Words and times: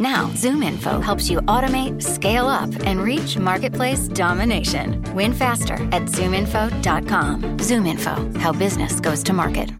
Now, 0.00 0.30
Zoom 0.36 0.62
Info 0.62 1.00
helps 1.00 1.28
you 1.28 1.38
automate, 1.42 2.00
scale 2.00 2.46
up, 2.46 2.70
and 2.86 3.02
reach 3.02 3.36
marketplace 3.36 4.06
domination. 4.06 5.02
Win 5.12 5.32
faster 5.32 5.74
at 5.74 6.02
zoominfo.com. 6.02 7.58
Zoom 7.58 7.84
Info, 7.84 8.38
how 8.38 8.52
business 8.52 9.00
goes 9.00 9.24
to 9.24 9.32
market. 9.32 9.72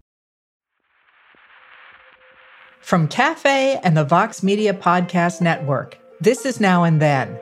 From 2.81 3.07
Cafe 3.07 3.79
and 3.83 3.95
the 3.95 4.03
Vox 4.03 4.43
Media 4.43 4.73
Podcast 4.73 5.39
Network, 5.39 5.97
this 6.19 6.45
is 6.45 6.59
Now 6.59 6.83
and 6.83 7.01
Then. 7.01 7.39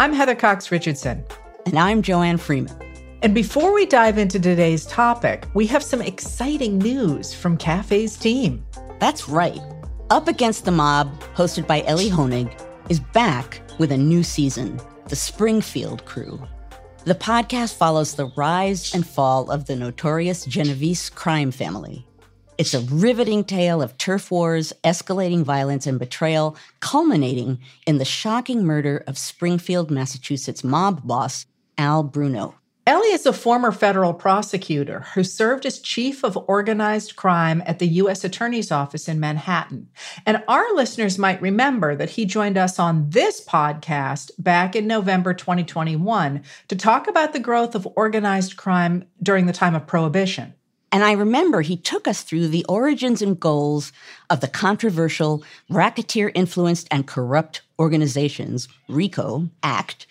I'm 0.00 0.12
Heather 0.12 0.34
Cox 0.34 0.72
Richardson. 0.72 1.24
And 1.66 1.78
I'm 1.78 2.02
Joanne 2.02 2.38
Freeman. 2.38 2.74
And 3.22 3.32
before 3.32 3.72
we 3.72 3.86
dive 3.86 4.18
into 4.18 4.40
today's 4.40 4.84
topic, 4.86 5.44
we 5.54 5.66
have 5.68 5.84
some 5.84 6.02
exciting 6.02 6.78
news 6.78 7.32
from 7.32 7.56
Cafe's 7.56 8.16
team. 8.16 8.64
That's 9.02 9.28
right. 9.28 9.60
Up 10.10 10.28
Against 10.28 10.64
the 10.64 10.70
Mob, 10.70 11.20
hosted 11.34 11.66
by 11.66 11.82
Elie 11.88 12.08
Honig, 12.08 12.56
is 12.88 13.00
back 13.00 13.60
with 13.80 13.90
a 13.90 13.98
new 13.98 14.22
season 14.22 14.80
The 15.08 15.16
Springfield 15.16 16.04
Crew. 16.04 16.40
The 17.04 17.16
podcast 17.16 17.74
follows 17.74 18.14
the 18.14 18.30
rise 18.36 18.94
and 18.94 19.04
fall 19.04 19.50
of 19.50 19.66
the 19.66 19.74
notorious 19.74 20.44
Genovese 20.44 21.10
crime 21.10 21.50
family. 21.50 22.06
It's 22.58 22.74
a 22.74 22.82
riveting 22.82 23.42
tale 23.42 23.82
of 23.82 23.98
turf 23.98 24.30
wars, 24.30 24.72
escalating 24.84 25.42
violence, 25.42 25.88
and 25.88 25.98
betrayal, 25.98 26.56
culminating 26.78 27.58
in 27.88 27.98
the 27.98 28.04
shocking 28.04 28.64
murder 28.64 29.02
of 29.08 29.18
Springfield, 29.18 29.90
Massachusetts 29.90 30.62
mob 30.62 31.04
boss 31.04 31.44
Al 31.76 32.04
Bruno. 32.04 32.54
Elie 32.84 33.12
is 33.12 33.26
a 33.26 33.32
former 33.32 33.70
federal 33.70 34.12
prosecutor 34.12 35.06
who 35.14 35.22
served 35.22 35.64
as 35.64 35.78
chief 35.78 36.24
of 36.24 36.36
organized 36.48 37.14
crime 37.14 37.62
at 37.64 37.78
the 37.78 37.86
U.S. 37.86 38.24
Attorney's 38.24 38.72
Office 38.72 39.06
in 39.06 39.20
Manhattan. 39.20 39.88
And 40.26 40.42
our 40.48 40.74
listeners 40.74 41.16
might 41.16 41.40
remember 41.40 41.94
that 41.94 42.10
he 42.10 42.24
joined 42.24 42.58
us 42.58 42.80
on 42.80 43.08
this 43.10 43.44
podcast 43.44 44.32
back 44.36 44.74
in 44.74 44.88
November 44.88 45.32
2021 45.32 46.42
to 46.66 46.76
talk 46.76 47.06
about 47.06 47.32
the 47.32 47.38
growth 47.38 47.76
of 47.76 47.86
organized 47.94 48.56
crime 48.56 49.04
during 49.22 49.46
the 49.46 49.52
time 49.52 49.76
of 49.76 49.86
Prohibition. 49.86 50.52
And 50.90 51.04
I 51.04 51.12
remember 51.12 51.60
he 51.60 51.76
took 51.76 52.08
us 52.08 52.22
through 52.22 52.48
the 52.48 52.66
origins 52.68 53.22
and 53.22 53.38
goals 53.38 53.92
of 54.28 54.40
the 54.40 54.48
controversial 54.48 55.44
racketeer 55.70 56.32
influenced 56.34 56.88
and 56.90 57.06
corrupt 57.06 57.62
organizations, 57.78 58.66
RICO 58.88 59.50
Act 59.62 60.08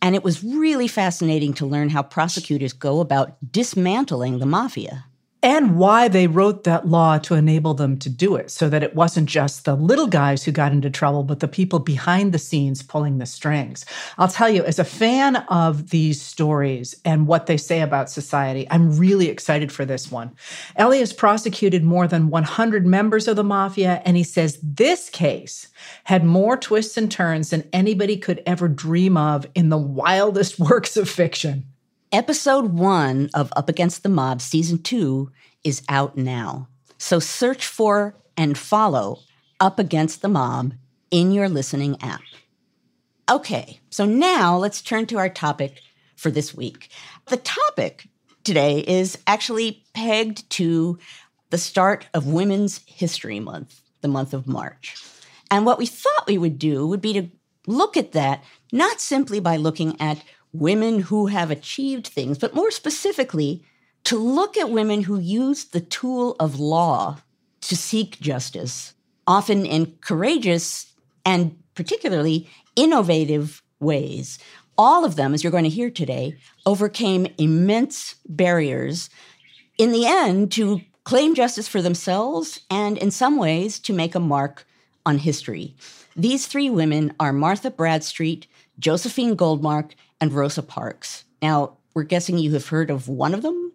and 0.00 0.14
it 0.14 0.22
was 0.22 0.44
really 0.44 0.88
fascinating 0.88 1.52
to 1.54 1.66
learn 1.66 1.88
how 1.88 2.02
prosecutors 2.02 2.72
go 2.72 3.00
about 3.00 3.36
dismantling 3.52 4.38
the 4.38 4.46
mafia 4.46 5.04
and 5.42 5.76
why 5.76 6.08
they 6.08 6.26
wrote 6.26 6.64
that 6.64 6.88
law 6.88 7.16
to 7.18 7.34
enable 7.34 7.72
them 7.74 7.96
to 7.98 8.10
do 8.10 8.34
it 8.34 8.50
so 8.50 8.68
that 8.68 8.82
it 8.82 8.96
wasn't 8.96 9.28
just 9.28 9.64
the 9.64 9.76
little 9.76 10.08
guys 10.08 10.42
who 10.42 10.50
got 10.50 10.72
into 10.72 10.90
trouble, 10.90 11.22
but 11.22 11.38
the 11.38 11.46
people 11.46 11.78
behind 11.78 12.32
the 12.32 12.38
scenes 12.38 12.82
pulling 12.82 13.18
the 13.18 13.26
strings. 13.26 13.86
I'll 14.18 14.28
tell 14.28 14.50
you, 14.50 14.64
as 14.64 14.80
a 14.80 14.84
fan 14.84 15.36
of 15.48 15.90
these 15.90 16.20
stories 16.20 16.96
and 17.04 17.28
what 17.28 17.46
they 17.46 17.56
say 17.56 17.80
about 17.80 18.10
society, 18.10 18.66
I'm 18.70 18.98
really 18.98 19.28
excited 19.28 19.70
for 19.70 19.84
this 19.84 20.10
one. 20.10 20.32
Has 20.76 21.12
prosecuted 21.12 21.84
more 21.84 22.08
than 22.08 22.30
100 22.30 22.84
members 22.84 23.28
of 23.28 23.36
the 23.36 23.44
mafia, 23.44 24.02
and 24.04 24.16
he 24.16 24.24
says 24.24 24.58
this 24.62 25.08
case 25.08 25.68
had 26.04 26.24
more 26.24 26.56
twists 26.56 26.96
and 26.96 27.10
turns 27.10 27.50
than 27.50 27.68
anybody 27.72 28.16
could 28.16 28.42
ever 28.44 28.66
dream 28.66 29.16
of 29.16 29.46
in 29.54 29.68
the 29.68 29.78
wildest 29.78 30.58
works 30.58 30.96
of 30.96 31.08
fiction. 31.08 31.66
Episode 32.10 32.72
one 32.72 33.28
of 33.34 33.52
Up 33.54 33.68
Against 33.68 34.02
the 34.02 34.08
Mob, 34.08 34.40
season 34.40 34.82
two, 34.82 35.30
is 35.62 35.82
out 35.90 36.16
now. 36.16 36.66
So 36.96 37.18
search 37.18 37.66
for 37.66 38.16
and 38.34 38.56
follow 38.56 39.18
Up 39.60 39.78
Against 39.78 40.22
the 40.22 40.28
Mob 40.28 40.72
in 41.10 41.32
your 41.32 41.50
listening 41.50 42.00
app. 42.00 42.22
Okay, 43.30 43.80
so 43.90 44.06
now 44.06 44.56
let's 44.56 44.80
turn 44.80 45.04
to 45.06 45.18
our 45.18 45.28
topic 45.28 45.82
for 46.16 46.30
this 46.30 46.54
week. 46.54 46.88
The 47.26 47.36
topic 47.36 48.08
today 48.42 48.78
is 48.78 49.18
actually 49.26 49.84
pegged 49.92 50.48
to 50.52 50.98
the 51.50 51.58
start 51.58 52.06
of 52.14 52.26
Women's 52.26 52.80
History 52.86 53.38
Month, 53.38 53.82
the 54.00 54.08
month 54.08 54.32
of 54.32 54.46
March. 54.46 54.96
And 55.50 55.66
what 55.66 55.78
we 55.78 55.84
thought 55.84 56.26
we 56.26 56.38
would 56.38 56.58
do 56.58 56.86
would 56.86 57.02
be 57.02 57.12
to 57.12 57.28
look 57.66 57.98
at 57.98 58.12
that 58.12 58.42
not 58.72 58.98
simply 58.98 59.40
by 59.40 59.56
looking 59.56 60.00
at 60.00 60.22
women 60.58 61.00
who 61.00 61.26
have 61.26 61.50
achieved 61.50 62.06
things, 62.06 62.38
but 62.38 62.54
more 62.54 62.70
specifically, 62.70 63.62
to 64.04 64.18
look 64.18 64.56
at 64.56 64.70
women 64.70 65.02
who 65.02 65.18
use 65.18 65.64
the 65.64 65.80
tool 65.80 66.36
of 66.40 66.58
law 66.58 67.18
to 67.60 67.76
seek 67.76 68.20
justice, 68.20 68.94
often 69.26 69.66
in 69.66 69.94
courageous 70.00 70.92
and 71.24 71.58
particularly 71.74 72.48
innovative 72.76 73.62
ways. 73.80 74.38
All 74.76 75.04
of 75.04 75.16
them, 75.16 75.34
as 75.34 75.42
you're 75.42 75.50
going 75.50 75.64
to 75.64 75.70
hear 75.70 75.90
today, 75.90 76.36
overcame 76.64 77.26
immense 77.36 78.14
barriers 78.26 79.10
in 79.76 79.92
the 79.92 80.06
end 80.06 80.52
to 80.52 80.80
claim 81.04 81.34
justice 81.34 81.68
for 81.68 81.82
themselves 81.82 82.60
and, 82.70 82.96
in 82.98 83.10
some 83.10 83.36
ways, 83.36 83.78
to 83.80 83.92
make 83.92 84.14
a 84.14 84.20
mark 84.20 84.66
on 85.04 85.18
history. 85.18 85.74
These 86.14 86.46
three 86.46 86.70
women 86.70 87.14
are 87.18 87.32
Martha 87.32 87.70
Bradstreet, 87.70 88.46
Josephine 88.78 89.36
Goldmark, 89.36 89.92
and 90.20 90.32
Rosa 90.32 90.62
Parks. 90.62 91.24
Now, 91.42 91.76
we're 91.94 92.02
guessing 92.04 92.38
you 92.38 92.52
have 92.52 92.68
heard 92.68 92.90
of 92.90 93.08
one 93.08 93.34
of 93.34 93.42
them, 93.42 93.72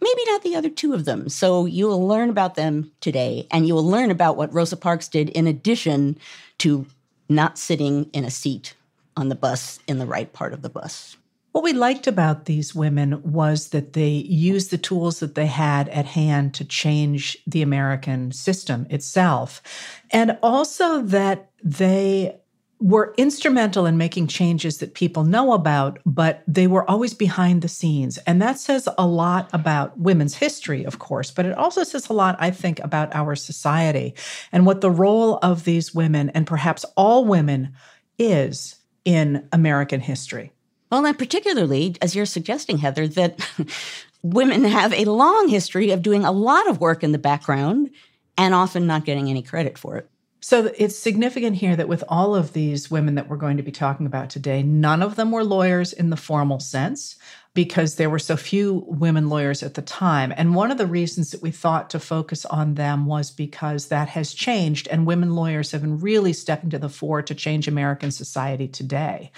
maybe 0.00 0.22
not 0.26 0.42
the 0.42 0.56
other 0.56 0.70
two 0.70 0.94
of 0.94 1.04
them. 1.04 1.28
So 1.28 1.66
you 1.66 1.86
will 1.86 2.06
learn 2.06 2.30
about 2.30 2.54
them 2.54 2.92
today, 3.00 3.46
and 3.50 3.66
you 3.66 3.74
will 3.74 3.86
learn 3.86 4.10
about 4.10 4.36
what 4.36 4.52
Rosa 4.52 4.76
Parks 4.76 5.08
did 5.08 5.30
in 5.30 5.46
addition 5.46 6.18
to 6.58 6.86
not 7.28 7.58
sitting 7.58 8.10
in 8.12 8.24
a 8.24 8.30
seat 8.30 8.74
on 9.16 9.28
the 9.28 9.34
bus 9.34 9.78
in 9.86 9.98
the 9.98 10.06
right 10.06 10.32
part 10.32 10.52
of 10.52 10.62
the 10.62 10.68
bus. 10.68 11.16
What 11.52 11.62
we 11.62 11.72
liked 11.72 12.08
about 12.08 12.46
these 12.46 12.74
women 12.74 13.22
was 13.22 13.68
that 13.68 13.92
they 13.92 14.08
used 14.08 14.72
the 14.72 14.78
tools 14.78 15.20
that 15.20 15.36
they 15.36 15.46
had 15.46 15.88
at 15.90 16.04
hand 16.04 16.52
to 16.54 16.64
change 16.64 17.38
the 17.46 17.62
American 17.62 18.32
system 18.32 18.88
itself, 18.90 19.62
and 20.10 20.36
also 20.42 21.00
that 21.02 21.50
they 21.62 22.36
were 22.80 23.14
instrumental 23.16 23.86
in 23.86 23.96
making 23.96 24.26
changes 24.26 24.78
that 24.78 24.94
people 24.94 25.24
know 25.24 25.52
about, 25.52 25.98
but 26.04 26.42
they 26.46 26.66
were 26.66 26.88
always 26.90 27.14
behind 27.14 27.62
the 27.62 27.68
scenes. 27.68 28.18
And 28.26 28.42
that 28.42 28.58
says 28.58 28.88
a 28.98 29.06
lot 29.06 29.48
about 29.52 29.98
women's 29.98 30.34
history, 30.34 30.84
of 30.84 30.98
course, 30.98 31.30
but 31.30 31.46
it 31.46 31.56
also 31.56 31.84
says 31.84 32.08
a 32.08 32.12
lot, 32.12 32.36
I 32.38 32.50
think, 32.50 32.80
about 32.80 33.14
our 33.14 33.36
society 33.36 34.14
and 34.52 34.66
what 34.66 34.80
the 34.80 34.90
role 34.90 35.38
of 35.42 35.64
these 35.64 35.94
women 35.94 36.30
and 36.30 36.46
perhaps 36.46 36.84
all 36.96 37.24
women 37.24 37.74
is 38.18 38.76
in 39.04 39.48
American 39.52 40.00
history. 40.00 40.52
Well, 40.90 41.06
and 41.06 41.18
particularly, 41.18 41.96
as 42.02 42.14
you're 42.14 42.26
suggesting, 42.26 42.78
Heather, 42.78 43.08
that 43.08 43.40
women 44.22 44.64
have 44.64 44.92
a 44.92 45.04
long 45.04 45.48
history 45.48 45.90
of 45.90 46.02
doing 46.02 46.24
a 46.24 46.32
lot 46.32 46.68
of 46.68 46.80
work 46.80 47.02
in 47.02 47.12
the 47.12 47.18
background 47.18 47.90
and 48.36 48.54
often 48.54 48.86
not 48.86 49.04
getting 49.04 49.28
any 49.28 49.42
credit 49.42 49.78
for 49.78 49.96
it. 49.96 50.08
So 50.44 50.70
it's 50.76 50.98
significant 50.98 51.56
here 51.56 51.74
that 51.74 51.88
with 51.88 52.04
all 52.06 52.34
of 52.34 52.52
these 52.52 52.90
women 52.90 53.14
that 53.14 53.30
we're 53.30 53.38
going 53.38 53.56
to 53.56 53.62
be 53.62 53.72
talking 53.72 54.04
about 54.04 54.28
today, 54.28 54.62
none 54.62 55.02
of 55.02 55.16
them 55.16 55.30
were 55.30 55.42
lawyers 55.42 55.94
in 55.94 56.10
the 56.10 56.18
formal 56.18 56.60
sense 56.60 57.16
because 57.54 57.94
there 57.94 58.10
were 58.10 58.18
so 58.18 58.36
few 58.36 58.84
women 58.86 59.30
lawyers 59.30 59.62
at 59.62 59.72
the 59.72 59.80
time. 59.80 60.34
And 60.36 60.54
one 60.54 60.70
of 60.70 60.76
the 60.76 60.86
reasons 60.86 61.30
that 61.30 61.40
we 61.40 61.50
thought 61.50 61.88
to 61.90 61.98
focus 61.98 62.44
on 62.44 62.74
them 62.74 63.06
was 63.06 63.30
because 63.30 63.86
that 63.86 64.08
has 64.08 64.34
changed 64.34 64.86
and 64.88 65.06
women 65.06 65.34
lawyers 65.34 65.70
have 65.70 65.80
been 65.80 65.98
really 65.98 66.34
stepping 66.34 66.68
to 66.68 66.78
the 66.78 66.90
fore 66.90 67.22
to 67.22 67.34
change 67.34 67.66
American 67.66 68.10
society 68.10 68.68
today. 68.68 69.32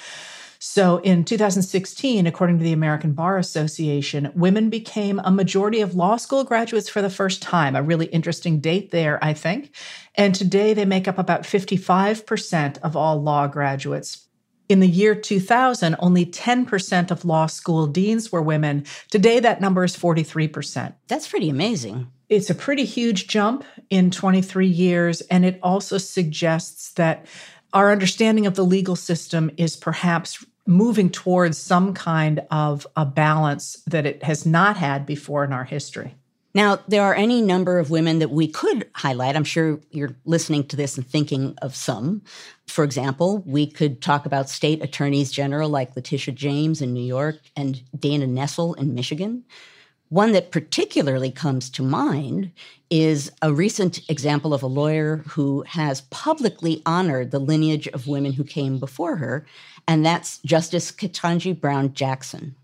So 0.69 0.99
in 0.99 1.25
2016, 1.25 2.27
according 2.27 2.59
to 2.59 2.65
the 2.65 2.73
American 2.73 3.13
Bar 3.13 3.39
Association, 3.39 4.33
women 4.35 4.69
became 4.69 5.21
a 5.21 5.31
majority 5.31 5.81
of 5.81 5.95
law 5.95 6.17
school 6.17 6.43
graduates 6.43 6.89
for 6.89 7.01
the 7.01 7.09
first 7.09 7.41
time. 7.41 7.77
A 7.77 7.83
really 7.85 8.07
interesting 8.07 8.59
date 8.59 8.91
there, 8.91 9.23
I 9.25 9.33
think. 9.33 9.75
And 10.17 10.35
today 10.35 10.75
they 10.75 10.85
make 10.85 11.07
up 11.07 11.19
about 11.19 11.45
55% 11.45 12.79
of 12.79 12.97
all 12.97 13.23
law 13.23 13.47
graduates. 13.47 14.27
In 14.69 14.81
the 14.81 14.89
year 14.89 15.15
2000, 15.15 15.95
only 16.01 16.27
10% 16.27 17.11
of 17.13 17.25
law 17.25 17.47
school 17.47 17.87
deans 17.87 18.33
were 18.33 18.43
women. 18.43 18.85
Today, 19.11 19.39
that 19.39 19.61
number 19.61 19.85
is 19.85 19.97
43%. 19.97 20.95
That's 21.07 21.29
pretty 21.29 21.49
amazing. 21.49 22.09
It's 22.29 22.51
a 22.51 22.57
pretty 22.57 22.85
huge 22.85 23.29
jump 23.29 23.65
in 23.89 24.11
23 24.11 24.67
years. 24.67 25.21
And 25.23 25.45
it 25.45 25.61
also 25.63 25.97
suggests 25.97 26.93
that 26.95 27.25
our 27.73 27.93
understanding 27.93 28.47
of 28.47 28.57
the 28.57 28.65
legal 28.65 28.97
system 28.97 29.51
is 29.57 29.77
perhaps 29.77 30.45
moving 30.67 31.11
towards 31.11 31.59
some 31.59 31.95
kind 31.95 32.43
of 32.51 32.87
a 32.97 33.07
balance 33.07 33.83
that 33.87 34.07
it 34.07 34.23
has 34.23 34.45
not 34.45 34.77
had 34.77 35.07
before 35.07 35.45
in 35.45 35.53
our 35.53 35.65
history. 35.65 36.15
Now, 36.57 36.79
there 36.89 37.03
are 37.03 37.15
any 37.15 37.43
number 37.43 37.79
of 37.79 37.91
women 37.91 38.19
that 38.21 38.31
we 38.31 38.49
could 38.49 38.89
highlight. 38.95 39.37
I'm 39.37 39.45
sure 39.45 39.79
you're 39.91 40.17
listening 40.25 40.67
to 40.69 40.77
this 40.77 40.97
and 40.97 41.07
thinking 41.07 41.55
of 41.61 41.77
some. 41.77 42.23
For 42.67 42.83
example, 42.83 43.43
we 43.45 43.67
could 43.67 44.01
talk 44.01 44.25
about 44.25 44.49
state 44.49 44.83
attorneys 44.83 45.31
general 45.31 45.69
like 45.69 45.95
Letitia 45.95 46.33
James 46.33 46.81
in 46.81 46.95
New 46.95 47.05
York 47.05 47.37
and 47.57 47.83
Dana 47.99 48.27
Nessel 48.27 48.75
in 48.79 48.95
Michigan. 48.95 49.45
One 50.09 50.33
that 50.33 50.53
particularly 50.53 51.33
comes 51.33 51.69
to 51.71 51.83
mind 51.83 52.53
is 52.91 53.33
a 53.43 53.53
recent 53.53 54.09
example 54.09 54.55
of 54.55 54.63
a 54.63 54.69
lawyer 54.69 55.25
who 55.29 55.65
has 55.67 56.03
publicly 56.03 56.81
honored 56.87 57.33
the 57.33 57.41
lineage 57.41 57.89
of 57.89 58.07
women 58.07 58.35
who 58.35 58.45
came 58.45 58.79
before 58.79 59.17
her, 59.17 59.45
and 59.89 60.07
that's 60.07 60.39
Justice 60.39 60.93
Ketanji 60.93 61.59
Brown 61.59 61.93
Jackson. 61.93 62.55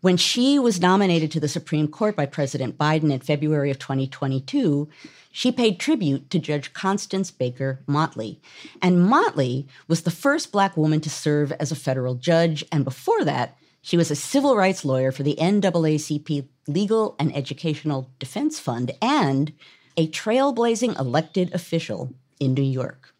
When 0.00 0.16
she 0.16 0.58
was 0.58 0.80
nominated 0.80 1.30
to 1.32 1.40
the 1.40 1.48
Supreme 1.48 1.88
Court 1.88 2.16
by 2.16 2.24
President 2.24 2.78
Biden 2.78 3.12
in 3.12 3.20
February 3.20 3.70
of 3.70 3.78
2022, 3.78 4.88
she 5.32 5.52
paid 5.52 5.78
tribute 5.78 6.30
to 6.30 6.38
Judge 6.38 6.72
Constance 6.72 7.30
Baker 7.30 7.80
Motley. 7.86 8.40
And 8.80 9.06
Motley 9.06 9.66
was 9.88 10.02
the 10.02 10.10
first 10.10 10.52
Black 10.52 10.74
woman 10.74 11.00
to 11.02 11.10
serve 11.10 11.52
as 11.52 11.70
a 11.70 11.76
federal 11.76 12.14
judge, 12.14 12.64
and 12.72 12.84
before 12.84 13.24
that, 13.24 13.58
she 13.86 13.96
was 13.96 14.10
a 14.10 14.16
civil 14.16 14.56
rights 14.56 14.84
lawyer 14.84 15.12
for 15.12 15.22
the 15.22 15.36
NAACP 15.36 16.48
Legal 16.66 17.14
and 17.20 17.34
Educational 17.36 18.10
Defense 18.18 18.58
Fund 18.58 18.90
and 19.00 19.52
a 19.96 20.08
trailblazing 20.08 20.98
elected 20.98 21.54
official 21.54 22.12
in 22.40 22.54
New 22.54 22.62
York. 22.62 23.14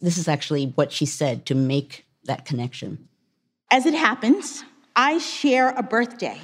This 0.00 0.16
is 0.16 0.26
actually 0.26 0.72
what 0.74 0.90
she 0.90 1.04
said 1.04 1.44
to 1.44 1.54
make 1.54 2.06
that 2.24 2.46
connection. 2.46 3.08
As 3.70 3.84
it 3.84 3.92
happens, 3.92 4.64
I 4.96 5.18
share 5.18 5.74
a 5.76 5.82
birthday 5.82 6.40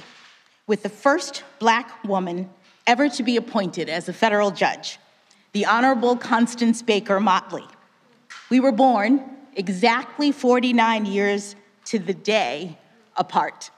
with 0.67 0.83
the 0.83 0.89
first 0.89 1.41
black 1.57 2.03
woman 2.03 2.51
ever 2.85 3.09
to 3.09 3.23
be 3.23 3.37
appointed 3.37 3.89
as 3.89 4.07
a 4.07 4.13
federal 4.13 4.51
judge, 4.51 4.99
the 5.53 5.65
Honorable 5.65 6.15
Constance 6.15 6.83
Baker 6.83 7.19
Motley. 7.19 7.65
We 8.51 8.59
were 8.59 8.71
born 8.71 9.23
exactly 9.55 10.31
49 10.31 11.07
years 11.07 11.55
to 11.85 11.97
the 11.97 12.13
day 12.13 12.77
apart. 13.17 13.71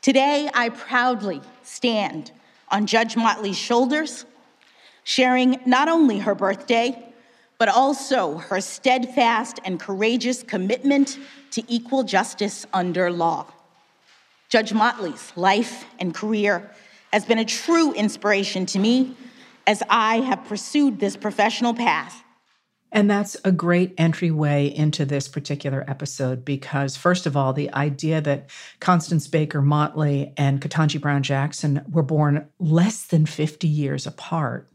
Today, 0.00 0.50
I 0.54 0.68
proudly 0.68 1.40
stand 1.62 2.32
on 2.70 2.86
Judge 2.86 3.16
Motley's 3.16 3.58
shoulders, 3.58 4.24
sharing 5.04 5.60
not 5.66 5.88
only 5.88 6.18
her 6.18 6.34
birthday, 6.34 7.04
but 7.58 7.68
also 7.68 8.38
her 8.38 8.60
steadfast 8.60 9.58
and 9.64 9.80
courageous 9.80 10.42
commitment 10.42 11.18
to 11.50 11.62
equal 11.66 12.04
justice 12.04 12.66
under 12.72 13.10
law. 13.10 13.46
Judge 14.48 14.72
Motley's 14.72 15.32
life 15.36 15.84
and 15.98 16.14
career 16.14 16.70
has 17.12 17.24
been 17.24 17.38
a 17.38 17.44
true 17.44 17.92
inspiration 17.92 18.64
to 18.66 18.78
me 18.78 19.16
as 19.66 19.82
I 19.90 20.20
have 20.20 20.44
pursued 20.44 21.00
this 21.00 21.16
professional 21.16 21.74
path 21.74 22.22
and 22.90 23.10
that's 23.10 23.36
a 23.44 23.52
great 23.52 23.94
entryway 23.98 24.66
into 24.66 25.04
this 25.04 25.28
particular 25.28 25.84
episode 25.88 26.44
because, 26.44 26.96
first 26.96 27.26
of 27.26 27.36
all, 27.36 27.52
the 27.52 27.72
idea 27.74 28.20
that 28.20 28.50
Constance 28.80 29.26
Baker 29.26 29.60
Motley 29.60 30.32
and 30.36 30.60
Ketanji 30.60 31.00
Brown 31.00 31.22
Jackson 31.22 31.84
were 31.90 32.02
born 32.02 32.48
less 32.58 33.06
than 33.06 33.26
50 33.26 33.68
years 33.68 34.06
apart. 34.06 34.70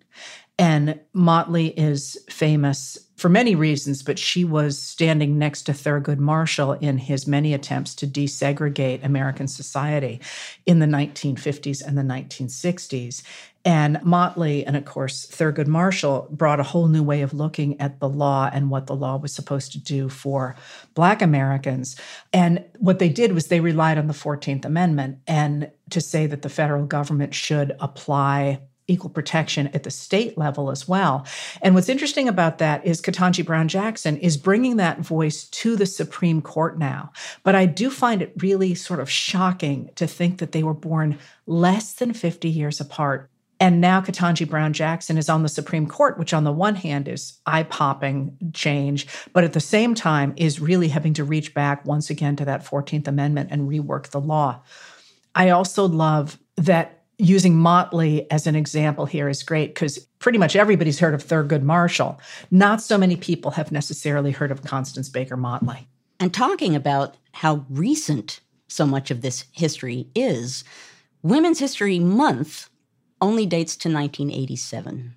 And 0.59 0.99
Motley 1.13 1.67
is 1.69 2.17
famous 2.29 2.99
for 3.15 3.29
many 3.29 3.55
reasons, 3.55 4.03
but 4.03 4.19
she 4.19 4.43
was 4.43 4.77
standing 4.77 5.37
next 5.37 5.63
to 5.63 5.71
Thurgood 5.71 6.19
Marshall 6.19 6.73
in 6.73 6.97
his 6.97 7.25
many 7.25 7.53
attempts 7.53 7.95
to 7.95 8.07
desegregate 8.07 9.03
American 9.03 9.47
society 9.47 10.19
in 10.65 10.79
the 10.79 10.85
1950s 10.85 11.81
and 11.85 11.97
the 11.97 12.01
1960s. 12.01 13.23
And 13.65 14.03
Motley 14.03 14.65
and, 14.65 14.75
of 14.75 14.83
course, 14.83 15.25
Thurgood 15.25 15.67
Marshall 15.67 16.27
brought 16.31 16.59
a 16.59 16.63
whole 16.63 16.87
new 16.87 17.01
way 17.01 17.21
of 17.21 17.33
looking 17.33 17.79
at 17.79 17.99
the 17.99 18.09
law 18.09 18.49
and 18.51 18.69
what 18.69 18.87
the 18.87 18.95
law 18.95 19.17
was 19.17 19.33
supposed 19.33 19.71
to 19.71 19.79
do 19.79 20.09
for 20.09 20.55
Black 20.93 21.21
Americans. 21.21 21.95
And 22.33 22.65
what 22.79 22.99
they 22.99 23.09
did 23.09 23.31
was 23.31 23.47
they 23.47 23.61
relied 23.61 23.97
on 23.97 24.07
the 24.07 24.13
14th 24.13 24.65
Amendment 24.65 25.19
and 25.27 25.71
to 25.91 26.01
say 26.01 26.27
that 26.27 26.41
the 26.41 26.49
federal 26.49 26.85
government 26.85 27.33
should 27.33 27.75
apply 27.79 28.59
equal 28.87 29.09
protection 29.09 29.67
at 29.67 29.83
the 29.83 29.91
state 29.91 30.37
level 30.37 30.71
as 30.71 30.87
well. 30.87 31.25
And 31.61 31.75
what's 31.75 31.89
interesting 31.89 32.27
about 32.27 32.57
that 32.57 32.85
is 32.85 33.01
Ketanji 33.01 33.45
Brown 33.45 33.67
Jackson 33.67 34.17
is 34.17 34.37
bringing 34.37 34.77
that 34.77 34.99
voice 34.99 35.45
to 35.49 35.75
the 35.75 35.85
Supreme 35.85 36.41
Court 36.41 36.77
now. 36.77 37.11
But 37.43 37.55
I 37.55 37.65
do 37.65 37.89
find 37.89 38.21
it 38.21 38.33
really 38.37 38.75
sort 38.75 38.99
of 38.99 39.09
shocking 39.09 39.89
to 39.95 40.07
think 40.07 40.39
that 40.39 40.51
they 40.51 40.63
were 40.63 40.73
born 40.73 41.17
less 41.45 41.93
than 41.93 42.13
50 42.13 42.49
years 42.49 42.79
apart. 42.79 43.29
And 43.59 43.79
now 43.79 44.01
Ketanji 44.01 44.49
Brown 44.49 44.73
Jackson 44.73 45.17
is 45.17 45.29
on 45.29 45.43
the 45.43 45.47
Supreme 45.47 45.87
Court, 45.87 46.19
which 46.19 46.33
on 46.33 46.43
the 46.43 46.51
one 46.51 46.75
hand 46.75 47.07
is 47.07 47.39
eye 47.45 47.63
popping 47.63 48.37
change, 48.53 49.07
but 49.31 49.45
at 49.45 49.53
the 49.53 49.61
same 49.61 49.95
time 49.95 50.33
is 50.35 50.59
really 50.59 50.89
having 50.89 51.13
to 51.13 51.23
reach 51.23 51.53
back 51.53 51.85
once 51.85 52.09
again 52.09 52.35
to 52.35 52.45
that 52.45 52.65
14th 52.65 53.07
Amendment 53.07 53.49
and 53.51 53.69
rework 53.69 54.07
the 54.07 54.19
law. 54.19 54.61
I 55.33 55.51
also 55.51 55.87
love 55.87 56.37
that 56.57 57.02
using 57.17 57.55
Motley 57.55 58.29
as 58.31 58.47
an 58.47 58.55
example 58.55 59.05
here 59.05 59.29
is 59.29 59.43
great 59.43 59.73
because 59.73 59.99
pretty 60.19 60.37
much 60.37 60.55
everybody's 60.55 60.99
heard 60.99 61.13
of 61.13 61.23
Thurgood 61.23 61.61
Marshall. 61.61 62.19
Not 62.51 62.81
so 62.81 62.97
many 62.97 63.15
people 63.15 63.51
have 63.51 63.71
necessarily 63.71 64.31
heard 64.31 64.51
of 64.51 64.63
Constance 64.63 65.09
Baker 65.09 65.37
Motley. 65.37 65.87
And 66.19 66.33
talking 66.33 66.75
about 66.75 67.15
how 67.33 67.65
recent 67.69 68.39
so 68.67 68.85
much 68.85 69.11
of 69.11 69.21
this 69.21 69.45
history 69.51 70.07
is, 70.15 70.63
Women's 71.21 71.59
History 71.59 71.99
Month 71.99 72.69
only 73.21 73.45
dates 73.45 73.75
to 73.77 73.89
1987. 73.89 75.15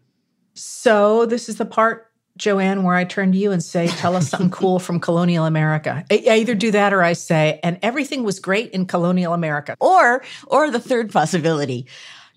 So, 0.54 1.26
this 1.26 1.48
is 1.48 1.56
the 1.56 1.66
part, 1.66 2.05
Joanne, 2.36 2.82
where 2.82 2.94
I 2.94 3.04
turn 3.04 3.32
to 3.32 3.38
you 3.38 3.52
and 3.52 3.62
say, 3.62 3.88
Tell 3.88 4.16
us 4.16 4.28
something 4.28 4.50
cool 4.50 4.78
from 4.78 5.00
colonial 5.00 5.44
America. 5.44 6.04
I, 6.10 6.24
I 6.28 6.36
either 6.38 6.54
do 6.54 6.70
that 6.72 6.92
or 6.92 7.02
I 7.02 7.14
say, 7.14 7.60
And 7.62 7.78
everything 7.82 8.22
was 8.22 8.40
great 8.40 8.70
in 8.70 8.86
colonial 8.86 9.32
America. 9.32 9.76
Or, 9.80 10.22
or 10.46 10.70
the 10.70 10.80
third 10.80 11.12
possibility, 11.12 11.86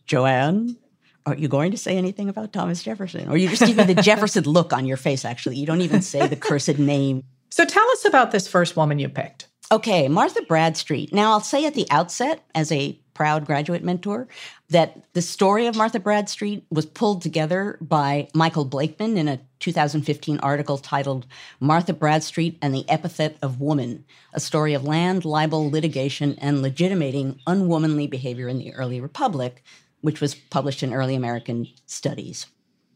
Joanne, 0.06 0.78
are 1.26 1.36
you 1.36 1.48
going 1.48 1.72
to 1.72 1.78
say 1.78 1.98
anything 1.98 2.30
about 2.30 2.54
Thomas 2.54 2.82
Jefferson? 2.82 3.30
Or 3.30 3.38
you 3.38 3.50
just 3.50 3.66
give 3.66 3.78
me 3.78 3.84
the 3.84 4.02
Jefferson 4.02 4.46
look 4.46 4.74
on 4.74 4.86
your 4.86 4.98
face, 4.98 5.26
actually. 5.26 5.58
You 5.58 5.66
don't 5.66 5.82
even 5.82 6.02
say 6.02 6.26
the 6.28 6.36
cursed 6.36 6.80
name. 6.80 7.24
So 7.50 7.66
tell 7.66 7.88
us 7.92 8.06
about 8.06 8.32
this 8.32 8.48
first 8.48 8.76
woman 8.76 9.00
you 9.00 9.10
picked. 9.10 9.48
Okay, 9.72 10.08
Martha 10.08 10.42
Bradstreet. 10.44 11.14
Now, 11.14 11.32
I'll 11.32 11.42
say 11.42 11.66
at 11.66 11.76
the 11.76 11.86
outset, 11.92 12.44
as 12.56 12.72
a 12.72 13.00
proud 13.20 13.46
graduate 13.46 13.84
mentor 13.84 14.30
that 14.70 15.04
the 15.12 15.22
story 15.22 15.68
of 15.68 15.76
Martha 15.76 16.00
Bradstreet 16.00 16.64
was 16.72 16.86
pulled 16.86 17.22
together 17.22 17.78
by 17.82 18.30
Michael 18.34 18.66
Blaakman 18.66 19.18
in 19.18 19.28
a 19.28 19.42
2015 19.60 20.40
article 20.40 20.78
titled 20.78 21.28
Martha 21.60 21.92
Bradstreet 21.92 22.58
and 22.62 22.74
the 22.74 22.90
Epithet 22.90 23.36
of 23.42 23.60
Woman, 23.60 24.06
a 24.34 24.40
story 24.40 24.74
of 24.74 24.86
land, 24.86 25.26
libel, 25.26 25.70
litigation, 25.70 26.38
and 26.40 26.62
legitimating 26.62 27.42
unwomanly 27.46 28.10
behavior 28.10 28.48
in 28.48 28.58
the 28.58 28.74
early 28.74 29.02
republic, 29.02 29.64
which 30.00 30.22
was 30.22 30.34
published 30.34 30.82
in 30.82 30.94
Early 30.94 31.16
American 31.16 31.68
Studies. 31.88 32.46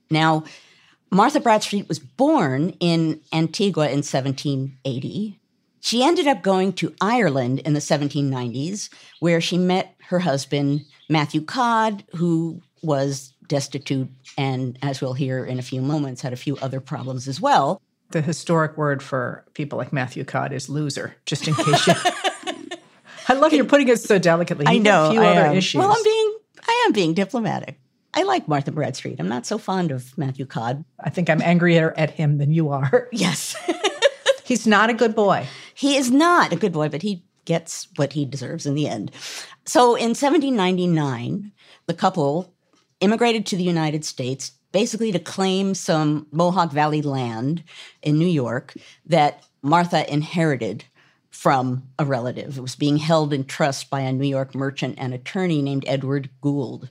Now, 0.09 0.45
Martha 1.12 1.41
Bradstreet 1.41 1.89
was 1.89 2.00
born 2.00 2.69
in 2.79 3.19
Antigua 3.33 3.88
in 3.88 3.97
1780. 3.97 5.41
She 5.83 6.01
ended 6.01 6.27
up 6.27 6.41
going 6.41 6.71
to 6.73 6.95
Ireland 7.01 7.59
in 7.59 7.73
the 7.73 7.81
1790s, 7.81 8.87
where 9.19 9.41
she 9.41 9.57
met 9.57 9.93
her 10.07 10.19
husband, 10.19 10.85
Matthew 11.09 11.41
Codd, 11.41 12.05
who 12.15 12.61
was 12.81 13.33
destitute 13.49 14.07
and, 14.37 14.79
as 14.81 15.01
we'll 15.01 15.13
hear 15.13 15.43
in 15.43 15.59
a 15.59 15.61
few 15.61 15.81
moments, 15.81 16.21
had 16.21 16.31
a 16.31 16.37
few 16.37 16.55
other 16.61 16.79
problems 16.79 17.27
as 17.27 17.41
well. 17.41 17.81
The 18.11 18.21
historic 18.21 18.77
word 18.77 19.03
for 19.03 19.43
people 19.55 19.77
like 19.77 19.91
Matthew 19.91 20.23
Codd 20.23 20.53
is 20.53 20.69
loser, 20.69 21.17
just 21.25 21.49
in 21.49 21.53
case 21.53 21.85
you. 21.85 21.93
I 23.27 23.33
love 23.33 23.51
you're 23.51 23.65
putting 23.65 23.89
it 23.89 23.99
so 23.99 24.17
delicately. 24.17 24.65
I 24.65 24.77
know. 24.77 25.07
A 25.07 25.11
few 25.11 25.21
I 25.21 25.31
other 25.31 25.47
am. 25.47 25.57
issues. 25.57 25.79
Well, 25.79 25.91
I'm 25.91 26.03
being, 26.03 26.37
I 26.65 26.83
am 26.87 26.93
being 26.93 27.13
diplomatic. 27.13 27.77
I 28.13 28.23
like 28.23 28.47
Martha 28.47 28.71
Bradstreet. 28.71 29.19
I'm 29.19 29.27
not 29.27 29.45
so 29.45 29.57
fond 29.57 29.91
of 29.91 30.17
Matthew 30.17 30.45
Codd. 30.45 30.85
I 30.97 31.09
think 31.09 31.29
I'm 31.29 31.41
angrier 31.41 31.93
at 31.97 32.11
him 32.11 32.37
than 32.37 32.53
you 32.53 32.69
are. 32.69 33.09
Yes. 33.11 33.53
He's 34.43 34.67
not 34.67 34.89
a 34.89 34.93
good 34.93 35.15
boy. 35.15 35.47
He 35.73 35.95
is 35.95 36.12
not 36.12 36.51
a 36.51 36.57
good 36.57 36.73
boy, 36.73 36.89
but 36.89 37.01
he 37.01 37.25
gets 37.45 37.88
what 37.95 38.13
he 38.13 38.25
deserves 38.25 38.65
in 38.65 38.75
the 38.75 38.88
end. 38.88 39.12
So 39.65 39.95
in 39.95 40.09
1799, 40.09 41.51
the 41.85 41.93
couple 41.93 42.53
immigrated 43.00 43.45
to 43.47 43.57
the 43.57 43.63
United 43.63 44.05
States 44.05 44.51
basically 44.71 45.12
to 45.12 45.19
claim 45.19 45.75
some 45.75 46.27
Mohawk 46.31 46.71
Valley 46.71 47.01
land 47.01 47.63
in 48.01 48.17
New 48.17 48.27
York 48.27 48.73
that 49.05 49.45
Martha 49.62 50.12
inherited 50.12 50.85
from 51.29 51.83
a 51.97 52.05
relative. 52.05 52.57
It 52.57 52.62
was 52.62 52.75
being 52.75 52.97
held 52.97 53.33
in 53.33 53.45
trust 53.45 53.89
by 53.89 54.01
a 54.01 54.12
New 54.12 54.27
York 54.27 54.53
merchant 54.55 54.95
and 54.97 55.13
attorney 55.13 55.62
named 55.62 55.83
Edward 55.88 56.29
Gould. 56.41 56.89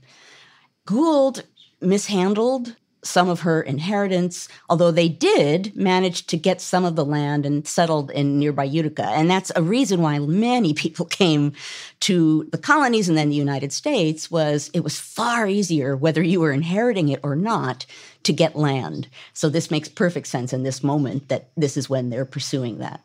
Gould 0.86 1.44
mishandled 1.80 2.76
some 3.04 3.28
of 3.28 3.40
her 3.40 3.60
inheritance, 3.62 4.48
although 4.68 4.90
they 4.90 5.08
did 5.08 5.74
manage 5.74 6.26
to 6.28 6.36
get 6.36 6.60
some 6.60 6.84
of 6.84 6.94
the 6.94 7.04
land 7.04 7.44
and 7.44 7.66
settled 7.66 8.10
in 8.12 8.38
nearby 8.38 8.64
Utica. 8.64 9.06
And 9.06 9.28
that's 9.28 9.50
a 9.56 9.62
reason 9.62 10.00
why 10.00 10.18
many 10.20 10.72
people 10.82 11.06
came 11.06 11.52
to 12.00 12.48
the 12.52 12.58
colonies 12.58 13.08
and 13.08 13.18
then 13.18 13.28
the 13.28 13.34
United 13.34 13.72
States 13.72 14.30
was 14.30 14.70
it 14.72 14.84
was 14.84 15.00
far 15.00 15.46
easier 15.46 15.96
whether 15.96 16.22
you 16.22 16.40
were 16.40 16.52
inheriting 16.52 17.08
it 17.08 17.20
or 17.22 17.34
not 17.34 17.86
to 18.22 18.32
get 18.32 18.54
land. 18.56 19.08
So 19.32 19.48
this 19.48 19.70
makes 19.70 19.88
perfect 19.88 20.28
sense 20.28 20.52
in 20.52 20.62
this 20.62 20.84
moment 20.84 21.28
that 21.28 21.50
this 21.56 21.76
is 21.76 21.90
when 21.90 22.10
they're 22.10 22.24
pursuing 22.24 22.78
that. 22.78 23.00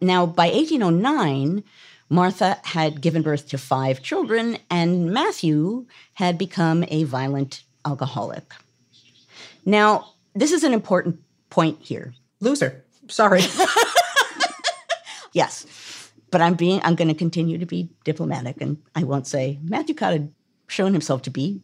Now, 0.00 0.26
by 0.26 0.46
1809, 0.48 1.64
Martha 2.08 2.58
had 2.64 3.00
given 3.00 3.22
birth 3.22 3.48
to 3.48 3.58
five 3.58 4.02
children, 4.02 4.58
and 4.70 5.10
Matthew 5.12 5.86
had 6.14 6.36
become 6.36 6.84
a 6.88 7.04
violent 7.04 7.62
alcoholic. 7.84 8.52
Now, 9.64 10.12
this 10.34 10.52
is 10.52 10.64
an 10.64 10.72
important 10.72 11.20
point 11.50 11.78
here. 11.80 12.14
Loser. 12.40 12.84
Sorry. 13.08 13.42
yes. 15.32 16.10
But 16.30 16.40
I'm 16.40 16.54
being 16.54 16.80
I'm 16.82 16.96
going 16.96 17.08
to 17.08 17.14
continue 17.14 17.58
to 17.58 17.66
be 17.66 17.88
diplomatic 18.04 18.60
and 18.60 18.78
I 18.94 19.04
won't 19.04 19.26
say 19.26 19.58
Matthew 19.62 19.94
Codd 19.94 20.12
had 20.12 20.32
shown 20.66 20.92
himself 20.92 21.22
to 21.22 21.30
be 21.30 21.62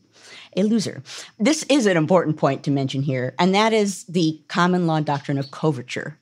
a 0.56 0.62
loser. 0.62 1.02
This 1.38 1.64
is 1.68 1.86
an 1.86 1.96
important 1.96 2.36
point 2.36 2.62
to 2.64 2.70
mention 2.70 3.02
here, 3.02 3.34
and 3.38 3.54
that 3.54 3.72
is 3.72 4.04
the 4.04 4.40
common 4.48 4.86
law 4.86 5.00
doctrine 5.00 5.38
of 5.38 5.50
coverture. 5.50 6.18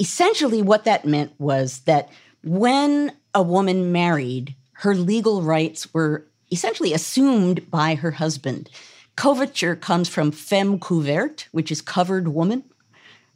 Essentially, 0.00 0.62
what 0.62 0.84
that 0.84 1.04
meant 1.04 1.32
was 1.38 1.80
that 1.80 2.08
when 2.42 3.12
a 3.34 3.42
woman 3.42 3.92
married, 3.92 4.54
her 4.72 4.94
legal 4.94 5.42
rights 5.42 5.92
were 5.92 6.24
essentially 6.50 6.92
assumed 6.92 7.70
by 7.70 7.94
her 7.94 8.12
husband. 8.12 8.70
Coverture 9.18 9.74
comes 9.74 10.08
from 10.08 10.30
femme 10.30 10.78
couverte, 10.78 11.48
which 11.50 11.72
is 11.72 11.82
covered 11.82 12.28
woman. 12.28 12.62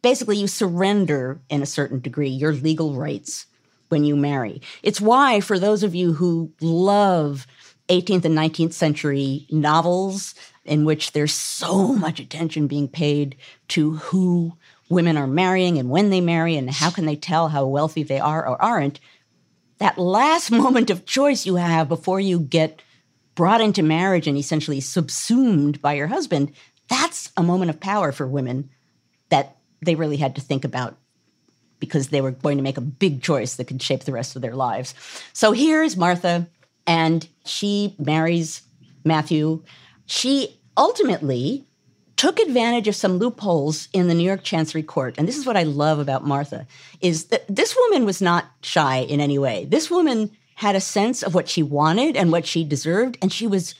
Basically, 0.01 0.37
you 0.37 0.47
surrender 0.47 1.41
in 1.51 1.61
a 1.61 1.67
certain 1.67 1.99
degree 1.99 2.29
your 2.29 2.53
legal 2.53 2.95
rights 2.95 3.47
when 3.89 4.05
you 4.05 4.15
marry. 4.15 4.63
It's 4.85 5.01
why, 5.01 5.41
for 5.41 5.59
those 5.59 5.83
of 5.83 5.93
you 5.93 6.13
who 6.13 6.53
love 6.61 7.49
18th 7.89 8.25
and 8.25 8.39
19th 8.39 8.75
century 8.75 9.45
novels 9.51 10.37
in 10.65 10.85
which 10.85 11.11
there's 11.11 11.35
so 11.35 11.89
much 11.89 12.21
attention 12.21 12.69
being 12.69 12.87
paid 12.87 13.35
to 13.67 13.97
who 13.97 14.57
women 14.89 15.17
are 15.17 15.27
marrying 15.27 15.79
and 15.79 15.91
when 15.91 16.11
they 16.11 16.21
marry 16.21 16.55
and 16.55 16.71
how 16.71 16.91
can 16.91 17.07
they 17.07 17.17
tell 17.17 17.49
how 17.49 17.67
wealthy 17.67 18.05
they 18.05 18.21
are 18.21 18.47
or 18.47 18.63
aren't, 18.63 19.01
that 19.79 19.99
last 19.99 20.49
moment 20.53 20.91
of 20.91 21.07
choice 21.07 21.45
you 21.45 21.57
have 21.57 21.89
before 21.89 22.21
you 22.21 22.39
get 22.39 22.81
brought 23.35 23.61
into 23.61 23.83
marriage 23.83 24.27
and 24.27 24.37
essentially 24.37 24.81
subsumed 24.81 25.81
by 25.81 25.95
your 25.95 26.07
husband, 26.07 26.53
that's 26.89 27.31
a 27.37 27.43
moment 27.43 27.71
of 27.71 27.81
power 27.81 28.13
for 28.13 28.27
women 28.27 28.71
that 29.31 29.57
they 29.81 29.95
really 29.95 30.19
had 30.19 30.35
to 30.37 30.41
think 30.41 30.65
about 30.65 30.97
because 31.81 32.09
they 32.09 32.21
were 32.21 32.31
going 32.31 32.59
to 32.59 32.63
make 32.63 32.77
a 32.77 32.83
big 32.83 33.23
choice 33.23 33.57
that 33.57 33.67
could 33.67 33.83
shape 33.83 34.05
the 34.05 34.13
rest 34.13 34.37
of 34.37 34.43
their 34.43 34.55
lives. 34.55 34.95
So 35.33 35.53
here's 35.53 35.97
Martha, 35.97 36.47
and 36.87 37.27
she 37.45 37.97
marries 37.99 38.63
Matthew. 39.05 39.65
She 40.07 40.61
ultimately 40.77 41.67
took 42.17 42.39
advantage 42.39 42.87
of 42.87 42.95
some 42.95 43.19
loopholes 43.19 43.89
in 43.93 44.07
the 44.07 44.15
New 44.15 44.23
York 44.23 44.45
Chancery 44.45 44.85
Court. 44.85 45.17
And 45.19 45.27
this 45.27 45.37
is 45.37 45.45
what 45.45 45.57
I 45.57 45.65
love 45.65 45.99
about 45.99 46.25
Martha 46.25 46.69
is 47.01 47.25
that 47.27 47.45
this 47.49 47.75
woman 47.75 48.05
was 48.05 48.23
not 48.23 48.47
shy 48.63 48.99
in 48.99 49.21
any 49.21 49.39
way. 49.41 49.65
This 49.65 49.91
woman 49.91 50.31
had 50.63 50.77
a 50.77 50.81
sense 50.81 51.25
of 51.25 51.35
what 51.35 51.49
she 51.49 51.63
wanted 51.63 52.17
and 52.17 52.31
what 52.31 52.47
she 52.47 52.63
deserved, 52.63 53.19
and 53.21 53.33
she 53.33 53.49
was 53.49 53.75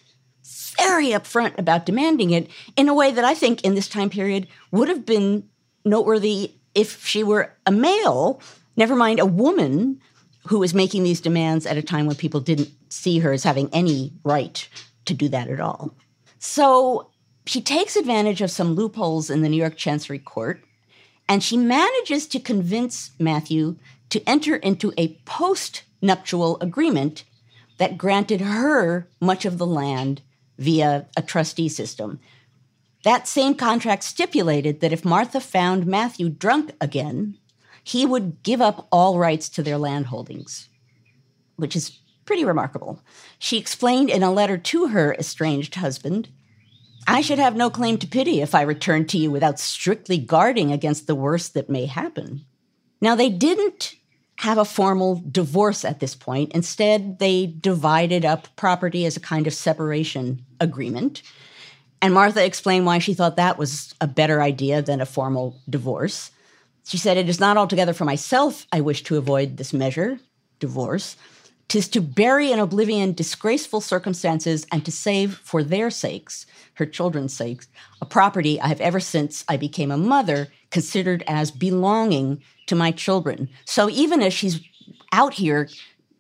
very 0.77 1.11
upfront 1.11 1.57
about 1.57 1.87
demanding 1.87 2.31
it 2.33 2.51
in 2.77 2.89
a 2.89 2.95
way 2.95 3.13
that 3.13 3.25
I 3.25 3.35
think 3.35 3.63
in 3.63 3.77
this 3.77 3.89
time 3.89 4.11
period 4.11 4.49
would 4.73 4.89
have 4.89 5.07
been 5.07 5.49
noteworthy 5.85 6.55
if 6.75 7.07
she 7.07 7.23
were 7.23 7.53
a 7.67 7.71
male, 7.71 8.41
never 8.77 8.97
mind 8.97 9.21
a 9.21 9.27
woman 9.27 10.01
who 10.49 10.59
was 10.59 10.75
making 10.75 11.05
these 11.05 11.21
demands 11.21 11.67
at 11.67 11.77
a 11.77 11.83
time 11.83 12.07
when 12.07 12.17
people 12.17 12.41
didn't 12.41 12.71
see 12.89 13.21
her 13.21 13.33
as 13.33 13.45
having 13.45 13.71
any 13.73 14.13
right 14.25 14.69
to 15.05 15.15
do 15.15 15.29
that 15.29 15.49
at 15.49 15.61
all. 15.61 15.95
So 16.41 17.11
she 17.47 17.61
takes 17.61 17.95
advantage 17.95 18.41
of 18.41 18.51
some 18.51 18.75
loopholes 18.75 19.31
in 19.31 19.43
the 19.43 19.49
New 19.49 19.57
York 19.57 19.77
Chancery 19.77 20.19
Court, 20.19 20.61
and 21.29 21.45
she 21.45 21.57
manages 21.57 22.27
to 22.27 22.41
convince 22.41 23.13
Matthew 23.21 23.77
to 24.09 24.21
enter 24.29 24.57
into 24.57 24.93
a 24.99 25.15
post 25.25 25.85
nuptial 26.03 26.59
agreement 26.61 27.25
that 27.79 27.97
granted 27.97 28.41
her 28.41 29.09
much 29.21 29.45
of 29.45 29.59
the 29.59 29.67
land 29.67 30.21
via 30.59 31.07
a 31.17 31.23
trustee 31.23 31.69
system. 31.69 32.21
That 33.05 33.27
same 33.27 33.55
contract 33.55 34.05
stipulated 34.05 34.81
that 34.81 34.93
if 34.93 35.05
Martha 35.05 35.41
found 35.41 35.87
Matthew 35.87 36.29
drunk 36.29 36.73
again, 36.81 37.39
he 37.83 38.07
would 38.07 38.43
give 38.43 38.61
up 38.61 38.87
all 38.93 39.19
rights 39.19 39.49
to 39.51 39.63
their 39.63 39.79
land 39.79 40.07
holdings, 40.07 40.69
which 41.57 41.75
is 41.75 41.99
pretty 42.25 42.45
remarkable. 42.45 43.01
She 43.39 43.59
explained 43.59 44.11
in 44.11 44.23
a 44.23 44.33
letter 44.33 44.57
to 44.59 44.89
her 44.89 45.15
estranged 45.15 45.77
husband 45.77 46.29
I 47.07 47.21
should 47.21 47.39
have 47.39 47.57
no 47.57 47.69
claim 47.69 47.99
to 47.99 48.07
pity 48.07 48.41
if 48.41 48.55
I 48.55 48.63
returned 48.63 49.09
to 49.11 49.19
you 49.19 49.31
without 49.31 49.59
strictly 49.59 50.19
guarding 50.19 50.71
against 50.71 51.07
the 51.07 51.15
worst 51.15 51.55
that 51.55 51.69
may 51.69 51.87
happen. 51.87 52.45
Now, 53.01 53.15
they 53.15 53.29
didn't 53.29 53.95
have 54.43 54.59
a 54.59 54.65
formal 54.65 55.23
divorce 55.31 55.85
at 55.85 56.01
this 56.01 56.17
point. 56.17 56.51
Instead, 56.51 57.21
they 57.21 57.47
divided 57.47 58.25
up 58.25 58.49
property 58.57 59.07
as 59.07 59.17
a 59.17 59.21
kind 59.21 59.47
of 59.47 59.55
separation 59.55 60.45
agreement. 60.59 61.23
And 62.01 62.13
Martha 62.13 62.45
explained 62.45 62.85
why 62.85 62.99
she 62.99 63.15
thought 63.15 63.37
that 63.37 63.57
was 63.57 63.95
a 64.01 64.09
better 64.09 64.43
idea 64.43 64.83
than 64.83 65.01
a 65.01 65.07
formal 65.07 65.61
divorce. 65.71 66.33
She 66.85 66.99
said, 66.99 67.17
It 67.17 67.29
is 67.29 67.39
not 67.39 67.57
altogether 67.57 67.93
for 67.93 68.05
myself 68.05 68.67
I 68.73 68.81
wish 68.81 69.05
to 69.05 69.17
avoid 69.17 69.59
this 69.59 69.73
measure, 69.73 70.19
divorce. 70.59 71.17
Tis 71.69 71.87
to 71.91 72.01
bury 72.01 72.51
in 72.51 72.59
oblivion 72.59 73.13
disgraceful 73.13 73.81
circumstances 73.81 74.67
and 74.73 74.85
to 74.85 74.91
save 74.91 75.37
for 75.37 75.63
their 75.63 75.89
sakes 75.89 76.47
her 76.75 76.87
children's 76.87 77.33
sakes, 77.33 77.69
a 78.01 78.07
property 78.07 78.61
I 78.61 78.67
have 78.67 78.81
ever 78.81 78.99
since 78.99 79.45
I 79.47 79.57
became 79.57 79.93
a 79.93 79.97
mother 79.97 80.49
considered 80.73 81.23
as 81.29 81.53
belonging 81.53 82.43
to 82.73 82.77
my 82.77 82.91
children. 82.91 83.51
So 83.67 83.91
even 83.91 84.23
as 84.23 84.33
she's 84.33 84.59
out 85.13 85.35
here 85.35 85.69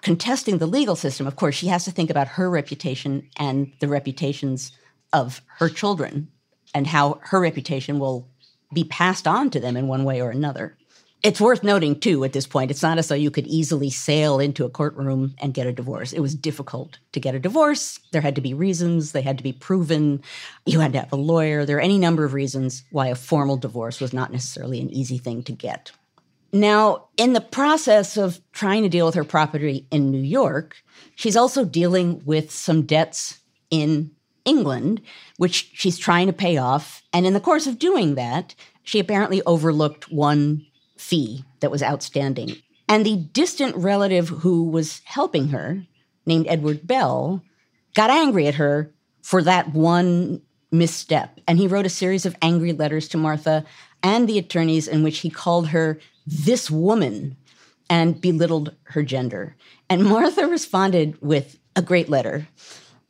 contesting 0.02 0.59
the 0.59 0.66
legal 0.66 0.97
system, 0.97 1.26
of 1.26 1.35
course, 1.35 1.54
she 1.54 1.68
has 1.68 1.87
to 1.87 1.90
think 1.90 2.11
about 2.11 2.28
her 2.28 2.50
reputation 2.50 3.26
and 3.38 3.73
the 3.80 3.88
reputations 3.88 4.71
of 5.14 5.40
her 5.56 5.71
children 5.71 6.28
and 6.75 6.87
how 6.87 7.21
her 7.23 7.40
reputation 7.40 7.99
will 7.99 8.28
be 8.75 8.85
passed 8.85 9.26
on 9.26 9.49
to 9.49 9.61
them 9.61 9.78
in 9.78 9.88
one 9.88 10.04
way 10.04 10.21
or 10.21 10.28
another. 10.28 10.76
It's 11.23 11.40
worth 11.40 11.62
noting, 11.62 12.00
too, 12.00 12.23
at 12.25 12.35
this 12.35 12.47
point, 12.47 12.71
it's 12.71 12.82
not 12.82 12.99
as 12.99 13.09
though 13.09 13.14
you 13.14 13.30
could 13.30 13.47
easily 13.47 13.88
sail 13.88 14.38
into 14.38 14.66
a 14.66 14.71
courtroom 14.71 15.35
and 15.38 15.54
get 15.54 15.66
a 15.66 15.73
divorce. 15.73 16.12
It 16.12 16.21
was 16.21 16.35
difficult 16.35 16.99
to 17.12 17.21
get 17.21 17.35
a 17.35 17.38
divorce. 17.38 17.99
There 18.11 18.21
had 18.21 18.35
to 18.35 18.42
be 18.42 18.52
reasons, 18.52 19.12
they 19.12 19.23
had 19.23 19.38
to 19.38 19.44
be 19.44 19.52
proven. 19.52 20.21
You 20.66 20.80
had 20.80 20.92
to 20.92 21.00
have 21.00 21.12
a 21.12 21.16
lawyer. 21.16 21.64
There 21.64 21.78
are 21.78 21.80
any 21.80 21.97
number 21.97 22.25
of 22.25 22.35
reasons 22.35 22.85
why 22.90 23.06
a 23.06 23.14
formal 23.14 23.56
divorce 23.56 24.00
was 24.00 24.12
not 24.12 24.32
necessarily 24.32 24.80
an 24.80 24.90
easy 24.90 25.16
thing 25.16 25.44
to 25.44 25.52
get. 25.52 25.92
Now, 26.52 27.09
in 27.16 27.32
the 27.32 27.40
process 27.40 28.16
of 28.16 28.40
trying 28.52 28.82
to 28.82 28.88
deal 28.88 29.06
with 29.06 29.14
her 29.14 29.25
property 29.25 29.87
in 29.90 30.11
New 30.11 30.21
York, 30.21 30.76
she's 31.14 31.37
also 31.37 31.64
dealing 31.64 32.23
with 32.25 32.50
some 32.50 32.82
debts 32.82 33.40
in 33.71 34.11
England, 34.44 35.00
which 35.38 35.71
she's 35.73 35.99
trying 35.99 36.26
to 36.26 36.32
pay 36.32 36.59
off. 36.59 37.02
And 37.12 37.26
in 37.26 37.32
the 37.32 37.40
course 37.40 37.66
of 37.66 37.78
doing 37.78 38.16
that, 38.16 38.54
she 38.82 38.99
apparently 38.99 39.42
overlooked 39.47 40.12
one 40.12 40.66
fee 40.99 41.44
that 41.61 41.71
was 41.71 41.82
outstanding. 41.82 42.56
And 42.88 43.06
the 43.06 43.16
distant 43.16 43.75
relative 43.76 44.28
who 44.28 44.64
was 44.64 45.00
helping 45.04 45.49
her, 45.49 45.87
named 46.26 46.47
Edward 46.49 46.87
Bell, 46.87 47.42
got 47.94 48.11
angry 48.11 48.47
at 48.47 48.56
her 48.56 48.92
for 49.23 49.42
that 49.42 49.73
one 49.73 50.42
misstep. 50.71 51.40
And 51.47 51.59
he 51.59 51.68
wrote 51.68 51.87
a 51.87 51.90
series 51.90 52.26
of 52.26 52.37
angry 52.42 52.73
letters 52.73 53.09
to 53.09 53.16
Martha 53.16 53.64
and 54.02 54.28
the 54.28 54.38
attorneys 54.38 54.88
in 54.88 55.02
which 55.02 55.18
he 55.18 55.30
called 55.30 55.68
her 55.68 55.99
this 56.26 56.71
woman 56.71 57.37
and 57.91 58.21
belittled 58.21 58.75
her 58.85 59.02
gender. 59.02 59.57
And 59.88 60.05
Martha 60.05 60.47
responded 60.47 61.21
with 61.21 61.59
a 61.76 61.83
great 61.83 62.09
letter. 62.09 62.49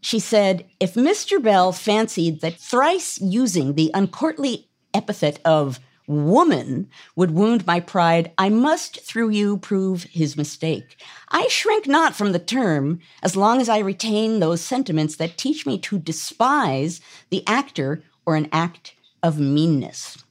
She 0.01 0.19
said, 0.19 0.67
If 0.81 0.95
Mr. 0.95 1.41
Bell 1.41 1.73
fancied 1.73 2.41
that 2.41 2.59
thrice 2.59 3.21
using 3.21 3.75
the 3.75 3.91
uncourtly 3.95 4.69
epithet 4.93 5.41
of 5.45 5.79
woman 6.07 6.89
would 7.15 7.31
wound 7.31 7.67
my 7.67 7.81
pride, 7.81 8.33
I 8.37 8.49
must 8.49 9.01
through 9.01 9.31
you 9.31 9.57
prove 9.59 10.05
his 10.05 10.37
mistake. 10.37 11.01
I 11.29 11.47
shrink 11.49 11.87
not 11.87 12.15
from 12.15 12.33
the 12.33 12.39
term 12.39 13.01
as 13.23 13.37
long 13.37 13.61
as 13.61 13.69
I 13.69 13.79
retain 13.79 14.41
those 14.41 14.61
sentiments 14.61 15.17
that 15.17 15.39
teach 15.39 15.65
me 15.65 15.79
to 15.79 15.99
despise 15.99 17.01
the 17.31 17.47
actor 17.47 18.03
or 18.27 18.37
an 18.37 18.49
act 18.53 18.95
of 19.23 19.39
meanness. 19.39 20.25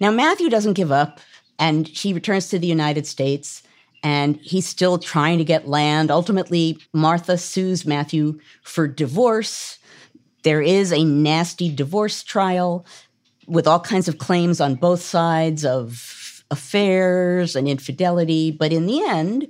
Now, 0.00 0.10
Matthew 0.10 0.48
doesn't 0.48 0.72
give 0.72 0.90
up, 0.90 1.20
and 1.58 1.88
she 1.88 2.12
returns 2.12 2.48
to 2.48 2.58
the 2.58 2.66
United 2.66 3.06
States, 3.06 3.62
and 4.02 4.36
he's 4.36 4.66
still 4.66 4.98
trying 4.98 5.38
to 5.38 5.44
get 5.44 5.68
land. 5.68 6.10
Ultimately, 6.10 6.78
Martha 6.92 7.38
sues 7.38 7.86
Matthew 7.86 8.38
for 8.62 8.86
divorce. 8.86 9.78
There 10.42 10.60
is 10.60 10.92
a 10.92 11.04
nasty 11.04 11.74
divorce 11.74 12.22
trial. 12.22 12.84
with 13.46 13.66
all 13.66 13.80
kinds 13.80 14.08
of 14.08 14.18
claims 14.18 14.60
on 14.60 14.74
both 14.74 15.02
sides 15.02 15.64
of 15.64 16.42
affairs 16.50 17.56
and 17.56 17.68
infidelity. 17.68 18.50
But 18.50 18.72
in 18.72 18.86
the 18.86 19.02
end, 19.06 19.48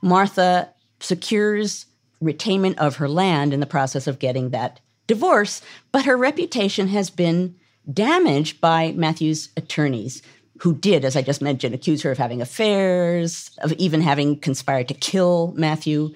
Martha 0.00 0.70
secures 1.00 1.86
retainment 2.22 2.76
of 2.78 2.96
her 2.96 3.08
land 3.08 3.52
in 3.52 3.60
the 3.60 3.66
process 3.66 4.06
of 4.06 4.18
getting 4.18 4.50
that 4.50 4.80
divorce, 5.06 5.60
but 5.90 6.04
her 6.04 6.16
reputation 6.16 6.88
has 6.88 7.10
been 7.10 7.56
damaged 7.92 8.60
by 8.60 8.92
Matthew's 8.92 9.48
attorneys, 9.56 10.22
who 10.62 10.74
did, 10.74 11.04
as 11.04 11.16
I 11.16 11.22
just 11.22 11.42
mentioned, 11.42 11.74
accuse 11.74 12.02
her 12.02 12.12
of 12.12 12.18
having 12.18 12.40
affairs, 12.40 13.50
of 13.58 13.72
even 13.74 14.00
having 14.00 14.38
conspired 14.38 14.88
to 14.88 14.94
kill 14.94 15.52
Matthew. 15.56 16.14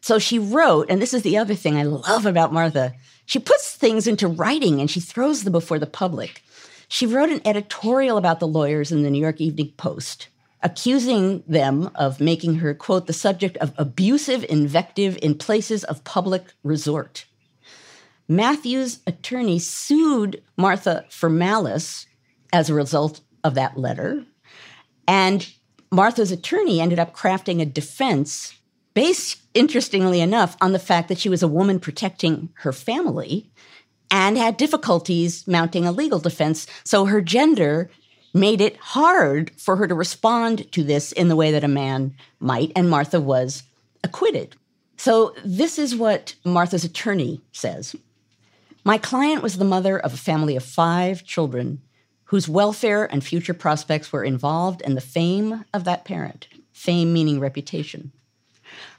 So 0.00 0.18
she 0.18 0.38
wrote, 0.38 0.88
and 0.88 1.02
this 1.02 1.12
is 1.12 1.22
the 1.22 1.36
other 1.36 1.54
thing 1.54 1.76
I 1.76 1.82
love 1.82 2.24
about 2.24 2.52
Martha 2.52 2.94
she 3.28 3.38
puts 3.38 3.74
things 3.74 4.06
into 4.06 4.26
writing 4.26 4.80
and 4.80 4.90
she 4.90 5.00
throws 5.00 5.44
them 5.44 5.52
before 5.52 5.78
the 5.78 5.86
public. 5.86 6.42
She 6.88 7.04
wrote 7.04 7.28
an 7.28 7.42
editorial 7.44 8.16
about 8.16 8.40
the 8.40 8.48
lawyers 8.48 8.90
in 8.90 9.02
the 9.02 9.10
New 9.10 9.20
York 9.20 9.38
Evening 9.38 9.74
Post, 9.76 10.28
accusing 10.62 11.42
them 11.46 11.90
of 11.94 12.22
making 12.22 12.54
her, 12.54 12.72
quote, 12.72 13.06
the 13.06 13.12
subject 13.12 13.58
of 13.58 13.74
abusive 13.76 14.46
invective 14.48 15.18
in 15.20 15.34
places 15.34 15.84
of 15.84 16.04
public 16.04 16.54
resort. 16.64 17.26
Matthew's 18.28 19.00
attorney 19.06 19.58
sued 19.58 20.42
Martha 20.56 21.04
for 21.10 21.28
malice 21.28 22.06
as 22.50 22.70
a 22.70 22.74
result 22.74 23.20
of 23.48 23.54
that 23.54 23.76
letter. 23.76 24.24
And 25.08 25.50
Martha's 25.90 26.30
attorney 26.30 26.80
ended 26.80 27.00
up 27.00 27.16
crafting 27.16 27.60
a 27.60 27.66
defense 27.66 28.54
based, 28.94 29.42
interestingly 29.54 30.20
enough, 30.20 30.56
on 30.60 30.72
the 30.72 30.78
fact 30.78 31.08
that 31.08 31.18
she 31.18 31.28
was 31.28 31.42
a 31.42 31.48
woman 31.48 31.80
protecting 31.80 32.50
her 32.58 32.72
family 32.72 33.50
and 34.10 34.36
had 34.38 34.56
difficulties 34.56 35.46
mounting 35.46 35.86
a 35.86 35.92
legal 35.92 36.18
defense. 36.18 36.66
So 36.84 37.06
her 37.06 37.20
gender 37.20 37.90
made 38.34 38.60
it 38.60 38.76
hard 38.76 39.50
for 39.56 39.76
her 39.76 39.86
to 39.86 39.94
respond 39.94 40.70
to 40.72 40.84
this 40.84 41.12
in 41.12 41.28
the 41.28 41.36
way 41.36 41.50
that 41.50 41.64
a 41.64 41.68
man 41.68 42.14
might, 42.38 42.72
and 42.76 42.90
Martha 42.90 43.20
was 43.20 43.62
acquitted. 44.04 44.56
So 44.96 45.34
this 45.44 45.78
is 45.78 45.96
what 45.96 46.34
Martha's 46.44 46.84
attorney 46.84 47.40
says. 47.52 47.96
My 48.84 48.98
client 48.98 49.42
was 49.42 49.58
the 49.58 49.64
mother 49.64 49.98
of 49.98 50.12
a 50.12 50.18
family 50.18 50.56
of 50.56 50.64
five 50.64 51.24
children 51.24 51.80
whose 52.28 52.48
welfare 52.48 53.06
and 53.10 53.24
future 53.24 53.54
prospects 53.54 54.12
were 54.12 54.22
involved 54.22 54.82
in 54.82 54.94
the 54.94 55.00
fame 55.00 55.64
of 55.72 55.84
that 55.84 56.04
parent, 56.04 56.46
fame 56.72 57.10
meaning 57.12 57.40
reputation. 57.40 58.12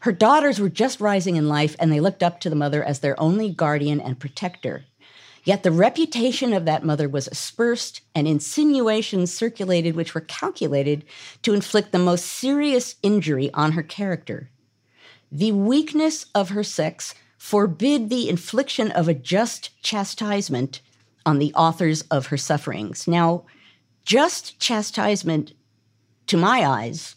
Her 0.01 0.11
daughters 0.11 0.59
were 0.59 0.69
just 0.69 0.99
rising 0.99 1.35
in 1.35 1.47
life 1.47 1.75
and 1.79 1.91
they 1.91 1.99
looked 1.99 2.23
up 2.23 2.39
to 2.39 2.49
the 2.49 2.55
mother 2.55 2.83
as 2.83 2.99
their 2.99 3.19
only 3.19 3.51
guardian 3.51 4.01
and 4.01 4.19
protector. 4.19 4.85
Yet 5.43 5.61
the 5.61 5.71
reputation 5.71 6.53
of 6.53 6.65
that 6.65 6.83
mother 6.83 7.07
was 7.07 7.27
aspersed, 7.27 8.01
and 8.13 8.27
insinuations 8.27 9.31
circulated 9.31 9.95
which 9.95 10.13
were 10.13 10.21
calculated 10.21 11.05
to 11.43 11.53
inflict 11.53 11.91
the 11.91 11.99
most 11.99 12.25
serious 12.25 12.95
injury 13.03 13.51
on 13.53 13.73
her 13.73 13.83
character. 13.83 14.49
The 15.31 15.51
weakness 15.51 16.25
of 16.33 16.49
her 16.49 16.63
sex 16.63 17.13
forbid 17.37 18.09
the 18.09 18.27
infliction 18.27 18.91
of 18.91 19.07
a 19.07 19.13
just 19.13 19.81
chastisement 19.81 20.81
on 21.29 21.37
the 21.37 21.53
authors 21.53 22.01
of 22.09 22.27
her 22.27 22.37
sufferings. 22.37 23.07
Now, 23.07 23.43
just 24.03 24.59
chastisement, 24.59 25.53
to 26.25 26.37
my 26.37 26.65
eyes, 26.65 27.15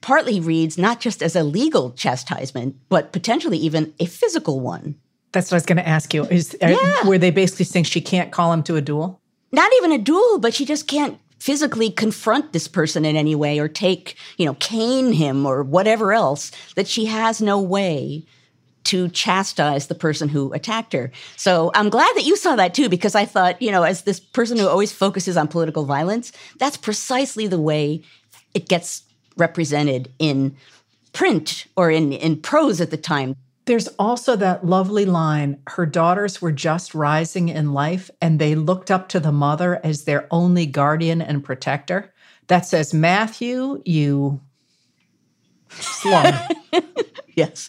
partly 0.00 0.40
reads 0.40 0.78
not 0.78 1.00
just 1.00 1.22
as 1.22 1.36
a 1.36 1.44
legal 1.44 1.92
chastisement, 1.92 2.76
but 2.88 3.12
potentially 3.12 3.58
even 3.58 3.92
a 4.00 4.06
physical 4.06 4.58
one. 4.60 4.94
That's 5.32 5.50
what 5.50 5.56
I 5.56 5.58
was 5.58 5.66
going 5.66 5.76
to 5.76 5.88
ask 5.88 6.14
you. 6.14 6.24
Is 6.24 6.56
yeah. 6.60 6.76
are, 7.02 7.08
were 7.08 7.18
they 7.18 7.30
basically 7.30 7.66
saying 7.66 7.84
she 7.84 8.00
can't 8.00 8.32
call 8.32 8.52
him 8.52 8.62
to 8.64 8.76
a 8.76 8.80
duel? 8.80 9.20
Not 9.52 9.70
even 9.76 9.92
a 9.92 9.98
duel, 9.98 10.38
but 10.38 10.54
she 10.54 10.64
just 10.64 10.88
can't 10.88 11.18
physically 11.38 11.90
confront 11.90 12.52
this 12.52 12.68
person 12.68 13.04
in 13.04 13.16
any 13.16 13.34
way 13.34 13.58
or 13.58 13.68
take, 13.68 14.16
you 14.38 14.46
know, 14.46 14.54
cane 14.54 15.12
him 15.12 15.44
or 15.44 15.62
whatever 15.62 16.14
else 16.14 16.52
that 16.76 16.88
she 16.88 17.04
has 17.04 17.42
no 17.42 17.60
way 17.60 18.24
to 18.84 19.08
chastise 19.10 19.86
the 19.86 19.94
person 19.94 20.28
who 20.28 20.52
attacked 20.52 20.92
her. 20.92 21.10
So 21.36 21.70
I'm 21.74 21.88
glad 21.88 22.12
that 22.16 22.24
you 22.24 22.36
saw 22.36 22.56
that 22.56 22.74
too, 22.74 22.88
because 22.88 23.14
I 23.14 23.24
thought, 23.24 23.60
you 23.60 23.70
know, 23.70 23.82
as 23.82 24.02
this 24.02 24.20
person 24.20 24.58
who 24.58 24.68
always 24.68 24.92
focuses 24.92 25.36
on 25.36 25.48
political 25.48 25.84
violence, 25.84 26.32
that's 26.58 26.76
precisely 26.76 27.46
the 27.46 27.60
way 27.60 28.02
it 28.54 28.68
gets 28.68 29.02
represented 29.36 30.10
in 30.18 30.56
print 31.12 31.66
or 31.76 31.90
in, 31.90 32.12
in 32.12 32.40
prose 32.40 32.80
at 32.80 32.90
the 32.90 32.96
time. 32.96 33.36
There's 33.64 33.88
also 33.98 34.34
that 34.36 34.66
lovely 34.66 35.04
line 35.04 35.60
her 35.68 35.86
daughters 35.86 36.42
were 36.42 36.50
just 36.50 36.94
rising 36.94 37.48
in 37.48 37.72
life 37.72 38.10
and 38.20 38.38
they 38.38 38.56
looked 38.56 38.90
up 38.90 39.08
to 39.10 39.20
the 39.20 39.30
mother 39.30 39.80
as 39.84 40.04
their 40.04 40.26
only 40.32 40.66
guardian 40.66 41.22
and 41.22 41.44
protector. 41.44 42.12
That 42.48 42.66
says, 42.66 42.92
Matthew, 42.92 43.80
you 43.84 44.40
slum. 45.70 46.34
yes. 47.34 47.68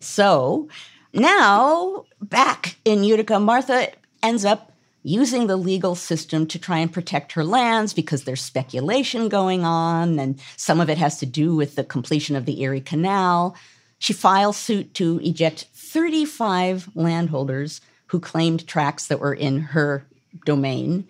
So 0.00 0.68
now 1.12 2.04
back 2.20 2.76
in 2.84 3.04
Utica, 3.04 3.38
Martha 3.38 3.92
ends 4.22 4.44
up 4.44 4.72
using 5.02 5.46
the 5.46 5.56
legal 5.56 5.94
system 5.94 6.46
to 6.46 6.58
try 6.58 6.78
and 6.78 6.92
protect 6.92 7.32
her 7.32 7.44
lands 7.44 7.94
because 7.94 8.24
there's 8.24 8.42
speculation 8.42 9.28
going 9.28 9.64
on, 9.64 10.18
and 10.18 10.38
some 10.56 10.80
of 10.80 10.90
it 10.90 10.98
has 10.98 11.18
to 11.18 11.26
do 11.26 11.54
with 11.54 11.74
the 11.74 11.84
completion 11.84 12.36
of 12.36 12.44
the 12.44 12.60
Erie 12.62 12.80
Canal. 12.80 13.56
She 13.98 14.12
files 14.12 14.56
suit 14.56 14.92
to 14.94 15.20
eject 15.22 15.68
35 15.74 16.90
landholders 16.94 17.80
who 18.06 18.20
claimed 18.20 18.66
tracts 18.66 19.06
that 19.06 19.20
were 19.20 19.34
in 19.34 19.60
her 19.60 20.04
domain 20.44 21.06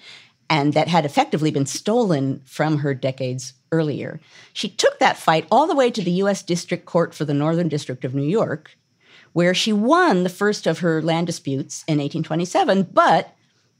and 0.48 0.74
that 0.74 0.88
had 0.88 1.04
effectively 1.04 1.52
been 1.52 1.66
stolen 1.66 2.42
from 2.44 2.78
her 2.78 2.92
decades 2.92 3.52
earlier. 3.70 4.20
She 4.52 4.68
took 4.68 4.98
that 4.98 5.16
fight 5.16 5.46
all 5.50 5.68
the 5.68 5.76
way 5.76 5.92
to 5.92 6.02
the 6.02 6.10
U.S. 6.12 6.42
District 6.42 6.84
Court 6.84 7.14
for 7.14 7.24
the 7.24 7.32
Northern 7.34 7.68
District 7.68 8.04
of 8.04 8.14
New 8.14 8.26
York, 8.26 8.76
where 9.32 9.54
she 9.54 9.72
won 9.72 10.22
the 10.22 10.28
first 10.28 10.66
of 10.66 10.80
her 10.80 11.00
land 11.02 11.26
disputes 11.26 11.84
in 11.86 11.98
1827, 11.98 12.88
but 12.92 13.34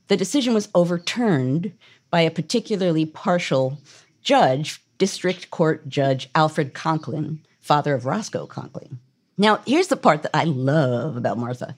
the 0.09 0.17
decision 0.17 0.55
was 0.55 0.69
overturned 0.75 1.73
by 2.11 2.23
a 2.23 2.31
particularly 2.31 3.07
partial 3.07 3.79
judge, 4.23 4.83
District 4.99 5.51
Court 5.51 5.89
Judge 5.89 6.29
Alfred 6.35 6.75
Conkling, 6.75 7.39
father 7.61 7.95
of 7.95 8.05
Roscoe 8.05 8.47
Conkling. 8.47 8.99
Now, 9.39 9.61
here's 9.67 9.87
the 9.87 9.97
part 9.97 10.23
that 10.23 10.37
I 10.37 10.45
love 10.45 11.17
about 11.17 11.39
Martha. 11.39 11.77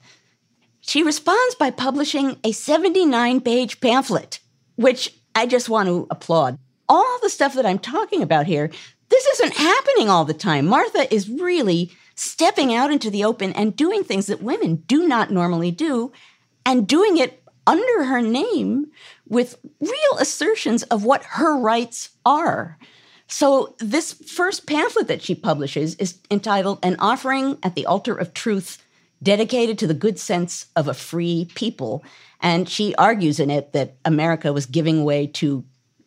She 0.81 1.01
responds 1.01 1.55
by 1.55 1.71
publishing 1.71 2.37
a 2.43 2.51
79 2.51 3.39
page 3.41 3.79
pamphlet, 3.79 4.39
which 4.75 5.17
I 5.33 5.45
just 5.45 5.69
want 5.69 5.87
to 5.87 6.07
applaud. 6.09 6.57
All 6.89 7.19
the 7.21 7.29
stuff 7.29 7.53
that 7.53 7.65
I'm 7.65 7.79
talking 7.79 8.21
about 8.21 8.47
here, 8.47 8.69
this 9.09 9.25
isn't 9.25 9.53
happening 9.53 10.09
all 10.09 10.25
the 10.25 10.33
time. 10.33 10.65
Martha 10.65 11.11
is 11.13 11.29
really 11.29 11.91
stepping 12.15 12.73
out 12.73 12.91
into 12.91 13.09
the 13.09 13.23
open 13.23 13.53
and 13.53 13.75
doing 13.75 14.03
things 14.03 14.27
that 14.27 14.41
women 14.41 14.83
do 14.87 15.07
not 15.07 15.31
normally 15.31 15.71
do, 15.71 16.11
and 16.65 16.87
doing 16.87 17.17
it 17.17 17.43
under 17.65 18.05
her 18.05 18.21
name 18.21 18.87
with 19.27 19.57
real 19.79 20.17
assertions 20.19 20.83
of 20.83 21.03
what 21.03 21.23
her 21.23 21.57
rights 21.57 22.09
are. 22.25 22.77
So, 23.27 23.75
this 23.79 24.13
first 24.13 24.67
pamphlet 24.67 25.07
that 25.07 25.21
she 25.21 25.33
publishes 25.33 25.95
is 25.95 26.19
entitled 26.29 26.79
An 26.83 26.97
Offering 26.99 27.57
at 27.63 27.73
the 27.73 27.85
Altar 27.85 28.15
of 28.15 28.33
Truth, 28.33 28.83
dedicated 29.23 29.79
to 29.79 29.87
the 29.87 29.93
good 29.93 30.19
sense 30.19 30.67
of 30.75 30.87
a 30.87 30.93
free 30.93 31.49
people. 31.55 32.03
And 32.41 32.67
she 32.67 32.93
argues 32.95 33.39
in 33.39 33.49
it 33.49 33.71
that 33.71 33.95
America 34.03 34.51
was 34.51 34.65
giving 34.65 35.05
way 35.05 35.27
to 35.27 35.63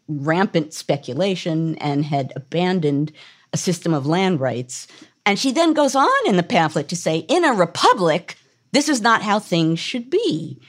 rampant 0.06 0.74
speculation 0.74 1.76
and 1.76 2.04
had 2.04 2.32
abandoned 2.36 3.12
a 3.52 3.56
system 3.56 3.94
of 3.94 4.06
land 4.06 4.38
rights 4.38 4.86
and 5.26 5.38
she 5.38 5.50
then 5.50 5.74
goes 5.74 5.96
on 5.96 6.08
in 6.26 6.36
the 6.36 6.44
pamphlet 6.44 6.88
to 6.88 6.96
say, 6.96 7.18
in 7.18 7.44
a 7.44 7.52
republic, 7.52 8.38
this 8.70 8.88
is 8.88 9.02
not 9.02 9.22
how 9.22 9.40
things 9.40 9.80
should 9.80 10.08
be. 10.08 10.60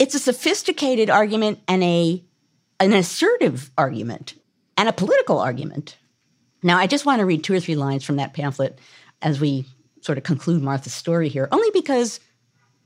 It's 0.00 0.16
a 0.16 0.18
sophisticated 0.18 1.08
argument 1.08 1.60
and 1.68 1.82
a 1.84 2.24
an 2.80 2.92
assertive 2.92 3.70
argument 3.78 4.34
and 4.76 4.88
a 4.88 4.92
political 4.92 5.38
argument. 5.38 5.96
Now, 6.62 6.78
I 6.78 6.86
just 6.86 7.04
want 7.04 7.20
to 7.20 7.26
read 7.26 7.44
two 7.44 7.54
or 7.54 7.60
three 7.60 7.76
lines 7.76 8.04
from 8.04 8.16
that 8.16 8.32
pamphlet 8.32 8.78
as 9.20 9.38
we 9.38 9.66
sort 10.00 10.16
of 10.16 10.24
conclude 10.24 10.62
Martha's 10.62 10.94
story 10.94 11.28
here, 11.28 11.46
only 11.52 11.70
because 11.72 12.20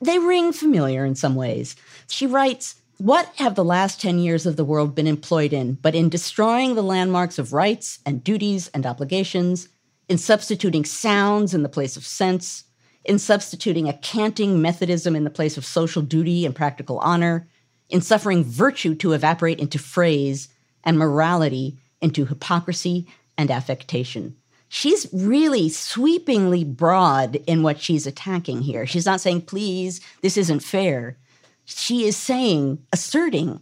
they 0.00 0.18
ring 0.18 0.52
familiar 0.52 1.04
in 1.04 1.14
some 1.14 1.36
ways. 1.36 1.76
She 2.08 2.26
writes, 2.26 2.74
What 2.98 3.30
have 3.36 3.54
the 3.54 3.64
last 3.64 4.00
10 4.00 4.18
years 4.18 4.46
of 4.46 4.56
the 4.56 4.64
world 4.64 4.96
been 4.96 5.06
employed 5.06 5.52
in 5.52 5.74
but 5.74 5.94
in 5.94 6.08
destroying 6.08 6.74
the 6.74 6.82
landmarks 6.82 7.38
of 7.38 7.52
rights 7.52 8.00
and 8.04 8.24
duties 8.24 8.68
and 8.74 8.84
obligations, 8.84 9.68
in 10.08 10.18
substituting 10.18 10.84
sounds 10.84 11.54
in 11.54 11.62
the 11.62 11.68
place 11.68 11.96
of 11.96 12.06
sense, 12.06 12.64
in 13.04 13.18
substituting 13.18 13.88
a 13.88 13.98
canting 13.98 14.60
Methodism 14.60 15.14
in 15.14 15.24
the 15.24 15.30
place 15.30 15.56
of 15.56 15.64
social 15.64 16.02
duty 16.02 16.46
and 16.46 16.54
practical 16.54 16.98
honor, 16.98 17.48
in 17.90 18.00
suffering 18.00 18.44
virtue 18.44 18.94
to 18.94 19.12
evaporate 19.12 19.60
into 19.60 19.78
phrase 19.78 20.48
and 20.84 20.98
morality 20.98 21.76
into 22.00 22.26
hypocrisy 22.26 23.06
and 23.36 23.50
affectation. 23.50 24.36
She's 24.68 25.06
really 25.12 25.68
sweepingly 25.68 26.64
broad 26.64 27.36
in 27.46 27.62
what 27.62 27.80
she's 27.80 28.06
attacking 28.06 28.62
here. 28.62 28.86
She's 28.86 29.06
not 29.06 29.20
saying, 29.20 29.42
please, 29.42 30.00
this 30.20 30.36
isn't 30.36 30.60
fair. 30.60 31.16
She 31.64 32.06
is 32.06 32.16
saying, 32.16 32.84
asserting 32.92 33.60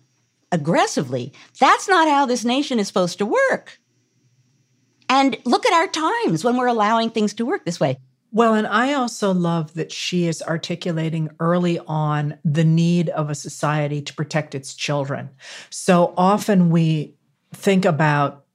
aggressively. 0.50 1.32
That's 1.58 1.88
not 1.88 2.08
how 2.08 2.26
this 2.26 2.44
nation 2.44 2.78
is 2.78 2.86
supposed 2.86 3.18
to 3.18 3.26
work. 3.26 3.78
And 5.12 5.36
look 5.44 5.66
at 5.66 5.74
our 5.74 5.88
times 5.88 6.42
when 6.42 6.56
we're 6.56 6.68
allowing 6.68 7.10
things 7.10 7.34
to 7.34 7.44
work 7.44 7.66
this 7.66 7.78
way. 7.78 7.98
Well, 8.30 8.54
and 8.54 8.66
I 8.66 8.94
also 8.94 9.34
love 9.34 9.74
that 9.74 9.92
she 9.92 10.26
is 10.26 10.40
articulating 10.40 11.28
early 11.38 11.78
on 11.80 12.38
the 12.46 12.64
need 12.64 13.10
of 13.10 13.28
a 13.28 13.34
society 13.34 14.00
to 14.00 14.14
protect 14.14 14.54
its 14.54 14.72
children. 14.74 15.28
So 15.68 16.14
often 16.16 16.70
we 16.70 17.14
think 17.52 17.84
about 17.84 18.46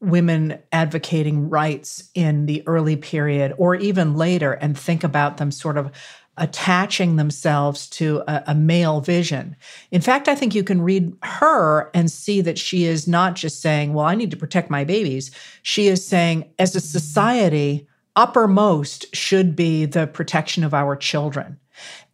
women 0.00 0.58
advocating 0.72 1.50
rights 1.50 2.08
in 2.14 2.46
the 2.46 2.66
early 2.66 2.96
period 2.96 3.52
or 3.58 3.74
even 3.74 4.16
later 4.16 4.54
and 4.54 4.78
think 4.78 5.04
about 5.04 5.36
them 5.36 5.50
sort 5.50 5.76
of 5.76 5.90
attaching 6.38 7.16
themselves 7.16 7.88
to 7.88 8.22
a, 8.28 8.44
a, 8.48 8.54
male 8.54 9.00
vision. 9.00 9.56
In 9.90 10.00
fact, 10.02 10.28
I 10.28 10.34
think 10.34 10.54
you 10.54 10.62
can 10.62 10.82
read 10.82 11.16
her 11.22 11.90
and 11.94 12.10
see 12.10 12.42
that 12.42 12.58
she 12.58 12.84
is 12.84 13.08
not 13.08 13.34
just 13.34 13.62
saying, 13.62 13.94
Well, 13.94 14.04
I 14.04 14.14
need 14.14 14.30
to 14.32 14.36
protect 14.36 14.70
my 14.70 14.84
babies. 14.84 15.30
She 15.62 15.86
is 15.86 16.06
saying, 16.06 16.50
as 16.58 16.76
a 16.76 16.80
society, 16.80 17.88
uppermost 18.16 19.14
should 19.14 19.56
be 19.56 19.84
the 19.86 20.06
protection 20.06 20.64
of 20.64 20.74
our 20.74 20.96
children. 20.96 21.58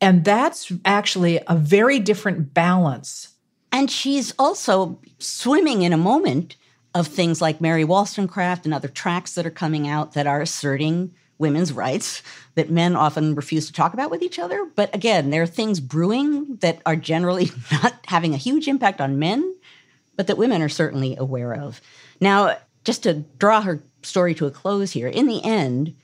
And 0.01 0.25
that's 0.25 0.73
actually 0.85 1.41
a 1.47 1.57
very 1.57 1.99
different 1.99 2.53
balance. 2.53 3.29
And 3.71 3.91
she's 3.91 4.35
also 4.39 5.01
swimming 5.19 5.83
in 5.83 5.93
a 5.93 5.99
moment 5.99 6.57
of 6.95 7.07
things 7.07 7.41
like 7.41 7.61
Mary 7.61 7.85
Wollstonecraft 7.85 8.65
and 8.65 8.75
other 8.75 8.89
tracks 8.89 9.35
that 9.35 9.47
are 9.47 9.51
coming 9.51 9.89
out 9.89 10.13
that 10.13 10.27
are 10.27 10.43
asserting 10.43 11.15
women's 11.42 11.72
rights 11.72 12.22
that 12.55 12.70
men 12.70 12.96
often 12.96 13.35
refuse 13.35 13.66
to 13.66 13.72
talk 13.72 13.92
about 13.92 14.11
with 14.11 14.22
each 14.22 14.38
other. 14.38 14.64
But 14.74 14.94
again, 14.94 15.28
there 15.28 15.42
are 15.42 15.46
things 15.46 15.81
brewing 15.81 16.57
that 16.57 16.81
are 16.87 16.96
generally 16.96 17.50
not 17.72 17.94
having 18.07 18.33
a 18.33 18.38
huge 18.38 18.68
impact 18.68 19.02
on 19.02 19.18
men, 19.18 19.55
but 20.16 20.28
that 20.28 20.38
women 20.38 20.62
are 20.62 20.70
certainly 20.70 21.16
aware 21.16 21.55
of. 21.55 21.83
Now, 22.20 22.57
just 22.85 23.02
to 23.02 23.24
draw 23.38 23.61
her 23.61 23.83
story 24.02 24.35
to 24.37 24.46
a 24.46 24.50
close 24.50 24.92
here, 24.92 25.09
in 25.09 25.26
the 25.26 25.44
end, 25.44 25.94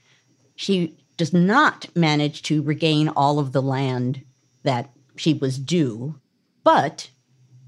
she 0.57 0.99
does 1.17 1.33
not 1.33 1.87
manage 1.97 2.43
to 2.43 2.63
regain 2.63 3.09
all 3.09 3.39
of 3.39 3.53
the 3.53 3.63
land 3.63 4.25
that 4.65 4.91
she 5.17 5.35
was 5.35 5.59
due. 5.59 6.19
But 6.63 7.11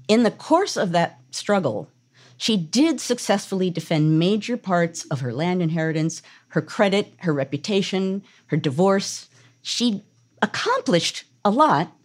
in 0.07 0.23
the 0.23 0.31
course 0.31 0.77
of 0.77 0.91
that 0.91 1.19
struggle, 1.31 1.89
she 2.41 2.57
did 2.57 2.99
successfully 2.99 3.69
defend 3.69 4.17
major 4.17 4.57
parts 4.57 5.05
of 5.11 5.19
her 5.19 5.31
land 5.31 5.61
inheritance, 5.61 6.23
her 6.47 6.61
credit, 6.63 7.13
her 7.19 7.31
reputation, 7.31 8.23
her 8.47 8.57
divorce. 8.57 9.29
She 9.61 10.01
accomplished 10.41 11.25
a 11.45 11.51
lot. 11.51 11.95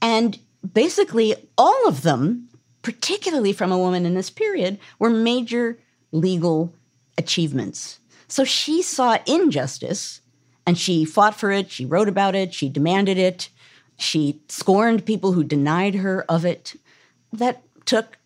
And 0.00 0.38
basically, 0.72 1.34
all 1.58 1.88
of 1.88 2.02
them, 2.02 2.48
particularly 2.82 3.52
from 3.52 3.72
a 3.72 3.78
woman 3.78 4.06
in 4.06 4.14
this 4.14 4.30
period, 4.30 4.78
were 5.00 5.10
major 5.10 5.76
legal 6.12 6.72
achievements. 7.18 7.98
So 8.28 8.44
she 8.44 8.82
saw 8.82 9.18
injustice 9.26 10.20
and 10.68 10.78
she 10.78 11.04
fought 11.04 11.34
for 11.34 11.50
it. 11.50 11.68
She 11.68 11.84
wrote 11.84 12.08
about 12.08 12.36
it. 12.36 12.54
She 12.54 12.68
demanded 12.68 13.18
it. 13.18 13.48
She 13.96 14.40
scorned 14.48 15.04
people 15.04 15.32
who 15.32 15.42
denied 15.42 15.96
her 15.96 16.24
of 16.28 16.44
it. 16.44 16.76
That 17.32 17.64
took 17.86 18.18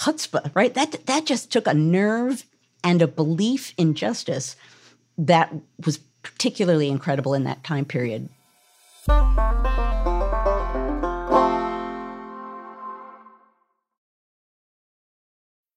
chutzpah, 0.00 0.50
right? 0.54 0.74
That 0.74 1.06
that 1.06 1.26
just 1.26 1.52
took 1.52 1.66
a 1.66 1.74
nerve 1.74 2.44
and 2.82 3.02
a 3.02 3.06
belief 3.06 3.74
in 3.76 3.94
justice 3.94 4.56
that 5.18 5.54
was 5.84 5.98
particularly 6.22 6.88
incredible 6.88 7.34
in 7.34 7.44
that 7.44 7.62
time 7.62 7.84
period. 7.84 8.28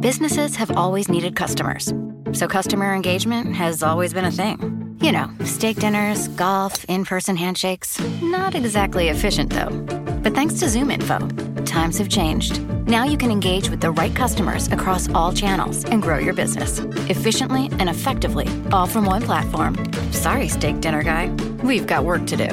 Businesses 0.00 0.56
have 0.56 0.76
always 0.76 1.08
needed 1.08 1.34
customers. 1.34 1.94
So 2.32 2.46
customer 2.46 2.94
engagement 2.94 3.54
has 3.54 3.82
always 3.82 4.12
been 4.12 4.26
a 4.26 4.30
thing. 4.30 4.98
You 5.00 5.10
know, 5.10 5.30
steak 5.44 5.78
dinners, 5.78 6.28
golf, 6.28 6.84
in 6.84 7.06
person 7.06 7.34
handshakes. 7.34 7.98
Not 8.20 8.54
exactly 8.54 9.08
efficient, 9.08 9.50
though. 9.54 9.70
But 10.22 10.34
thanks 10.34 10.54
to 10.60 10.66
ZoomInfo, 10.66 11.64
times 11.64 11.96
have 11.96 12.10
changed. 12.10 12.60
Now 12.86 13.04
you 13.04 13.16
can 13.16 13.30
engage 13.30 13.70
with 13.70 13.80
the 13.80 13.90
right 13.90 14.14
customers 14.14 14.68
across 14.68 15.08
all 15.14 15.32
channels 15.32 15.84
and 15.84 16.02
grow 16.02 16.18
your 16.18 16.34
business 16.34 16.78
efficiently 17.08 17.70
and 17.78 17.88
effectively, 17.88 18.48
all 18.72 18.86
from 18.86 19.06
one 19.06 19.22
platform. 19.22 19.76
Sorry, 20.12 20.48
steak 20.48 20.80
dinner 20.82 21.02
guy. 21.02 21.34
We've 21.64 21.86
got 21.86 22.04
work 22.04 22.26
to 22.26 22.36
do. 22.36 22.48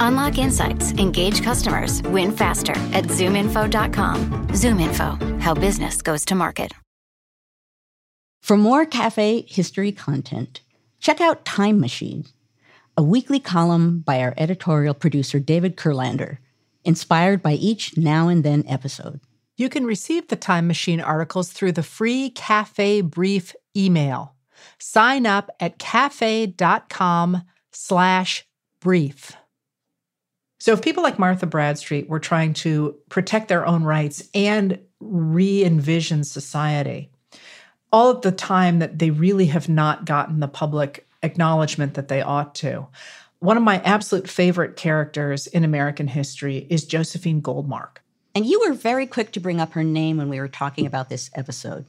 Unlock 0.00 0.38
insights, 0.38 0.90
engage 0.94 1.44
customers, 1.44 2.02
win 2.02 2.32
faster 2.32 2.74
at 2.92 3.04
zoominfo.com. 3.04 4.48
ZoomInfo, 4.48 5.40
how 5.40 5.54
business 5.54 6.02
goes 6.02 6.24
to 6.24 6.34
market. 6.34 6.72
For 8.40 8.56
more 8.56 8.86
cafe 8.86 9.42
history 9.48 9.92
content, 9.92 10.60
check 11.00 11.20
out 11.20 11.44
Time 11.44 11.80
Machine, 11.80 12.26
a 12.96 13.02
weekly 13.02 13.40
column 13.40 14.00
by 14.00 14.20
our 14.20 14.34
editorial 14.36 14.94
producer 14.94 15.38
David 15.38 15.76
Kurlander, 15.76 16.38
inspired 16.84 17.42
by 17.42 17.52
each 17.52 17.96
now 17.96 18.28
and 18.28 18.42
then 18.44 18.64
episode. 18.66 19.20
You 19.56 19.68
can 19.68 19.84
receive 19.84 20.28
the 20.28 20.36
Time 20.36 20.66
Machine 20.66 21.00
articles 21.00 21.50
through 21.50 21.72
the 21.72 21.82
free 21.82 22.30
Cafe 22.30 23.00
Brief 23.02 23.54
email. 23.76 24.34
Sign 24.78 25.26
up 25.26 25.50
at 25.60 25.78
cafe.com 25.78 27.42
slash 27.72 28.46
brief. 28.80 29.32
So 30.60 30.72
if 30.72 30.82
people 30.82 31.02
like 31.02 31.18
Martha 31.18 31.46
Bradstreet 31.46 32.08
were 32.08 32.18
trying 32.18 32.54
to 32.54 32.96
protect 33.08 33.48
their 33.48 33.66
own 33.66 33.84
rights 33.84 34.28
and 34.34 34.78
re-envision 35.00 36.24
society, 36.24 37.10
all 37.92 38.10
at 38.10 38.22
the 38.22 38.32
time 38.32 38.78
that 38.80 38.98
they 38.98 39.10
really 39.10 39.46
have 39.46 39.68
not 39.68 40.04
gotten 40.04 40.40
the 40.40 40.48
public 40.48 41.06
acknowledgement 41.22 41.94
that 41.94 42.08
they 42.08 42.22
ought 42.22 42.54
to. 42.56 42.86
One 43.40 43.56
of 43.56 43.62
my 43.62 43.80
absolute 43.82 44.28
favorite 44.28 44.76
characters 44.76 45.46
in 45.46 45.64
American 45.64 46.08
history 46.08 46.66
is 46.68 46.84
Josephine 46.84 47.40
Goldmark. 47.40 47.98
And 48.34 48.44
you 48.44 48.60
were 48.60 48.74
very 48.74 49.06
quick 49.06 49.32
to 49.32 49.40
bring 49.40 49.60
up 49.60 49.72
her 49.72 49.84
name 49.84 50.16
when 50.16 50.28
we 50.28 50.40
were 50.40 50.48
talking 50.48 50.86
about 50.86 51.08
this 51.08 51.30
episode. 51.34 51.86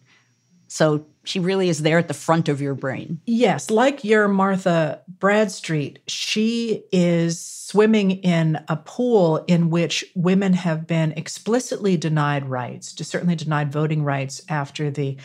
So 0.68 1.06
she 1.24 1.40
really 1.40 1.68
is 1.68 1.82
there 1.82 1.98
at 1.98 2.08
the 2.08 2.14
front 2.14 2.48
of 2.48 2.62
your 2.62 2.76
brain. 2.76 3.20
Yes, 3.26 3.72
like 3.72 4.04
your 4.04 4.28
Martha 4.28 5.02
Bradstreet, 5.08 6.00
she 6.08 6.84
is 6.92 7.40
swimming 7.40 8.12
in 8.12 8.64
a 8.68 8.76
pool 8.76 9.44
in 9.48 9.70
which 9.72 10.06
women 10.16 10.54
have 10.54 10.88
been 10.88 11.12
explicitly 11.14 11.98
denied 11.98 12.46
rights, 12.46 12.94
to 12.94 13.04
certainly 13.04 13.36
denied 13.36 13.72
voting 13.72 14.04
rights 14.04 14.42
after 14.48 14.92
the 14.92 15.18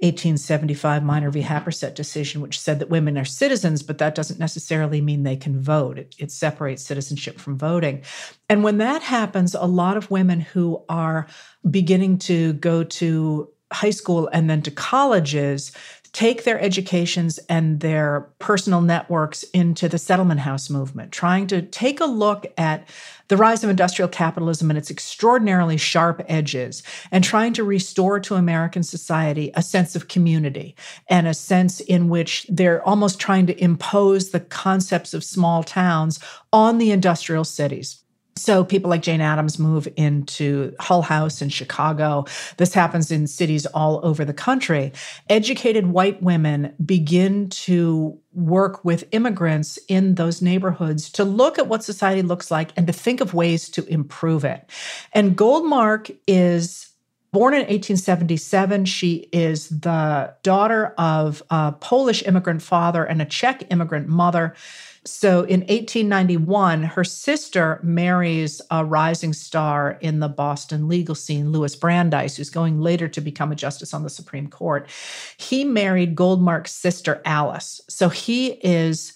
1875 0.00 1.02
Minor 1.02 1.30
v. 1.30 1.42
Happersett 1.42 1.94
decision, 1.94 2.40
which 2.40 2.60
said 2.60 2.78
that 2.78 2.88
women 2.88 3.18
are 3.18 3.24
citizens, 3.24 3.82
but 3.82 3.98
that 3.98 4.14
doesn't 4.14 4.38
necessarily 4.38 5.00
mean 5.00 5.24
they 5.24 5.36
can 5.36 5.60
vote. 5.60 5.98
It, 5.98 6.14
it, 6.18 6.30
separates 6.30 6.84
citizenship 6.84 7.40
from 7.40 7.58
voting. 7.58 8.02
And 8.48 8.62
when 8.62 8.78
that 8.78 9.02
happens, 9.02 9.54
a 9.54 9.64
lot 9.64 9.96
of 9.96 10.08
women 10.08 10.40
who 10.40 10.84
are 10.88 11.26
beginning 11.68 12.18
to 12.18 12.52
go 12.54 12.84
to 12.84 13.48
high 13.72 13.90
school 13.90 14.28
and 14.32 14.48
then 14.48 14.62
to 14.62 14.70
colleges 14.70 15.72
take 16.12 16.44
their 16.44 16.60
educations 16.60 17.38
and 17.48 17.80
their 17.80 18.28
personal 18.38 18.80
networks 18.80 19.42
into 19.54 19.88
the 19.88 19.98
settlement 19.98 20.40
house 20.40 20.70
movement, 20.70 21.12
trying 21.12 21.46
to 21.48 21.62
take 21.62 22.00
a 22.00 22.06
look 22.06 22.46
at 22.56 22.88
the 23.28 23.36
rise 23.36 23.62
of 23.62 23.70
industrial 23.70 24.08
capitalism 24.08 24.70
and 24.70 24.78
its 24.78 24.90
extraordinarily 24.90 25.76
sharp 25.76 26.24
edges, 26.28 26.82
and 27.10 27.22
trying 27.22 27.52
to 27.52 27.62
restore 27.62 28.18
to 28.20 28.34
American 28.34 28.82
society 28.82 29.50
a 29.54 29.62
sense 29.62 29.94
of 29.94 30.08
community 30.08 30.74
and 31.08 31.26
a 31.26 31.34
sense 31.34 31.80
in 31.80 32.08
which 32.08 32.46
they're 32.48 32.82
almost 32.86 33.20
trying 33.20 33.46
to 33.46 33.62
impose 33.62 34.30
the 34.30 34.40
concepts 34.40 35.12
of 35.12 35.22
small 35.22 35.62
towns 35.62 36.18
on 36.52 36.78
the 36.78 36.90
industrial 36.90 37.44
cities. 37.44 38.02
So 38.38 38.64
people 38.64 38.88
like 38.88 39.02
Jane 39.02 39.20
Addams 39.20 39.58
move 39.58 39.88
into 39.96 40.74
Hull 40.80 41.02
House 41.02 41.42
in 41.42 41.48
Chicago. 41.48 42.24
This 42.56 42.72
happens 42.72 43.10
in 43.10 43.26
cities 43.26 43.66
all 43.66 44.00
over 44.04 44.24
the 44.24 44.32
country. 44.32 44.92
Educated 45.28 45.88
white 45.88 46.22
women 46.22 46.74
begin 46.84 47.48
to 47.50 48.18
work 48.32 48.84
with 48.84 49.04
immigrants 49.12 49.78
in 49.88 50.14
those 50.14 50.40
neighborhoods 50.40 51.10
to 51.10 51.24
look 51.24 51.58
at 51.58 51.66
what 51.66 51.82
society 51.82 52.22
looks 52.22 52.50
like 52.50 52.70
and 52.76 52.86
to 52.86 52.92
think 52.92 53.20
of 53.20 53.34
ways 53.34 53.68
to 53.70 53.84
improve 53.86 54.44
it. 54.44 54.70
And 55.12 55.36
Goldmark 55.36 56.16
is 56.26 56.88
Born 57.30 57.52
in 57.52 57.60
1877, 57.60 58.86
she 58.86 59.28
is 59.32 59.68
the 59.68 60.34
daughter 60.42 60.94
of 60.96 61.42
a 61.50 61.72
Polish 61.72 62.22
immigrant 62.22 62.62
father 62.62 63.04
and 63.04 63.20
a 63.20 63.26
Czech 63.26 63.64
immigrant 63.70 64.08
mother. 64.08 64.54
So 65.08 65.42
in 65.42 65.60
1891, 65.60 66.82
her 66.82 67.04
sister 67.04 67.80
marries 67.82 68.60
a 68.70 68.84
rising 68.84 69.32
star 69.32 69.98
in 70.00 70.20
the 70.20 70.28
Boston 70.28 70.86
legal 70.86 71.14
scene, 71.14 71.50
Louis 71.50 71.74
Brandeis, 71.74 72.36
who's 72.36 72.50
going 72.50 72.80
later 72.80 73.08
to 73.08 73.20
become 73.20 73.50
a 73.50 73.56
justice 73.56 73.94
on 73.94 74.02
the 74.02 74.10
Supreme 74.10 74.48
Court. 74.48 74.88
He 75.36 75.64
married 75.64 76.14
Goldmark's 76.14 76.72
sister, 76.72 77.22
Alice. 77.24 77.80
So 77.88 78.08
he 78.08 78.52
is 78.62 79.14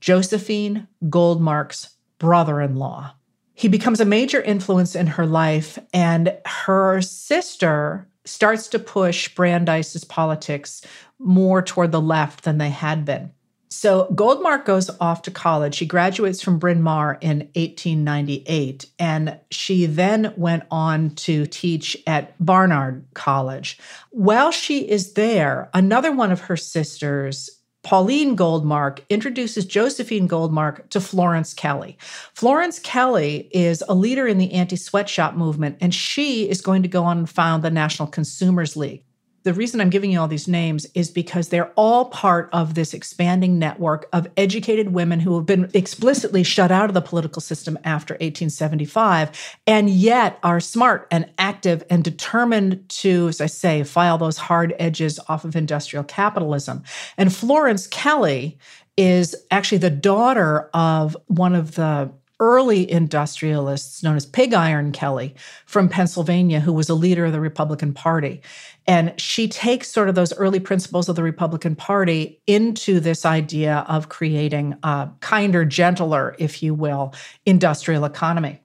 Josephine 0.00 0.88
Goldmark's 1.04 1.90
brother 2.18 2.60
in 2.60 2.76
law. 2.76 3.14
He 3.54 3.68
becomes 3.68 4.00
a 4.00 4.04
major 4.04 4.40
influence 4.40 4.96
in 4.96 5.06
her 5.06 5.26
life, 5.26 5.78
and 5.92 6.36
her 6.44 7.00
sister 7.00 8.08
starts 8.24 8.68
to 8.68 8.78
push 8.78 9.32
Brandeis's 9.34 10.04
politics 10.04 10.82
more 11.18 11.62
toward 11.62 11.92
the 11.92 12.00
left 12.00 12.44
than 12.44 12.58
they 12.58 12.70
had 12.70 13.04
been. 13.04 13.30
So 13.74 14.06
Goldmark 14.14 14.64
goes 14.66 14.88
off 15.00 15.22
to 15.22 15.32
college. 15.32 15.74
She 15.74 15.84
graduates 15.84 16.40
from 16.40 16.60
Bryn 16.60 16.80
Mawr 16.80 17.18
in 17.20 17.38
1898, 17.56 18.86
and 19.00 19.40
she 19.50 19.86
then 19.86 20.32
went 20.36 20.62
on 20.70 21.10
to 21.16 21.44
teach 21.46 21.96
at 22.06 22.34
Barnard 22.42 23.04
College. 23.14 23.78
While 24.10 24.52
she 24.52 24.88
is 24.88 25.14
there, 25.14 25.70
another 25.74 26.12
one 26.12 26.30
of 26.30 26.42
her 26.42 26.56
sisters 26.56 27.50
Pauline 27.82 28.34
Goldmark 28.34 29.00
introduces 29.10 29.66
Josephine 29.66 30.26
Goldmark 30.28 30.88
to 30.88 31.00
Florence 31.00 31.52
Kelley. 31.52 31.98
Florence 32.32 32.78
Kelley 32.78 33.50
is 33.52 33.84
a 33.88 33.94
leader 33.94 34.26
in 34.26 34.38
the 34.38 34.52
anti 34.52 34.76
sweatshop 34.76 35.34
movement, 35.34 35.78
and 35.80 35.92
she 35.92 36.48
is 36.48 36.60
going 36.60 36.82
to 36.82 36.88
go 36.88 37.04
on 37.04 37.18
and 37.18 37.28
found 37.28 37.62
the 37.62 37.70
National 37.70 38.08
Consumers 38.08 38.76
League 38.76 39.02
the 39.44 39.52
reason 39.52 39.80
I'm 39.80 39.90
giving 39.90 40.10
you 40.10 40.20
all 40.20 40.26
these 40.26 40.48
names 40.48 40.86
is 40.94 41.10
because 41.10 41.48
they're 41.50 41.70
all 41.76 42.06
part 42.06 42.48
of 42.52 42.74
this 42.74 42.94
expanding 42.94 43.58
network 43.58 44.08
of 44.10 44.26
educated 44.38 44.94
women 44.94 45.20
who 45.20 45.36
have 45.36 45.44
been 45.44 45.70
explicitly 45.74 46.42
shut 46.42 46.72
out 46.72 46.88
of 46.88 46.94
the 46.94 47.02
political 47.02 47.42
system 47.42 47.78
after 47.84 48.14
1875 48.14 49.58
and 49.66 49.90
yet 49.90 50.38
are 50.42 50.60
smart 50.60 51.06
and 51.10 51.30
active 51.36 51.84
and 51.90 52.02
determined 52.02 52.88
to, 52.88 53.28
as 53.28 53.42
I 53.42 53.46
say, 53.46 53.82
file 53.84 54.16
those 54.16 54.38
hard 54.38 54.74
edges 54.78 55.20
off 55.28 55.44
of 55.44 55.54
industrial 55.54 56.04
capitalism. 56.04 56.82
And 57.18 57.34
Florence 57.34 57.86
Kelley 57.86 58.58
is 58.96 59.36
actually 59.50 59.78
the 59.78 59.90
daughter 59.90 60.70
of 60.72 61.16
one 61.26 61.54
of 61.54 61.74
the 61.74 62.10
early 62.40 62.90
industrialists 62.90 64.02
known 64.02 64.16
as 64.16 64.26
Pig 64.26 64.54
Iron 64.54 64.92
Kelley 64.92 65.34
from 65.66 65.88
Pennsylvania, 65.88 66.60
who 66.60 66.72
was 66.72 66.88
a 66.88 66.94
leader 66.94 67.24
of 67.26 67.32
the 67.32 67.40
Republican 67.40 67.94
Party. 67.94 68.42
And 68.86 69.18
she 69.20 69.48
takes 69.48 69.90
sort 69.90 70.08
of 70.08 70.14
those 70.14 70.32
early 70.34 70.60
principles 70.60 71.08
of 71.08 71.16
the 71.16 71.22
Republican 71.22 71.74
Party 71.74 72.40
into 72.46 73.00
this 73.00 73.24
idea 73.24 73.84
of 73.88 74.08
creating 74.08 74.76
a 74.82 75.10
kinder, 75.20 75.64
gentler, 75.64 76.36
if 76.38 76.62
you 76.62 76.74
will, 76.74 77.14
industrial 77.46 78.04
economy. 78.04 78.60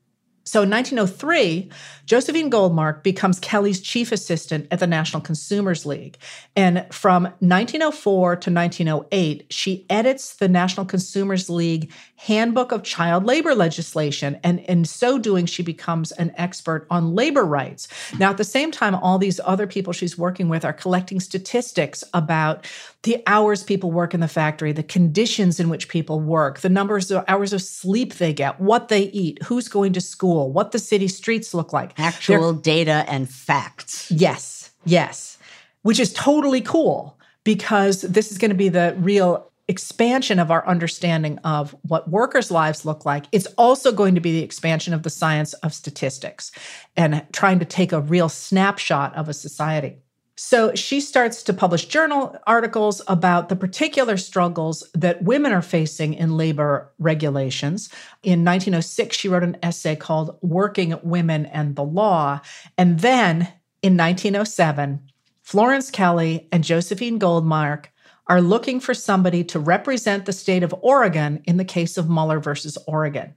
So 0.50 0.64
in 0.64 0.70
1903, 0.72 1.70
Josephine 2.08 2.50
Goldmark 2.50 3.04
becomes 3.04 3.40
Kelley's 3.40 3.80
chief 3.80 4.12
assistant 4.12 4.68
at 4.72 4.80
the 4.80 4.88
National 4.88 5.22
Consumers 5.22 5.86
League. 5.86 6.18
And 6.56 6.88
from 6.92 7.26
1904 7.38 8.36
to 8.38 8.52
1908, 8.52 9.46
she 9.52 9.86
edits 9.92 10.38
the 10.38 10.48
National 10.48 10.88
Consumers 10.88 11.52
League 11.52 11.92
Handbook 12.20 12.74
of 12.74 12.84
Child 12.84 13.24
Labor 13.24 13.56
Legislation. 13.56 14.38
And 14.44 14.60
in 14.60 14.84
so 14.84 15.18
doing, 15.18 15.46
she 15.46 15.64
becomes 15.64 16.12
an 16.12 16.34
expert 16.36 16.86
on 16.90 17.16
labor 17.16 17.46
rights. 17.46 17.88
Now, 18.20 18.32
at 18.32 18.36
the 18.36 18.44
same 18.44 18.72
time, 18.72 18.94
all 18.94 19.18
these 19.18 19.40
other 19.46 19.66
people 19.66 19.94
she's 19.94 20.18
working 20.18 20.50
with 20.50 20.66
are 20.66 20.74
collecting 20.74 21.22
statistics 21.22 22.04
about 22.14 22.68
the 23.04 23.24
hours 23.26 23.64
people 23.64 23.90
work 23.90 24.14
in 24.14 24.20
the 24.20 24.28
factory, 24.28 24.74
the 24.74 24.84
conditions 24.84 25.62
in 25.62 25.70
which 25.70 25.88
people 25.88 26.20
work, 26.20 26.60
the 26.60 26.68
numbers 26.68 27.10
of 27.10 27.24
hours 27.30 27.54
of 27.54 27.62
sleep 27.62 28.16
they 28.16 28.34
get, 28.34 28.60
what 28.60 28.90
they 28.90 29.04
eat, 29.04 29.42
who's 29.44 29.70
going 29.70 29.94
to 29.94 30.02
school, 30.02 30.52
what 30.52 30.74
the 30.74 30.80
city 30.80 31.08
streets 31.08 31.54
look 31.54 31.72
like. 31.72 31.98
Actual 31.98 32.52
They're, 32.52 32.62
data 32.62 33.06
and 33.08 33.30
facts. 33.30 34.12
Yes, 34.12 34.72
yes, 34.84 35.38
which 35.84 36.02
is 36.02 36.12
totally 36.12 36.60
cool 36.60 37.18
because 37.46 38.02
this 38.02 38.30
is 38.30 38.38
going 38.38 38.52
to 38.52 38.58
be 38.58 38.68
the 38.68 38.94
real 39.00 39.49
expansion 39.70 40.40
of 40.40 40.50
our 40.52 40.68
understanding 40.68 41.38
of 41.40 41.76
what 41.84 42.10
workers' 42.10 42.52
lives 42.52 42.86
look 42.86 43.06
like. 43.06 43.26
It's 43.32 43.46
also 43.58 43.92
going 43.92 44.16
to 44.16 44.22
be 44.22 44.34
the 44.34 44.44
expansion 44.44 44.94
of 44.94 45.04
the 45.04 45.10
science 45.12 45.54
of 45.54 45.74
statistics 45.74 46.52
and 46.98 47.26
trying 47.32 47.60
to 47.60 47.66
take 47.66 47.92
a 47.92 48.02
real 48.02 48.30
snapshot 48.30 49.16
of 49.16 49.30
a 49.30 49.34
society. 49.34 50.00
So 50.36 50.74
she 50.74 51.02
starts 51.02 51.44
to 51.44 51.54
publish 51.54 51.86
journal 51.86 52.36
articles 52.48 53.02
about 53.08 53.50
the 53.50 53.58
particular 53.58 54.16
struggles 54.16 54.90
that 54.94 55.22
women 55.22 55.52
are 55.52 55.62
facing 55.62 56.14
in 56.14 56.38
labor 56.38 56.92
regulations. 56.98 57.90
In 58.24 58.46
1906, 58.46 59.18
she 59.18 59.28
wrote 59.28 59.44
an 59.44 59.58
essay 59.62 59.98
called 59.98 60.38
Working 60.42 60.98
Women 61.04 61.46
and 61.48 61.76
the 61.76 61.84
Law. 61.84 62.40
And 62.78 63.02
then 63.02 63.50
in 63.82 63.98
1907, 63.98 65.02
Florence 65.44 65.92
Kelley 65.92 66.48
and 66.54 66.64
Josephine 66.64 67.20
Goldmark 67.20 67.88
are 68.30 68.42
looking 68.42 68.80
for 68.80 68.94
somebody 68.94 69.44
to 69.44 69.60
represent 69.60 70.26
the 70.26 70.34
state 70.34 70.64
of 70.64 70.74
Oregon 70.82 71.42
in 71.46 71.58
the 71.58 71.66
case 71.66 71.98
of 71.98 72.08
Muller 72.08 72.40
versus 72.40 72.78
Oregon. 72.88 73.34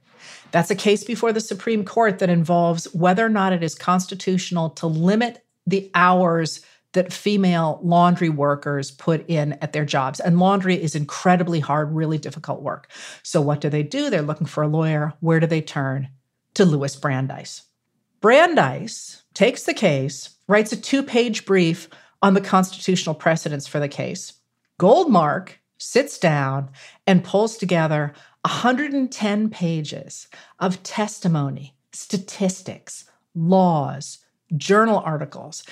That's 0.51 0.69
a 0.69 0.75
case 0.75 1.03
before 1.03 1.33
the 1.33 1.41
Supreme 1.41 1.83
Court 1.83 2.19
that 2.19 2.29
involves 2.29 2.85
whether 2.93 3.25
or 3.25 3.29
not 3.29 3.53
it 3.53 3.63
is 3.63 3.73
constitutional 3.73 4.69
to 4.71 4.87
limit 4.87 5.43
the 5.65 5.89
hours 5.95 6.61
that 6.93 7.11
female 7.11 7.79
laundry 7.81 8.29
workers 8.29 8.91
put 8.91 9.27
in 9.27 9.53
at 9.53 9.73
their 9.73 9.83
jobs. 9.83 10.19
And 10.19 10.39
laundry 10.39 10.81
is 10.81 10.93
incredibly 10.93 11.59
hard, 11.59 11.91
really 11.91 12.19
difficult 12.19 12.61
work. 12.61 12.87
So, 13.23 13.41
what 13.41 13.61
do 13.61 13.69
they 13.69 13.81
do? 13.81 14.11
They're 14.11 14.21
looking 14.21 14.45
for 14.45 14.61
a 14.61 14.67
lawyer. 14.67 15.13
Where 15.19 15.39
do 15.39 15.47
they 15.47 15.61
turn? 15.61 16.09
To 16.53 16.65
Louis 16.65 16.95
Brandeis. 16.95 17.63
Brandeis 18.21 19.23
takes 19.33 19.63
the 19.63 19.73
case, 19.73 20.37
writes 20.47 20.71
a 20.71 20.79
two 20.79 21.01
page 21.01 21.45
brief 21.45 21.89
on 22.21 22.35
the 22.35 22.41
constitutional 22.41 23.15
precedents 23.15 23.65
for 23.65 23.79
the 23.79 23.89
case. 23.89 24.33
Goldmark 24.83 25.51
sits 25.77 26.17
down 26.17 26.69
and 27.07 27.23
pulls 27.23 27.55
together 27.55 28.13
110 28.41 29.49
pages 29.49 30.27
of 30.59 30.83
testimony, 30.83 31.73
statistics, 31.93 33.05
laws, 33.33 34.17
journal 34.57 35.01
articles 35.05 35.63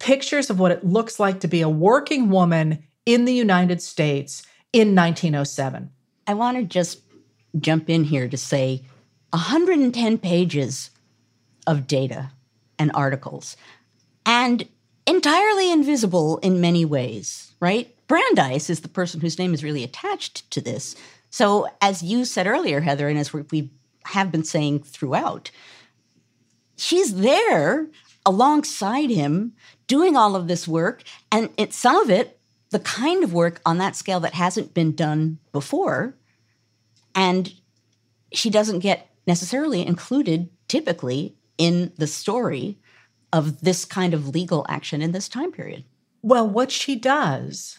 pictures 0.00 0.50
of 0.50 0.58
what 0.58 0.72
it 0.72 0.84
looks 0.84 1.20
like 1.20 1.38
to 1.38 1.46
be 1.46 1.60
a 1.60 1.68
working 1.68 2.30
woman 2.30 2.82
in 3.06 3.26
the 3.26 3.32
United 3.32 3.80
States 3.80 4.42
in 4.72 4.92
1907. 4.96 5.90
I 6.26 6.34
want 6.34 6.56
to 6.56 6.64
just 6.64 7.02
jump 7.60 7.88
in 7.88 8.02
here 8.02 8.28
to 8.28 8.36
say 8.36 8.82
110 9.30 10.18
pages 10.18 10.90
of 11.64 11.86
data 11.86 12.32
and 12.76 12.90
articles 12.92 13.56
and 14.26 14.68
entirely 15.06 15.70
invisible 15.70 16.38
in 16.38 16.60
many 16.60 16.84
ways, 16.84 17.52
right? 17.60 17.94
Brandeis 18.08 18.68
is 18.70 18.80
the 18.80 18.88
person 18.88 19.20
whose 19.20 19.38
name 19.38 19.54
is 19.54 19.62
really 19.62 19.84
attached 19.84 20.50
to 20.50 20.60
this. 20.60 20.96
So, 21.30 21.68
as 21.80 22.02
you 22.02 22.24
said 22.24 22.46
earlier, 22.46 22.80
Heather, 22.80 23.08
and 23.08 23.18
as 23.18 23.32
we 23.32 23.70
have 24.06 24.32
been 24.32 24.44
saying 24.44 24.80
throughout, 24.80 25.50
she's 26.76 27.16
there 27.16 27.88
alongside 28.24 29.10
him 29.10 29.52
doing 29.86 30.16
all 30.16 30.34
of 30.34 30.48
this 30.48 30.66
work. 30.66 31.02
And 31.30 31.50
some 31.70 31.96
of 31.96 32.10
it, 32.10 32.40
the 32.70 32.78
kind 32.78 33.22
of 33.24 33.32
work 33.32 33.60
on 33.64 33.78
that 33.78 33.96
scale 33.96 34.20
that 34.20 34.34
hasn't 34.34 34.74
been 34.74 34.94
done 34.94 35.38
before. 35.52 36.14
And 37.14 37.52
she 38.32 38.50
doesn't 38.50 38.80
get 38.80 39.10
necessarily 39.26 39.86
included 39.86 40.48
typically 40.66 41.36
in 41.58 41.92
the 41.98 42.06
story 42.06 42.78
of 43.32 43.60
this 43.60 43.84
kind 43.84 44.14
of 44.14 44.28
legal 44.28 44.64
action 44.68 45.02
in 45.02 45.12
this 45.12 45.28
time 45.28 45.52
period. 45.52 45.84
Well, 46.22 46.48
what 46.48 46.70
she 46.70 46.96
does 46.96 47.78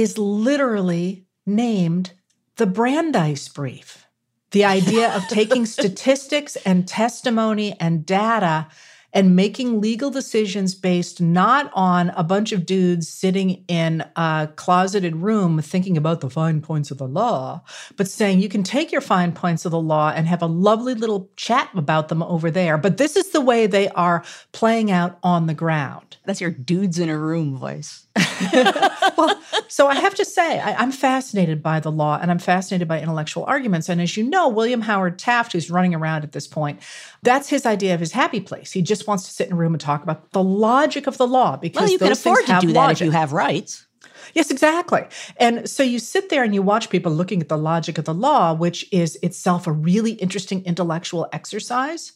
is 0.00 0.18
literally 0.18 1.26
named 1.46 2.12
the 2.56 2.66
Brandeis 2.66 3.48
Brief. 3.48 4.06
The 4.50 4.64
idea 4.64 5.14
of 5.14 5.28
taking 5.28 5.66
statistics 5.78 6.56
and 6.56 6.88
testimony 6.88 7.76
and 7.78 8.04
data 8.04 8.68
and 9.12 9.34
making 9.34 9.80
legal 9.80 10.10
decisions 10.10 10.74
based 10.74 11.20
not 11.20 11.70
on 11.74 12.10
a 12.10 12.22
bunch 12.22 12.52
of 12.52 12.66
dudes 12.66 13.08
sitting 13.08 13.64
in 13.68 14.04
a 14.16 14.48
closeted 14.56 15.16
room 15.16 15.60
thinking 15.62 15.96
about 15.96 16.20
the 16.20 16.28
fine 16.28 16.60
points 16.60 16.90
of 16.90 16.98
the 16.98 17.08
law, 17.08 17.62
but 17.96 18.08
saying 18.08 18.40
you 18.40 18.48
can 18.48 18.62
take 18.62 18.92
your 18.92 19.00
fine 19.00 19.32
points 19.32 19.64
of 19.64 19.72
the 19.72 19.80
law 19.80 20.12
and 20.14 20.26
have 20.26 20.42
a 20.42 20.46
lovely 20.46 20.94
little 20.94 21.30
chat 21.36 21.70
about 21.74 22.08
them 22.08 22.22
over 22.22 22.50
there. 22.50 22.76
But 22.76 22.98
this 22.98 23.16
is 23.16 23.30
the 23.30 23.40
way 23.40 23.66
they 23.66 23.88
are 23.90 24.24
playing 24.52 24.90
out 24.90 25.18
on 25.22 25.46
the 25.46 25.54
ground. 25.54 26.18
That's 26.24 26.40
your 26.40 26.50
dudes 26.50 26.98
in 26.98 27.08
a 27.08 27.18
room 27.18 27.56
voice. 27.56 28.06
well, 29.16 29.40
so 29.68 29.88
I 29.88 29.96
have 29.96 30.14
to 30.16 30.24
say, 30.24 30.60
I, 30.60 30.82
am 30.82 30.92
fascinated 30.92 31.62
by 31.62 31.80
the 31.80 31.90
law 31.90 32.18
and 32.20 32.30
I'm 32.30 32.38
fascinated 32.38 32.88
by 32.88 33.00
intellectual 33.00 33.44
arguments. 33.44 33.88
And 33.88 34.00
as 34.00 34.16
you 34.16 34.24
know, 34.24 34.48
William 34.48 34.82
Howard 34.82 35.18
Taft, 35.18 35.52
who's 35.52 35.70
running 35.70 35.94
around 35.94 36.24
at 36.24 36.32
this 36.32 36.46
point, 36.46 36.80
that's 37.22 37.48
his 37.48 37.66
idea 37.66 37.94
of 37.94 38.00
his 38.00 38.12
happy 38.12 38.40
place. 38.40 38.72
He 38.72 38.82
just 38.82 38.97
wants 39.06 39.24
to 39.24 39.30
sit 39.30 39.46
in 39.46 39.52
a 39.52 39.56
room 39.56 39.74
and 39.74 39.80
talk 39.80 40.02
about 40.02 40.32
the 40.32 40.42
logic 40.42 41.06
of 41.06 41.18
the 41.18 41.26
law 41.26 41.56
because 41.56 41.82
well, 41.82 41.90
you 41.92 41.98
can 41.98 42.12
afford 42.12 42.46
to 42.46 42.58
do 42.60 42.68
that 42.68 42.74
logic. 42.74 43.02
if 43.02 43.06
you 43.06 43.10
have 43.12 43.32
rights. 43.32 43.86
Yes, 44.34 44.50
exactly. 44.50 45.06
And 45.38 45.68
so 45.68 45.82
you 45.82 45.98
sit 45.98 46.28
there 46.28 46.42
and 46.42 46.54
you 46.54 46.62
watch 46.62 46.90
people 46.90 47.12
looking 47.12 47.40
at 47.40 47.48
the 47.48 47.58
logic 47.58 47.98
of 47.98 48.04
the 48.04 48.14
law, 48.14 48.52
which 48.52 48.86
is 48.92 49.16
itself 49.22 49.66
a 49.66 49.72
really 49.72 50.12
interesting 50.12 50.64
intellectual 50.64 51.28
exercise. 51.32 52.12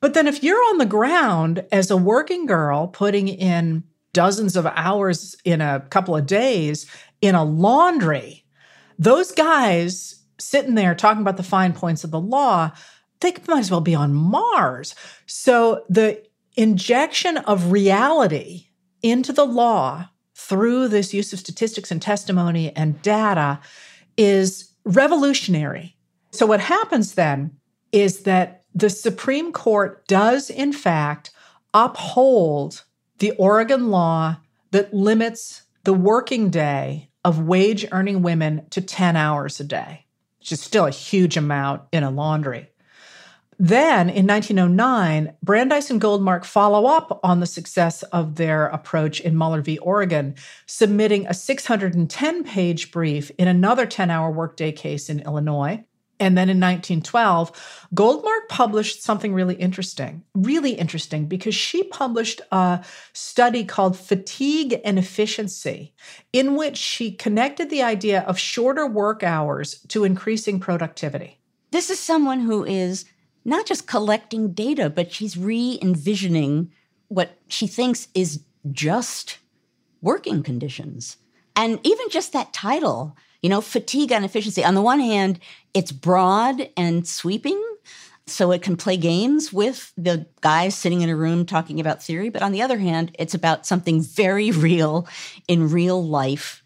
But 0.00 0.14
then 0.14 0.26
if 0.26 0.42
you're 0.42 0.62
on 0.70 0.78
the 0.78 0.86
ground 0.86 1.64
as 1.72 1.90
a 1.90 1.96
working 1.96 2.46
girl 2.46 2.86
putting 2.86 3.28
in 3.28 3.84
dozens 4.12 4.56
of 4.56 4.66
hours 4.66 5.36
in 5.44 5.60
a 5.60 5.80
couple 5.90 6.16
of 6.16 6.26
days 6.26 6.86
in 7.20 7.34
a 7.34 7.44
laundry, 7.44 8.44
those 8.98 9.32
guys 9.32 10.22
sitting 10.38 10.74
there 10.74 10.94
talking 10.94 11.22
about 11.22 11.36
the 11.36 11.42
fine 11.42 11.72
points 11.72 12.04
of 12.04 12.10
the 12.10 12.20
law, 12.20 12.70
they 13.20 13.34
might 13.48 13.60
as 13.60 13.70
well 13.70 13.80
be 13.80 13.94
on 13.94 14.14
Mars. 14.14 14.94
So 15.26 15.84
the 15.88 16.22
injection 16.56 17.38
of 17.38 17.72
reality 17.72 18.66
into 19.02 19.32
the 19.32 19.46
law 19.46 20.08
through 20.34 20.88
this 20.88 21.12
use 21.12 21.32
of 21.32 21.38
statistics 21.38 21.90
and 21.90 22.00
testimony 22.00 22.74
and 22.76 23.00
data 23.02 23.60
is 24.16 24.72
revolutionary. 24.84 25.96
So, 26.30 26.46
what 26.46 26.60
happens 26.60 27.14
then 27.14 27.56
is 27.92 28.20
that 28.20 28.64
the 28.74 28.90
Supreme 28.90 29.52
Court 29.52 30.06
does, 30.06 30.50
in 30.50 30.72
fact, 30.72 31.30
uphold 31.74 32.84
the 33.18 33.32
Oregon 33.32 33.90
law 33.90 34.36
that 34.70 34.94
limits 34.94 35.62
the 35.84 35.94
working 35.94 36.50
day 36.50 37.10
of 37.24 37.40
wage 37.40 37.86
earning 37.92 38.22
women 38.22 38.66
to 38.70 38.80
10 38.80 39.16
hours 39.16 39.58
a 39.58 39.64
day, 39.64 40.06
which 40.38 40.52
is 40.52 40.60
still 40.60 40.86
a 40.86 40.90
huge 40.90 41.36
amount 41.36 41.82
in 41.92 42.02
a 42.02 42.10
laundry. 42.10 42.68
Then 43.60 44.08
in 44.08 44.24
1909, 44.24 45.34
Brandeis 45.42 45.90
and 45.90 46.00
Goldmark 46.00 46.44
follow 46.44 46.86
up 46.86 47.18
on 47.24 47.40
the 47.40 47.46
success 47.46 48.04
of 48.04 48.36
their 48.36 48.66
approach 48.66 49.20
in 49.20 49.34
Muller 49.34 49.62
v. 49.62 49.78
Oregon, 49.78 50.36
submitting 50.66 51.26
a 51.26 51.34
610 51.34 52.44
page 52.44 52.92
brief 52.92 53.32
in 53.36 53.48
another 53.48 53.84
10 53.84 54.10
hour 54.10 54.30
workday 54.30 54.70
case 54.70 55.10
in 55.10 55.20
Illinois. 55.20 55.84
And 56.20 56.36
then 56.36 56.48
in 56.48 56.58
1912, 56.58 57.88
Goldmark 57.94 58.48
published 58.48 59.02
something 59.02 59.34
really 59.34 59.54
interesting, 59.54 60.24
really 60.34 60.72
interesting, 60.72 61.26
because 61.26 61.54
she 61.54 61.84
published 61.84 62.40
a 62.50 62.84
study 63.12 63.64
called 63.64 63.96
Fatigue 63.96 64.80
and 64.84 64.98
Efficiency, 64.98 65.94
in 66.32 66.56
which 66.56 66.76
she 66.76 67.12
connected 67.12 67.70
the 67.70 67.82
idea 67.82 68.22
of 68.22 68.38
shorter 68.38 68.86
work 68.86 69.22
hours 69.22 69.80
to 69.88 70.04
increasing 70.04 70.58
productivity. 70.60 71.38
This 71.70 71.90
is 71.90 72.00
someone 72.00 72.40
who 72.40 72.64
is 72.64 73.04
not 73.48 73.66
just 73.66 73.86
collecting 73.86 74.52
data, 74.52 74.90
but 74.90 75.12
she's 75.12 75.36
re 75.36 75.78
envisioning 75.82 76.70
what 77.08 77.38
she 77.48 77.66
thinks 77.66 78.08
is 78.14 78.42
just 78.70 79.38
working 80.02 80.42
conditions. 80.42 81.16
And 81.56 81.80
even 81.82 82.08
just 82.10 82.32
that 82.34 82.52
title, 82.52 83.16
you 83.42 83.48
know, 83.48 83.60
fatigue 83.60 84.12
and 84.12 84.24
efficiency. 84.24 84.64
On 84.64 84.74
the 84.74 84.82
one 84.82 85.00
hand, 85.00 85.40
it's 85.74 85.92
broad 85.92 86.68
and 86.76 87.06
sweeping, 87.06 87.62
so 88.26 88.52
it 88.52 88.62
can 88.62 88.76
play 88.76 88.96
games 88.96 89.52
with 89.52 89.92
the 89.96 90.26
guys 90.40 90.74
sitting 90.74 91.00
in 91.00 91.08
a 91.08 91.16
room 91.16 91.46
talking 91.46 91.80
about 91.80 92.02
theory. 92.02 92.28
But 92.28 92.42
on 92.42 92.52
the 92.52 92.62
other 92.62 92.78
hand, 92.78 93.16
it's 93.18 93.34
about 93.34 93.66
something 93.66 94.02
very 94.02 94.50
real 94.68 95.08
in 95.46 95.70
real 95.70 96.06
life 96.06 96.62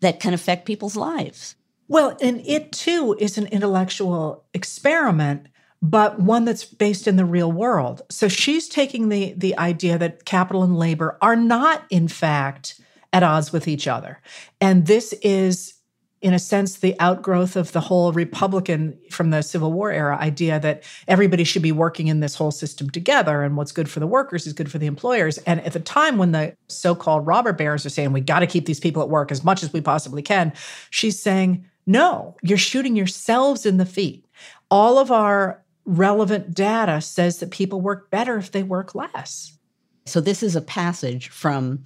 that 0.00 0.20
can 0.20 0.34
affect 0.34 0.66
people's 0.66 0.96
lives. 0.96 1.56
Well, 1.88 2.16
and 2.20 2.40
it 2.46 2.72
too 2.72 3.16
is 3.18 3.38
an 3.38 3.46
intellectual 3.46 4.44
experiment, 4.52 5.46
but 5.82 6.18
one 6.20 6.44
that's 6.44 6.64
based 6.64 7.06
in 7.06 7.16
the 7.16 7.24
real 7.24 7.52
world. 7.52 8.02
So 8.10 8.28
she's 8.28 8.68
taking 8.68 9.08
the 9.08 9.34
the 9.36 9.56
idea 9.58 9.98
that 9.98 10.24
capital 10.24 10.62
and 10.62 10.78
labor 10.78 11.18
are 11.20 11.36
not 11.36 11.84
in 11.90 12.08
fact 12.08 12.80
at 13.12 13.22
odds 13.22 13.52
with 13.52 13.68
each 13.68 13.86
other. 13.86 14.20
And 14.60 14.86
this 14.86 15.12
is 15.22 15.76
in 16.22 16.32
a 16.32 16.38
sense, 16.38 16.78
the 16.78 16.98
outgrowth 16.98 17.56
of 17.56 17.72
the 17.72 17.80
whole 17.80 18.10
Republican 18.12 18.98
from 19.10 19.30
the 19.30 19.42
Civil 19.42 19.72
War 19.72 19.92
era 19.92 20.16
idea 20.16 20.58
that 20.58 20.82
everybody 21.06 21.44
should 21.44 21.62
be 21.62 21.72
working 21.72 22.08
in 22.08 22.20
this 22.20 22.34
whole 22.34 22.50
system 22.50 22.88
together 22.88 23.42
and 23.42 23.56
what's 23.56 23.70
good 23.70 23.88
for 23.88 24.00
the 24.00 24.06
workers 24.06 24.46
is 24.46 24.54
good 24.54 24.70
for 24.70 24.78
the 24.78 24.86
employers. 24.86 25.36
And 25.38 25.60
at 25.60 25.74
the 25.74 25.80
time 25.80 26.16
when 26.16 26.32
the 26.32 26.56
so 26.68 26.94
called 26.94 27.26
robber 27.26 27.52
barons 27.52 27.84
are 27.84 27.90
saying, 27.90 28.12
we 28.12 28.22
got 28.22 28.40
to 28.40 28.46
keep 28.46 28.64
these 28.64 28.80
people 28.80 29.02
at 29.02 29.10
work 29.10 29.30
as 29.30 29.44
much 29.44 29.62
as 29.62 29.72
we 29.72 29.82
possibly 29.82 30.22
can, 30.22 30.52
she's 30.90 31.20
saying, 31.20 31.66
no, 31.86 32.34
you're 32.42 32.58
shooting 32.58 32.96
yourselves 32.96 33.66
in 33.66 33.76
the 33.76 33.86
feet. 33.86 34.24
All 34.70 34.98
of 34.98 35.12
our 35.12 35.62
relevant 35.86 36.54
data 36.54 37.00
says 37.00 37.38
that 37.38 37.50
people 37.50 37.80
work 37.80 38.10
better 38.10 38.36
if 38.36 38.52
they 38.52 38.62
work 38.62 38.94
less. 38.94 39.56
So, 40.04 40.20
this 40.20 40.42
is 40.42 40.54
a 40.54 40.60
passage 40.60 41.28
from 41.28 41.84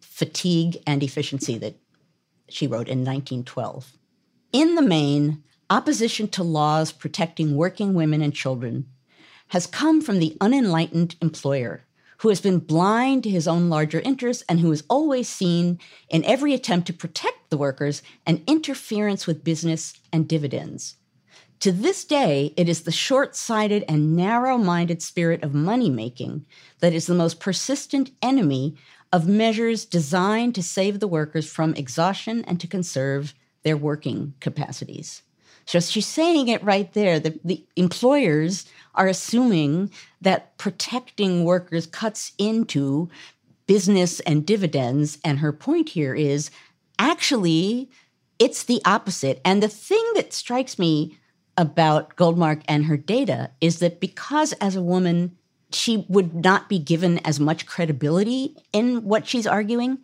Fatigue 0.00 0.78
and 0.86 1.02
Efficiency 1.02 1.58
that 1.58 1.76
she 2.48 2.66
wrote 2.66 2.88
in 2.88 2.98
1912. 2.98 3.92
In 4.52 4.74
the 4.74 4.82
main, 4.82 5.42
opposition 5.70 6.28
to 6.28 6.42
laws 6.42 6.92
protecting 6.92 7.56
working 7.56 7.94
women 7.94 8.20
and 8.20 8.34
children 8.34 8.86
has 9.48 9.66
come 9.66 10.02
from 10.02 10.18
the 10.18 10.36
unenlightened 10.40 11.16
employer 11.22 11.84
who 12.18 12.28
has 12.28 12.40
been 12.40 12.58
blind 12.58 13.24
to 13.24 13.30
his 13.30 13.48
own 13.48 13.68
larger 13.68 14.00
interests 14.00 14.44
and 14.48 14.60
who 14.60 14.70
has 14.70 14.84
always 14.88 15.28
seen 15.28 15.78
in 16.08 16.24
every 16.24 16.54
attempt 16.54 16.86
to 16.86 16.92
protect 16.92 17.50
the 17.50 17.56
workers 17.56 18.02
an 18.26 18.42
interference 18.46 19.26
with 19.26 19.42
business 19.42 19.94
and 20.12 20.28
dividends. 20.28 20.96
To 21.62 21.70
this 21.70 22.04
day, 22.04 22.52
it 22.56 22.68
is 22.68 22.80
the 22.80 22.90
short 22.90 23.36
sighted 23.36 23.84
and 23.88 24.16
narrow 24.16 24.58
minded 24.58 25.00
spirit 25.00 25.44
of 25.44 25.54
money 25.54 25.90
making 25.90 26.44
that 26.80 26.92
is 26.92 27.06
the 27.06 27.14
most 27.14 27.38
persistent 27.38 28.10
enemy 28.20 28.74
of 29.12 29.28
measures 29.28 29.84
designed 29.84 30.56
to 30.56 30.62
save 30.64 30.98
the 30.98 31.06
workers 31.06 31.48
from 31.48 31.72
exhaustion 31.74 32.44
and 32.46 32.58
to 32.58 32.66
conserve 32.66 33.32
their 33.62 33.76
working 33.76 34.34
capacities. 34.40 35.22
So 35.64 35.78
she's 35.78 36.08
saying 36.08 36.48
it 36.48 36.64
right 36.64 36.92
there. 36.94 37.20
The, 37.20 37.38
the 37.44 37.64
employers 37.76 38.66
are 38.96 39.06
assuming 39.06 39.92
that 40.20 40.58
protecting 40.58 41.44
workers 41.44 41.86
cuts 41.86 42.32
into 42.38 43.08
business 43.68 44.18
and 44.18 44.44
dividends. 44.44 45.18
And 45.24 45.38
her 45.38 45.52
point 45.52 45.90
here 45.90 46.12
is 46.16 46.50
actually, 46.98 47.88
it's 48.40 48.64
the 48.64 48.82
opposite. 48.84 49.40
And 49.44 49.62
the 49.62 49.68
thing 49.68 50.02
that 50.16 50.32
strikes 50.32 50.76
me 50.76 51.18
about 51.56 52.16
Goldmark 52.16 52.62
and 52.66 52.86
her 52.86 52.96
data 52.96 53.50
is 53.60 53.78
that 53.80 54.00
because 54.00 54.52
as 54.54 54.76
a 54.76 54.82
woman, 54.82 55.36
she 55.70 56.06
would 56.08 56.34
not 56.34 56.68
be 56.68 56.78
given 56.78 57.18
as 57.26 57.40
much 57.40 57.66
credibility 57.66 58.56
in 58.72 59.04
what 59.04 59.26
she's 59.26 59.46
arguing. 59.46 59.98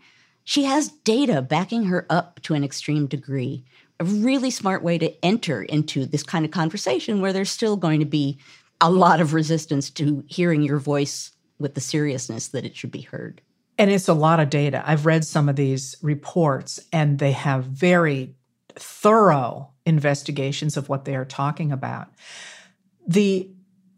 She 0.45 0.65
has 0.65 0.89
data 0.89 1.43
backing 1.43 1.85
her 1.85 2.07
up 2.09 2.41
to 2.43 2.55
an 2.55 2.65
extreme 2.65 3.07
degree. 3.07 3.65
A 4.01 4.05
really 4.05 4.51
smart 4.51 4.83
way 4.83 4.97
to 4.99 5.25
enter 5.25 5.63
into 5.63 6.07
this 6.07 6.23
kind 6.23 6.45
of 6.45 6.51
conversation 6.51 7.21
where 7.21 7.33
there's 7.33 7.51
still 7.51 7.77
going 7.77 8.01
to 8.01 8.07
be 8.07 8.39
a 8.81 8.91
lot 8.91 9.21
of 9.21 9.35
resistance 9.35 9.91
to 9.91 10.25
hearing 10.29 10.63
your 10.63 10.79
voice 10.79 11.33
with 11.59 11.75
the 11.75 11.81
seriousness 11.81 12.49
that 12.49 12.65
it 12.65 12.77
should 12.77 12.93
be 12.93 13.01
heard. 13.01 13.41
And 13.77 13.91
it's 13.91 14.09
a 14.09 14.15
lot 14.15 14.41
of 14.41 14.51
data. 14.51 14.83
I've 14.87 15.07
read 15.07 15.25
some 15.25 15.49
of 15.49 15.57
these 15.57 15.97
reports, 16.03 16.81
and 16.93 17.19
they 17.19 17.33
have 17.33 17.65
very 17.65 18.35
thorough 18.75 19.71
investigations 19.89 20.77
of 20.77 20.89
what 20.89 21.05
they 21.05 21.17
are 21.17 21.25
talking 21.25 21.73
about. 21.73 22.09
The 23.07 23.51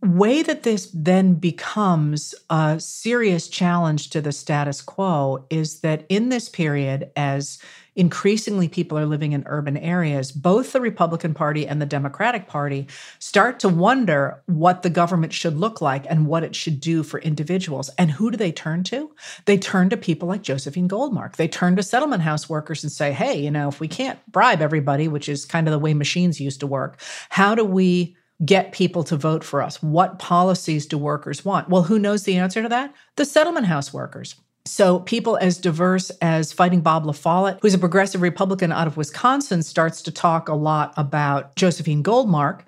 way 0.02 0.42
that 0.42 0.62
this 0.62 0.90
then 0.94 1.34
becomes 1.34 2.34
a 2.48 2.80
serious 2.80 3.48
challenge 3.48 4.10
to 4.10 4.20
the 4.20 4.32
status 4.32 4.80
quo 4.80 5.44
is 5.50 5.80
that 5.80 6.06
in 6.08 6.30
this 6.30 6.48
period, 6.48 7.10
as 7.16 7.58
increasingly 7.96 8.68
people 8.68 8.98
are 8.98 9.06
living 9.06 9.32
in 9.32 9.44
urban 9.46 9.76
areas, 9.76 10.32
both 10.32 10.72
the 10.72 10.80
Republican 10.80 11.34
Party 11.34 11.66
and 11.66 11.80
the 11.80 11.86
Democratic 11.86 12.46
Party 12.46 12.86
start 13.18 13.60
to 13.60 13.68
wonder 13.68 14.42
what 14.46 14.82
the 14.82 14.90
government 14.90 15.32
should 15.32 15.56
look 15.56 15.80
like 15.80 16.06
and 16.08 16.26
what 16.26 16.44
it 16.44 16.54
should 16.54 16.80
do 16.80 17.02
for 17.02 17.20
individuals. 17.20 17.90
And 17.98 18.10
who 18.10 18.30
do 18.30 18.36
they 18.36 18.52
turn 18.52 18.84
to? 18.84 19.10
They 19.44 19.58
turn 19.58 19.90
to 19.90 19.96
people 19.96 20.28
like 20.28 20.42
Josephine 20.42 20.88
Goldmark. 20.88 21.36
They 21.36 21.48
turn 21.48 21.76
to 21.76 21.82
settlement 21.82 22.22
house 22.22 22.48
workers 22.48 22.82
and 22.84 22.92
say, 22.92 23.12
hey, 23.12 23.40
you 23.40 23.50
know, 23.50 23.68
if 23.68 23.80
we 23.80 23.88
can't 23.88 24.18
bribe 24.30 24.62
everybody, 24.62 25.08
which 25.08 25.28
is 25.28 25.44
kind 25.44 25.66
of 25.66 25.72
the 25.72 25.78
way 25.78 25.94
machines 25.94 26.40
used 26.40 26.60
to 26.60 26.66
work, 26.66 27.00
how 27.28 27.54
do 27.54 27.64
we 27.64 28.16
get 28.44 28.72
people 28.72 29.04
to 29.04 29.16
vote 29.16 29.44
for 29.44 29.62
us? 29.62 29.82
What 29.82 30.18
policies 30.18 30.86
do 30.86 30.96
workers 30.96 31.44
want? 31.44 31.68
Well, 31.68 31.82
who 31.82 31.98
knows 31.98 32.22
the 32.22 32.36
answer 32.36 32.62
to 32.62 32.68
that? 32.70 32.94
The 33.16 33.24
settlement 33.24 33.66
house 33.66 33.92
workers. 33.92 34.34
So, 34.66 35.00
people 35.00 35.38
as 35.38 35.56
diverse 35.56 36.10
as 36.20 36.52
Fighting 36.52 36.82
Bob 36.82 37.04
LaFollette, 37.04 37.60
who's 37.62 37.72
a 37.72 37.78
progressive 37.78 38.20
Republican 38.20 38.72
out 38.72 38.86
of 38.86 38.98
Wisconsin, 38.98 39.62
starts 39.62 40.02
to 40.02 40.10
talk 40.10 40.48
a 40.48 40.54
lot 40.54 40.92
about 40.98 41.56
Josephine 41.56 42.02
Goldmark. 42.02 42.60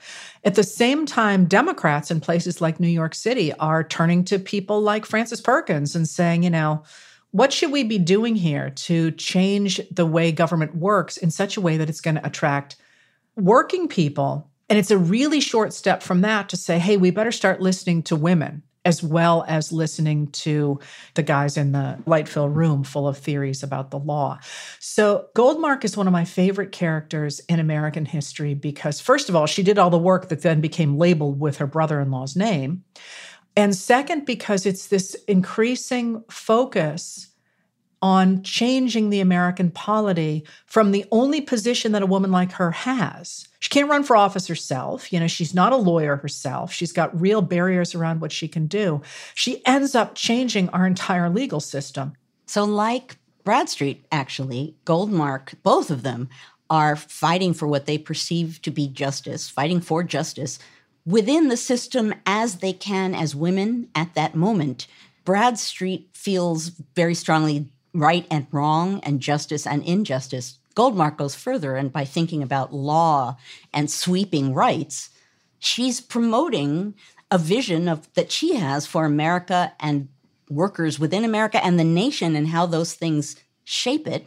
At 0.43 0.55
the 0.55 0.65
same 0.65 1.05
time, 1.05 1.45
Democrats 1.45 2.11
in 2.11 2.21
places 2.21 2.63
like 2.63 2.81
New 2.81 2.89
York 2.89 3.15
City 3.15 3.53
are 3.55 3.85
turning 3.85 4.25
to 4.25 4.39
people 4.39 4.81
like 4.81 5.05
Frances 5.05 5.43
Perkins 5.43 5.95
and 5.95 6.09
saying, 6.09 6.45
you 6.45 6.51
know, 6.51 6.83
what 7.31 7.53
should 7.53 7.71
we 7.71 7.85
be 7.85 7.99
doing 7.99 8.37
here 8.37 8.71
to 8.71 9.11
change 9.13 9.81
the 9.91 10.07
way 10.07 10.33
government 10.33 10.75
works 10.75 11.19
in 11.19 11.31
such 11.31 11.59
a 11.59 11.61
way 11.61 11.77
that 11.77 11.91
it's 11.91 12.01
going 12.01 12.15
to 12.15 12.27
attract 12.27 12.77
working 13.37 13.87
people? 13.87 14.51
And 14.71 14.79
it's 14.79 14.91
a 14.91 14.99
really 14.99 15.41
short 15.41 15.75
step 15.75 16.03
from 16.03 16.23
that 16.23 16.49
to 16.49 16.57
say, 16.57 16.79
hey, 16.79 16.97
we 16.97 17.11
better 17.11 17.33
start 17.33 17.61
listening 17.61 18.03
to 18.05 18.17
women 18.17 18.63
as 18.85 19.03
well 19.03 19.45
as 19.47 19.73
listening 19.73 20.27
to 20.29 20.81
the 21.15 21.23
guys 21.23 21.57
in 21.57 21.73
the 21.73 21.99
light 22.07 22.29
filled 22.29 22.57
room 22.57 22.83
full 22.85 23.07
of 23.07 23.19
theories 23.19 23.63
about 23.63 23.91
the 23.91 23.99
law. 23.99 24.39
So, 24.81 25.27
Goldmark 25.37 25.85
is 25.85 25.97
one 25.97 26.07
of 26.07 26.13
my 26.13 26.25
favorite 26.25 26.73
characters 26.73 27.41
in 27.49 27.61
American 27.61 28.05
history 28.05 28.55
because, 28.55 29.01
first 29.01 29.29
of 29.29 29.37
all, 29.37 29.47
she 29.47 29.63
did 29.63 29.79
all 29.79 29.91
the 29.91 29.99
work 29.99 30.29
that 30.29 30.43
then 30.43 30.61
became 30.61 30.99
labeled 30.99 31.39
with 31.39 31.59
her 31.59 31.67
brother 31.67 32.01
in 32.01 32.11
law's 32.11 32.37
name. 32.37 32.85
And 33.57 33.75
second, 33.77 34.25
because 34.25 34.65
it's 34.65 34.87
this 34.87 35.15
increasing 35.29 36.25
focus 36.31 37.32
on 38.03 38.43
changing 38.43 39.09
the 39.09 39.21
American 39.21 39.71
polity 39.71 40.45
from 40.67 40.91
the 40.91 41.07
only 41.13 41.41
position 41.41 41.93
that 41.93 42.03
a 42.03 42.07
woman 42.07 42.33
like 42.33 42.53
her 42.53 42.73
has. 42.73 43.47
She 43.61 43.71
can't 43.71 43.89
run 43.89 44.03
for 44.03 44.17
office 44.17 44.49
herself. 44.49 45.13
You 45.13 45.21
know, 45.21 45.29
she's 45.29 45.55
not 45.55 45.73
a 45.73 45.77
lawyer 45.77 46.17
herself. 46.17 46.73
She's 46.73 46.93
got 46.93 47.19
real 47.19 47.41
barriers 47.41 47.95
around 47.95 48.21
what 48.21 48.33
she 48.33 48.49
can 48.49 48.67
do. 48.67 49.03
She 49.35 49.65
ends 49.65 49.95
up 49.95 50.17
changing 50.17 50.69
our 50.71 50.85
entire 50.85 51.31
legal 51.31 51.61
system. 51.61 52.15
So, 52.45 52.65
like 52.65 53.17
Bradstreet, 53.45 54.05
actually, 54.11 54.75
Goldmark, 54.85 55.55
both 55.63 55.91
of 55.91 56.03
them 56.03 56.29
are 56.69 56.97
fighting 56.97 57.55
for 57.55 57.69
what 57.69 57.87
they 57.87 57.99
perceive 57.99 58.61
to 58.63 58.71
be 58.71 58.89
justice, 58.89 59.49
fighting 59.49 59.81
for 59.81 60.03
justice 60.03 60.59
within 61.05 61.49
the 61.49 61.57
system 61.57 62.15
as 62.27 62.57
they 62.57 62.73
can 62.73 63.15
as 63.15 63.35
women 63.35 63.89
at 63.95 64.15
that 64.15 64.35
moment. 64.35 64.87
Bradstreet 65.25 66.09
feels 66.13 66.69
very 66.97 67.15
strongly 67.15 67.69
right 67.95 68.27
and 68.31 68.47
wrong 68.51 69.01
and 69.01 69.21
justice 69.21 69.67
and 69.67 69.83
injustice. 69.85 70.59
Goldmark 70.75 71.19
goes 71.19 71.35
further, 71.35 71.77
and 71.77 71.93
by 71.93 72.05
thinking 72.05 72.43
about 72.43 72.73
law 72.73 73.37
and 73.75 73.91
sweeping 73.91 74.55
rights, 74.55 75.11
she's 75.59 76.01
promoting 76.01 76.95
a 77.31 77.39
vision 77.39 77.89
of 77.89 78.13
that 78.15 78.33
she 78.33 78.57
has 78.57 78.87
for 78.87 79.05
America 79.05 79.73
and 79.81 80.09
workers 80.49 80.99
within 80.99 81.25
America 81.25 81.63
and 81.65 81.79
the 81.79 81.85
nation 81.85 82.37
and 82.37 82.49
how 82.49 82.67
those 82.67 82.95
things 82.95 83.37
shape 83.65 84.07
it, 84.07 84.27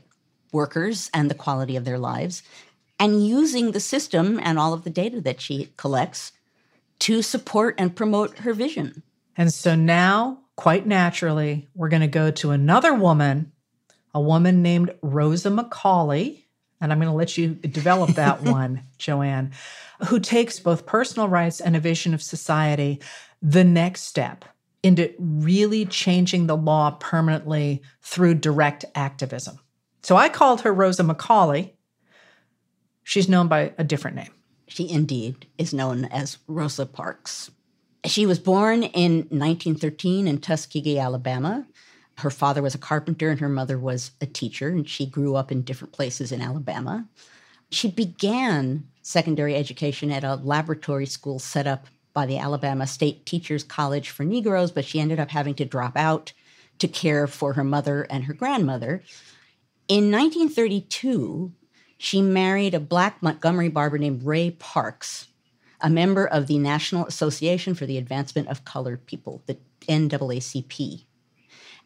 workers 0.52 1.10
and 1.14 1.30
the 1.30 1.36
quality 1.36 1.76
of 1.76 1.86
their 1.86 2.00
lives, 2.00 2.44
and 3.00 3.28
using 3.28 3.72
the 3.72 3.80
system 3.80 4.40
and 4.42 4.58
all 4.58 4.74
of 4.74 4.84
the 4.84 4.90
data 4.90 5.20
that 5.22 5.42
she 5.42 5.72
collects 5.78 6.32
to 7.00 7.22
support 7.22 7.76
and 7.78 7.96
promote 7.96 8.40
her 8.40 8.54
vision. 8.54 9.04
And 9.36 9.54
so 9.54 9.76
now, 9.76 10.40
quite 10.56 10.88
naturally, 10.88 11.68
we're 11.76 11.90
going 11.90 12.02
to 12.02 12.08
go 12.08 12.32
to 12.32 12.52
another 12.52 12.94
woman 12.94 13.52
a 14.16 14.22
woman 14.22 14.64
named 14.64 14.96
Rosa 15.02 15.50
McCauley, 15.50 16.46
and 16.80 16.92
I'm 16.92 17.00
going 17.00 17.12
to 17.12 17.16
let 17.16 17.38
you 17.38 17.50
develop 17.50 18.12
that 18.12 18.42
one, 18.44 18.84
Joanne, 18.98 19.52
who 20.08 20.20
takes 20.20 20.60
both 20.60 20.86
personal 20.86 21.28
rights 21.28 21.60
and 21.60 21.76
a 21.76 21.82
vision 21.82 22.14
of 22.14 22.24
society 22.24 23.02
the 23.42 23.66
next 23.66 24.04
step 24.04 24.46
into 24.82 25.14
really 25.20 25.86
changing 25.86 26.48
the 26.48 26.56
law 26.56 26.92
permanently 26.92 27.82
through 28.02 28.36
direct 28.36 28.86
activism. 28.96 29.60
So 30.02 30.16
I 30.16 30.30
called 30.30 30.62
her 30.62 30.74
Rosa 30.74 31.04
McCauley. 31.04 31.74
She's 33.04 33.28
known 33.28 33.48
by 33.50 33.74
a 33.78 33.84
different 33.84 34.16
name. 34.16 34.32
She 34.68 34.90
indeed 34.90 35.48
is 35.58 35.74
known 35.74 36.06
as 36.06 36.38
Rosa 36.48 36.86
Parks. 36.86 37.52
She 38.06 38.26
was 38.26 38.40
born 38.40 38.84
in 38.84 39.16
1913 39.30 40.28
in 40.28 40.38
Tuskegee, 40.38 41.00
Alabama. 41.00 41.68
Her 42.18 42.32
father 42.32 42.62
was 42.62 42.76
a 42.76 42.80
carpenter 42.80 43.30
and 43.30 43.40
her 43.40 43.50
mother 43.50 43.78
was 43.78 44.12
a 44.22 44.26
teacher, 44.26 44.70
and 44.70 44.88
she 44.88 45.06
grew 45.06 45.36
up 45.36 45.52
in 45.52 45.64
different 45.64 45.94
places 45.94 46.32
in 46.32 46.42
Alabama. 46.42 47.06
She 47.72 47.90
began 47.90 48.88
secondary 49.02 49.56
education 49.56 50.12
at 50.12 50.24
a 50.24 50.36
laboratory 50.36 51.06
school 51.06 51.40
set 51.40 51.68
up 51.68 51.88
by 52.14 52.26
the 52.26 52.38
Alabama 52.38 52.88
State 52.88 53.26
Teachers 53.26 53.64
College 53.64 54.10
for 54.10 54.24
Negroes, 54.24 54.72
but 54.72 54.86
she 54.86 55.00
ended 55.00 55.20
up 55.20 55.30
having 55.30 55.54
to 55.56 55.66
drop 55.66 55.98
out 55.98 56.32
to 56.80 56.88
care 56.88 57.28
for 57.28 57.54
her 57.54 57.64
mother 57.64 58.04
and 58.10 58.26
her 58.26 58.34
grandmother. 58.34 59.04
In 59.88 60.12
1932, 60.12 61.52
she 61.98 62.22
married 62.22 62.74
a 62.74 62.80
black 62.80 63.22
Montgomery 63.22 63.70
barber 63.70 63.98
named 63.98 64.24
Ray 64.24 64.52
Parks, 64.52 65.28
a 65.82 65.90
member 65.90 66.26
of 66.26 66.48
the 66.48 66.58
National 66.58 67.06
Association 67.06 67.76
for 67.76 67.86
the 67.86 67.98
Advancement 67.98 68.48
of 68.48 68.66
Colored 68.66 69.06
People, 69.06 69.44
the 69.46 69.58
NAACP. 69.88 71.05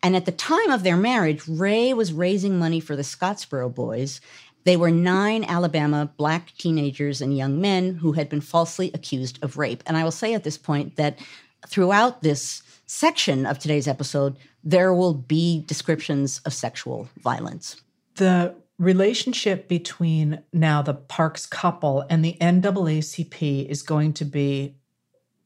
And 0.02 0.16
at 0.16 0.26
the 0.26 0.32
time 0.32 0.70
of 0.70 0.84
their 0.84 0.98
marriage, 0.98 1.48
Ray 1.48 1.94
was 1.94 2.14
raising 2.14 2.58
money 2.58 2.80
for 2.80 2.96
the 2.96 3.02
Scottsboro 3.02 3.74
Boys. 3.74 4.22
They 4.64 4.78
were 4.78 4.92
nine 4.92 5.44
Alabama 5.44 6.12
black 6.18 6.54
teenagers 6.58 7.22
and 7.22 7.36
young 7.36 7.60
men 7.60 7.96
who 7.96 8.14
had 8.14 8.30
been 8.30 8.42
falsely 8.42 8.92
accused 8.94 9.42
of 9.44 9.58
rape. 9.58 9.84
And 9.86 9.98
I 9.98 10.04
will 10.04 10.12
say 10.12 10.34
at 10.34 10.44
this 10.44 10.58
point 10.58 10.96
that 10.96 11.20
throughout 11.68 12.22
this 12.22 12.62
section 12.86 13.46
of 13.46 13.60
today's 13.60 13.88
episode, 13.88 14.38
there 14.64 14.94
will 14.94 15.14
be 15.14 15.64
descriptions 15.66 16.40
of 16.46 16.54
sexual 16.54 17.10
violence. 17.18 17.82
The 18.16 18.56
relationship 18.78 19.68
between 19.68 20.42
now 20.54 20.82
the 20.82 20.94
Parks 20.94 21.46
couple 21.46 22.06
and 22.10 22.24
the 22.24 22.38
NAACP 22.42 23.68
is 23.68 23.84
going 23.84 24.14
to 24.14 24.26
be 24.26 24.76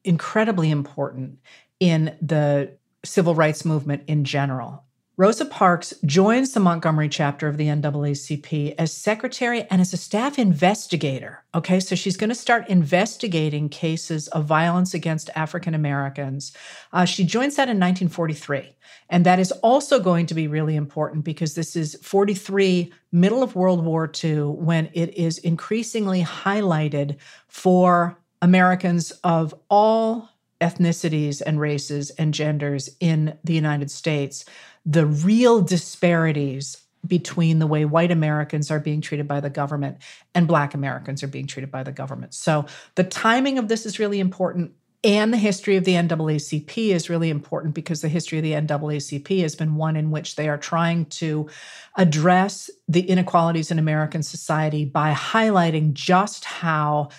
incredibly 0.03 0.69
important 0.69 1.39
in 1.79 2.15
the 2.21 2.77
civil 3.03 3.35
rights 3.35 3.65
movement 3.65 4.03
in 4.07 4.23
general. 4.23 4.83
Rosa 5.15 5.45
Parks 5.45 5.93
joins 6.05 6.53
the 6.53 6.59
Montgomery 6.59 7.07
chapter 7.07 7.47
of 7.47 7.57
the 7.57 7.67
NAACP 7.67 8.73
as 8.79 8.91
secretary 8.91 9.61
and 9.69 9.79
as 9.79 9.93
a 9.93 9.97
staff 9.97 10.39
investigator. 10.39 11.43
Okay, 11.53 11.79
so 11.79 11.93
she's 11.93 12.17
going 12.17 12.31
to 12.31 12.35
start 12.35 12.67
investigating 12.67 13.69
cases 13.69 14.27
of 14.29 14.45
violence 14.45 14.95
against 14.95 15.29
African 15.35 15.75
Americans. 15.75 16.51
Uh, 16.91 17.05
she 17.05 17.23
joins 17.25 17.57
that 17.57 17.69
in 17.69 17.79
1943. 17.79 18.75
And 19.07 19.23
that 19.23 19.37
is 19.37 19.51
also 19.51 19.99
going 19.99 20.25
to 20.25 20.33
be 20.33 20.47
really 20.47 20.75
important 20.75 21.23
because 21.23 21.53
this 21.53 21.75
is 21.75 21.95
43, 22.01 22.91
middle 23.11 23.43
of 23.43 23.55
World 23.55 23.85
War 23.85 24.11
II, 24.23 24.45
when 24.45 24.89
it 24.93 25.13
is 25.15 25.37
increasingly 25.37 26.23
highlighted 26.23 27.17
for 27.47 28.17
Americans 28.41 29.11
of 29.23 29.53
all 29.69 30.32
ethnicities 30.63 31.41
and 31.45 31.59
races 31.59 32.09
and 32.11 32.33
genders 32.33 32.89
in 33.01 33.37
the 33.43 33.53
United 33.53 33.91
States, 33.91 34.45
the 34.85 35.05
real 35.05 35.61
disparities 35.61 36.77
between 37.05 37.59
the 37.59 37.67
way 37.67 37.83
white 37.83 38.11
Americans 38.11 38.71
are 38.71 38.79
being 38.79 39.01
treated 39.01 39.27
by 39.27 39.41
the 39.41 39.49
government 39.49 39.97
and 40.33 40.47
black 40.47 40.73
Americans 40.73 41.21
are 41.21 41.27
being 41.27 41.47
treated 41.47 41.69
by 41.69 41.83
the 41.83 41.91
government. 41.91 42.33
So 42.33 42.65
the 42.95 43.03
timing 43.03 43.57
of 43.57 43.67
this 43.67 43.85
is 43.85 43.99
really 43.99 44.21
important. 44.21 44.71
And 45.05 45.33
the 45.33 45.37
history 45.37 45.75
of 45.75 45.83
the 45.83 45.95
NAACP 45.95 46.77
is 46.77 47.09
really 47.09 47.29
important 47.29 47.73
because 47.73 47.99
the 47.99 48.07
history 48.07 48.37
of 48.37 48.43
the 48.43 48.53
NAACP 48.53 49.41
has 49.41 49.53
been 49.53 49.75
one 49.75 49.97
in 49.97 50.11
which 50.11 50.37
they 50.37 50.47
are 50.47 50.57
trying 50.57 51.07
to 51.07 51.49
address 51.97 52.69
the 52.87 53.01
inequalities 53.01 53.69
in 53.69 53.79
American 53.79 54.23
society 54.23 54.85
by 54.85 55.11
highlighting 55.11 55.91
just 55.91 56.45
how 56.45 57.09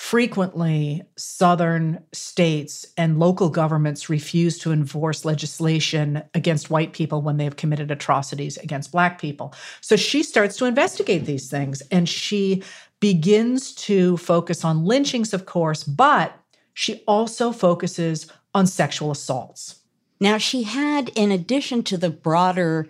frequently 0.00 1.02
southern 1.16 2.02
states 2.10 2.86
and 2.96 3.18
local 3.20 3.50
governments 3.50 4.08
refuse 4.08 4.58
to 4.58 4.72
enforce 4.72 5.26
legislation 5.26 6.22
against 6.32 6.70
white 6.70 6.94
people 6.94 7.20
when 7.20 7.36
they 7.36 7.44
have 7.44 7.56
committed 7.56 7.90
atrocities 7.90 8.56
against 8.56 8.92
black 8.92 9.20
people. 9.20 9.54
So 9.82 9.96
she 9.96 10.22
starts 10.22 10.56
to 10.56 10.64
investigate 10.64 11.26
these 11.26 11.50
things 11.50 11.82
and 11.92 12.08
she 12.08 12.62
begins 12.98 13.74
to 13.74 14.16
focus 14.16 14.64
on 14.64 14.86
lynchings, 14.86 15.34
of 15.34 15.44
course, 15.44 15.84
but 15.84 16.34
she 16.72 17.04
also 17.06 17.52
focuses 17.52 18.26
on 18.54 18.66
sexual 18.66 19.10
assaults. 19.10 19.80
Now, 20.18 20.38
she 20.38 20.62
had, 20.62 21.10
in 21.10 21.30
addition 21.30 21.82
to 21.84 21.98
the 21.98 22.10
broader 22.10 22.88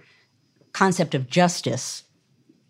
concept 0.72 1.16
of 1.16 1.28
justice 1.28 2.04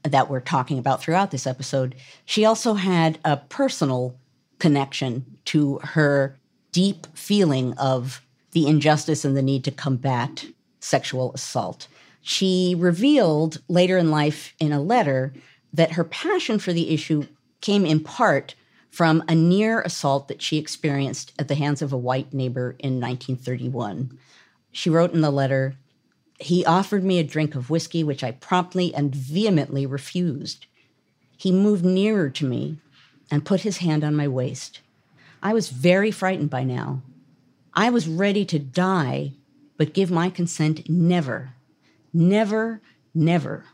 that 0.03 0.31
we're 0.31 0.41
talking 0.41 0.79
about 0.79 1.03
throughout 1.03 1.31
this 1.31 1.47
episode, 1.47 1.95
she 2.25 2.47
also 2.47 2.73
had 2.73 3.19
a 3.23 3.37
personal 3.37 4.17
connection 4.61 5.39
to 5.47 5.79
her 5.79 6.39
deep 6.73 7.07
feeling 7.15 7.73
of 7.75 8.25
the 8.53 8.67
injustice 8.67 9.25
and 9.25 9.37
the 9.37 9.43
need 9.43 9.65
to 9.65 9.71
combat 9.71 10.47
sexual 10.81 11.33
assault. 11.33 11.89
She 12.23 12.75
revealed 12.77 13.61
later 13.69 13.97
in 13.99 14.11
life 14.11 14.55
in 14.61 14.73
a 14.73 14.81
letter 14.81 15.33
that 15.73 15.93
her 15.93 16.05
passion 16.05 16.59
for 16.59 16.73
the 16.73 16.91
issue 16.91 17.27
came 17.61 17.87
in 17.87 18.01
part 18.01 18.55
from 18.91 19.23
a 19.29 19.35
near 19.35 19.81
assault 19.83 20.29
that 20.29 20.43
she 20.43 20.59
experienced 20.59 21.33
at 21.39 21.49
the 21.49 21.55
hands 21.55 21.81
of 21.81 21.93
a 21.93 21.99
white 21.99 22.35
neighbor 22.35 22.77
in 22.81 23.01
1931. 23.01 24.19
She 24.73 24.91
wrote 24.91 25.13
in 25.13 25.21
the 25.21 25.31
letter, 25.31 25.77
He 26.39 26.65
offered 26.65 27.05
me 27.05 27.19
a 27.19 27.25
drink 27.25 27.55
of 27.55 27.71
whiskey, 27.71 28.03
which 28.03 28.25
I 28.25 28.33
promptly 28.33 28.93
and 28.95 29.15
vehemently 29.15 29.87
refused. 29.87 30.67
He 31.37 31.53
moved 31.53 31.85
nearer 31.85 32.29
to 32.31 32.45
me 32.45 32.79
and 33.31 33.45
put 33.45 33.61
his 33.61 33.79
hand 33.79 34.05
on 34.05 34.17
my 34.17 34.29
waist. 34.29 34.81
I 35.43 35.53
was 35.53 35.71
very 35.71 36.11
frightened 36.11 36.51
by 36.51 36.65
now. 36.65 37.03
I 37.73 37.91
was 37.91 38.09
ready 38.09 38.45
to 38.47 38.59
die, 38.59 39.33
but 39.77 39.95
give 39.95 40.11
my 40.11 40.29
consent 40.29 40.89
never. 40.89 41.55
Never, 42.13 42.83
never. 43.15 43.65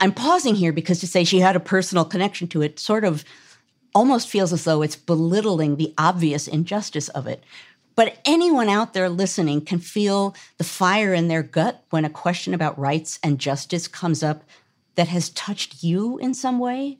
I'm 0.00 0.12
pausing 0.12 0.54
here 0.54 0.72
because 0.72 1.00
to 1.00 1.06
say 1.06 1.24
she 1.24 1.40
had 1.40 1.56
a 1.56 1.60
personal 1.60 2.04
connection 2.04 2.48
to 2.48 2.62
it 2.62 2.78
sort 2.78 3.04
of 3.04 3.24
almost 3.94 4.28
feels 4.28 4.52
as 4.52 4.64
though 4.64 4.82
it's 4.82 4.96
belittling 4.96 5.76
the 5.76 5.94
obvious 5.98 6.46
injustice 6.46 7.08
of 7.10 7.26
it. 7.26 7.42
But 7.96 8.18
anyone 8.24 8.68
out 8.68 8.92
there 8.92 9.08
listening 9.08 9.64
can 9.64 9.80
feel 9.80 10.36
the 10.56 10.64
fire 10.64 11.12
in 11.12 11.26
their 11.26 11.42
gut 11.42 11.82
when 11.90 12.04
a 12.04 12.10
question 12.10 12.54
about 12.54 12.78
rights 12.78 13.18
and 13.24 13.40
justice 13.40 13.88
comes 13.88 14.22
up 14.22 14.44
that 14.94 15.08
has 15.08 15.30
touched 15.30 15.82
you 15.82 16.16
in 16.18 16.32
some 16.32 16.60
way. 16.60 16.98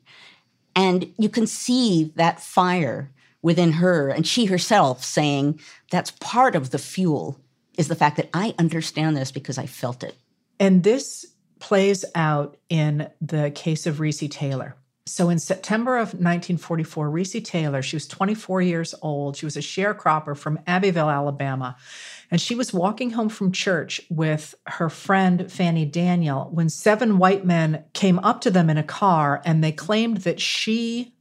And 0.78 1.12
you 1.18 1.28
can 1.28 1.48
see 1.48 2.12
that 2.14 2.38
fire 2.38 3.10
within 3.42 3.72
her 3.72 4.10
and 4.10 4.24
she 4.24 4.44
herself 4.44 5.02
saying, 5.02 5.58
that's 5.90 6.12
part 6.12 6.54
of 6.54 6.70
the 6.70 6.78
fuel 6.78 7.40
is 7.76 7.88
the 7.88 7.96
fact 7.96 8.16
that 8.16 8.28
I 8.32 8.54
understand 8.60 9.16
this 9.16 9.32
because 9.32 9.58
I 9.58 9.66
felt 9.66 10.04
it. 10.04 10.14
And 10.60 10.84
this 10.84 11.26
plays 11.58 12.04
out 12.14 12.58
in 12.68 13.10
the 13.20 13.50
case 13.50 13.88
of 13.88 13.96
Recy 13.96 14.30
Taylor. 14.30 14.76
So 15.08 15.30
in 15.30 15.38
September 15.38 15.96
of 15.96 16.08
1944, 16.08 17.08
Recy 17.08 17.44
Taylor, 17.44 17.82
she 17.82 17.96
was 17.96 18.06
24 18.06 18.62
years 18.62 18.94
old. 19.00 19.36
She 19.36 19.46
was 19.46 19.56
a 19.56 19.60
sharecropper 19.60 20.36
from 20.36 20.60
Abbeville, 20.66 21.10
Alabama. 21.10 21.76
And 22.30 22.40
she 22.40 22.54
was 22.54 22.74
walking 22.74 23.10
home 23.10 23.30
from 23.30 23.50
church 23.52 24.00
with 24.10 24.54
her 24.66 24.90
friend 24.90 25.50
Fanny 25.50 25.86
Daniel 25.86 26.50
when 26.52 26.68
seven 26.68 27.18
white 27.18 27.44
men 27.44 27.84
came 27.94 28.18
up 28.18 28.42
to 28.42 28.50
them 28.50 28.68
in 28.68 28.76
a 28.76 28.82
car 28.82 29.40
and 29.44 29.64
they 29.64 29.72
claimed 29.72 30.18
that 30.18 30.40
she, 30.40 31.14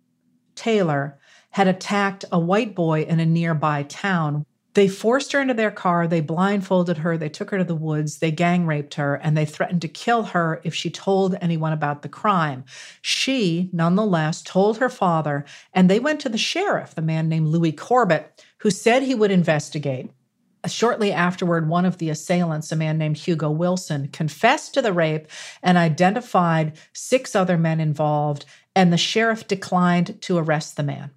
Taylor, 0.55 1.17
had 1.51 1.67
attacked 1.67 2.25
a 2.31 2.39
white 2.39 2.75
boy 2.75 3.03
in 3.03 3.19
a 3.19 3.25
nearby 3.25 3.83
town. 3.83 4.45
They 4.77 4.87
forced 4.87 5.31
her 5.31 5.41
into 5.41 5.55
their 5.55 5.71
car, 5.71 6.07
they 6.07 6.21
blindfolded 6.21 6.99
her, 6.99 7.17
they 7.17 7.29
took 7.29 7.49
her 7.49 7.57
to 7.57 7.63
the 7.63 7.73
woods, 7.73 8.19
they 8.19 8.29
gang 8.29 8.67
raped 8.67 8.93
her, 8.93 9.15
and 9.15 9.35
they 9.35 9.43
threatened 9.43 9.81
to 9.81 9.87
kill 9.87 10.21
her 10.21 10.61
if 10.63 10.75
she 10.75 10.91
told 10.91 11.35
anyone 11.41 11.73
about 11.73 12.03
the 12.03 12.09
crime. 12.09 12.63
She, 13.01 13.71
nonetheless, 13.73 14.43
told 14.43 14.77
her 14.77 14.87
father, 14.87 15.45
and 15.73 15.89
they 15.89 15.99
went 15.99 16.19
to 16.19 16.29
the 16.29 16.37
sheriff, 16.37 16.93
the 16.93 17.01
man 17.01 17.27
named 17.27 17.47
Louis 17.47 17.71
Corbett, 17.71 18.45
who 18.59 18.69
said 18.69 19.01
he 19.01 19.15
would 19.15 19.31
investigate. 19.31 20.11
Uh, 20.63 20.67
shortly 20.67 21.11
afterward, 21.11 21.67
one 21.67 21.85
of 21.85 21.97
the 21.97 22.11
assailants, 22.11 22.71
a 22.71 22.75
man 22.75 22.99
named 22.99 23.17
Hugo 23.17 23.49
Wilson, 23.49 24.09
confessed 24.09 24.75
to 24.75 24.83
the 24.83 24.93
rape 24.93 25.27
and 25.63 25.79
identified 25.79 26.77
six 26.93 27.35
other 27.35 27.57
men 27.57 27.79
involved, 27.79 28.45
and 28.75 28.93
the 28.93 28.97
sheriff 28.97 29.47
declined 29.47 30.21
to 30.21 30.37
arrest 30.37 30.77
the 30.77 30.83
man. 30.83 31.09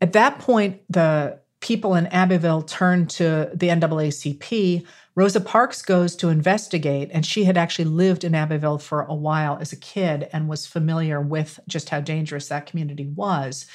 At 0.00 0.12
that 0.12 0.38
point, 0.38 0.82
the 0.88 1.41
people 1.62 1.94
in 1.94 2.08
Abbeville 2.08 2.62
turned 2.62 3.08
to 3.08 3.50
the 3.54 3.68
NAACP. 3.68 4.84
Rosa 5.14 5.40
Parks 5.40 5.80
goes 5.80 6.16
to 6.16 6.28
investigate, 6.28 7.08
and 7.12 7.24
she 7.24 7.44
had 7.44 7.56
actually 7.56 7.84
lived 7.86 8.24
in 8.24 8.34
Abbeville 8.34 8.78
for 8.78 9.02
a 9.02 9.14
while 9.14 9.56
as 9.60 9.72
a 9.72 9.76
kid 9.76 10.28
and 10.32 10.48
was 10.48 10.66
familiar 10.66 11.20
with 11.20 11.60
just 11.68 11.88
how 11.88 12.00
dangerous 12.00 12.48
that 12.48 12.66
community 12.66 13.06
was. 13.06 13.66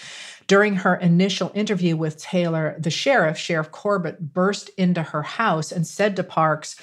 During 0.48 0.76
her 0.76 0.96
initial 0.96 1.52
interview 1.56 1.96
with 1.96 2.22
Taylor, 2.22 2.76
the 2.78 2.92
sheriff, 2.92 3.38
Sheriff 3.38 3.72
Corbett, 3.72 4.34
burst 4.34 4.70
into 4.78 5.02
her 5.02 5.24
house 5.24 5.72
and 5.72 5.88
said 5.88 6.16
to 6.18 6.24
Parks, 6.24 6.76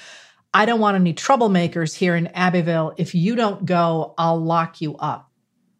I 0.53 0.65
don't 0.65 0.79
want 0.79 0.95
any 0.95 1.13
troublemakers 1.13 1.95
here 1.95 2.15
in 2.15 2.27
Abbeville. 2.27 2.93
If 2.97 3.13
you 3.13 3.35
don't 3.35 3.65
go, 3.65 4.15
I'll 4.17 4.39
lock 4.41 4.81
you 4.81 4.95
up 4.97 5.29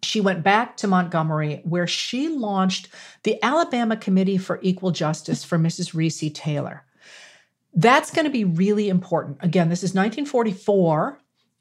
she 0.06 0.22
went 0.22 0.44
back 0.44 0.78
to 0.78 0.88
Montgomery, 0.88 1.62
where 1.64 1.88
she 1.88 2.30
launched 2.30 2.90
the 3.24 3.42
Alabama 3.44 3.98
Committee 3.98 4.38
for 4.38 4.60
Equal 4.62 4.92
Justice 4.92 5.44
for 5.44 5.58
Mrs. 5.58 5.94
Recy 5.94 6.34
Taylor. 6.34 6.86
That's 7.74 8.12
going 8.12 8.26
to 8.26 8.32
be 8.32 8.46
really 8.46 8.88
important. 8.88 9.38
Again, 9.42 9.70
this 9.70 9.80
is 9.80 9.94
1944, 9.94 11.20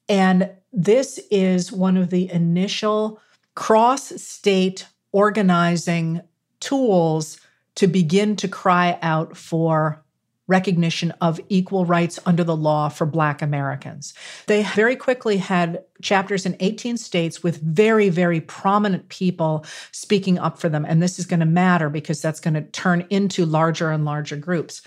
and 0.08 0.50
this 0.72 1.18
is 1.30 1.72
one 1.72 1.96
of 1.96 2.10
the 2.10 2.30
initial 2.30 3.20
cross 3.54 4.10
state 4.22 4.86
organizing 5.12 6.20
tools 6.60 7.40
to 7.76 7.86
begin 7.86 8.36
to 8.36 8.48
cry 8.48 8.98
out 9.02 9.36
for 9.36 10.03
recognition 10.46 11.12
of 11.20 11.40
equal 11.48 11.86
rights 11.86 12.18
under 12.26 12.44
the 12.44 12.56
law 12.56 12.88
for 12.88 13.06
Black 13.06 13.40
Americans. 13.40 14.12
They 14.46 14.62
very 14.62 14.96
quickly 14.96 15.38
had 15.38 15.82
chapters 16.02 16.44
in 16.44 16.56
18 16.60 16.96
states 16.98 17.42
with 17.42 17.62
very, 17.62 18.10
very 18.10 18.40
prominent 18.40 19.08
people 19.08 19.64
speaking 19.90 20.38
up 20.38 20.58
for 20.58 20.68
them. 20.68 20.84
And 20.84 21.02
this 21.02 21.18
is 21.18 21.26
going 21.26 21.40
to 21.40 21.46
matter 21.46 21.88
because 21.88 22.20
that's 22.20 22.40
going 22.40 22.54
to 22.54 22.62
turn 22.62 23.06
into 23.10 23.46
larger 23.46 23.90
and 23.90 24.04
larger 24.04 24.36
groups. 24.36 24.82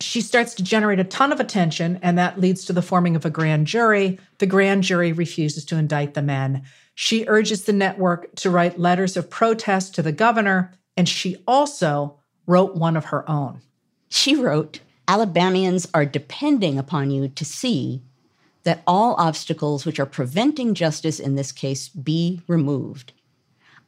She 0.00 0.20
starts 0.20 0.54
to 0.54 0.64
generate 0.64 0.98
a 0.98 1.04
ton 1.04 1.32
of 1.32 1.40
attention, 1.40 1.98
and 2.02 2.18
that 2.18 2.40
leads 2.40 2.64
to 2.64 2.72
the 2.72 2.82
forming 2.82 3.16
of 3.16 3.24
a 3.24 3.30
grand 3.30 3.66
jury. 3.66 4.18
The 4.38 4.46
grand 4.46 4.82
jury 4.82 5.12
refuses 5.12 5.64
to 5.66 5.76
indict 5.76 6.14
the 6.14 6.22
men. 6.22 6.62
She 6.94 7.26
urges 7.26 7.64
the 7.64 7.72
network 7.72 8.34
to 8.36 8.50
write 8.50 8.78
letters 8.78 9.16
of 9.16 9.30
protest 9.30 9.94
to 9.94 10.02
the 10.02 10.12
governor, 10.12 10.72
and 10.96 11.08
she 11.08 11.42
also 11.46 12.18
wrote 12.46 12.76
one 12.76 12.96
of 12.96 13.06
her 13.06 13.28
own. 13.28 13.60
She 14.14 14.36
wrote, 14.36 14.78
Alabamians 15.08 15.88
are 15.92 16.06
depending 16.06 16.78
upon 16.78 17.10
you 17.10 17.26
to 17.26 17.44
see 17.44 18.00
that 18.62 18.84
all 18.86 19.16
obstacles 19.18 19.84
which 19.84 19.98
are 19.98 20.06
preventing 20.06 20.74
justice 20.74 21.18
in 21.18 21.34
this 21.34 21.50
case 21.50 21.88
be 21.88 22.40
removed. 22.46 23.12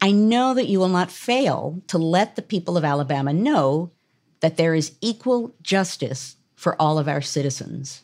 I 0.00 0.10
know 0.10 0.52
that 0.52 0.66
you 0.66 0.80
will 0.80 0.88
not 0.88 1.12
fail 1.12 1.80
to 1.86 1.96
let 1.96 2.34
the 2.34 2.42
people 2.42 2.76
of 2.76 2.84
Alabama 2.84 3.32
know 3.32 3.92
that 4.40 4.56
there 4.56 4.74
is 4.74 4.96
equal 5.00 5.54
justice 5.62 6.34
for 6.56 6.74
all 6.82 6.98
of 6.98 7.06
our 7.06 7.22
citizens. 7.22 8.02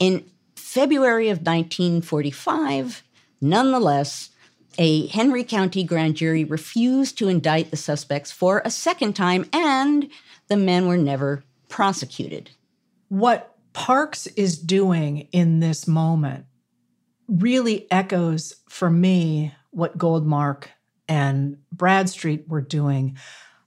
In 0.00 0.28
February 0.56 1.28
of 1.28 1.38
1945, 1.38 3.04
nonetheless, 3.40 4.30
a 4.78 5.06
Henry 5.06 5.44
County 5.44 5.84
grand 5.84 6.16
jury 6.16 6.42
refused 6.42 7.16
to 7.18 7.28
indict 7.28 7.70
the 7.70 7.76
suspects 7.76 8.32
for 8.32 8.62
a 8.64 8.70
second 8.70 9.14
time 9.14 9.48
and 9.52 10.10
the 10.50 10.56
men 10.56 10.86
were 10.86 10.98
never 10.98 11.42
prosecuted. 11.68 12.50
What 13.08 13.56
Parks 13.72 14.26
is 14.26 14.58
doing 14.58 15.28
in 15.32 15.60
this 15.60 15.86
moment 15.86 16.44
really 17.28 17.90
echoes 17.90 18.56
for 18.68 18.90
me 18.90 19.54
what 19.70 19.96
Goldmark 19.96 20.64
and 21.08 21.58
Bradstreet 21.72 22.48
were 22.48 22.60
doing, 22.60 23.16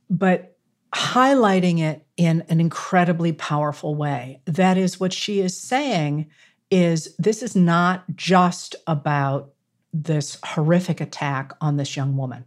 but 0.09 0.57
highlighting 0.93 1.79
it 1.79 2.05
in 2.17 2.43
an 2.49 2.59
incredibly 2.59 3.31
powerful 3.31 3.95
way. 3.95 4.41
That 4.45 4.77
is 4.77 4.99
what 4.99 5.13
she 5.13 5.39
is 5.39 5.57
saying 5.57 6.29
is 6.69 7.15
this 7.17 7.41
is 7.41 7.55
not 7.55 8.03
just 8.13 8.75
about 8.87 9.53
this 9.93 10.37
horrific 10.43 10.99
attack 10.99 11.53
on 11.61 11.77
this 11.77 11.95
young 11.95 12.17
woman 12.17 12.45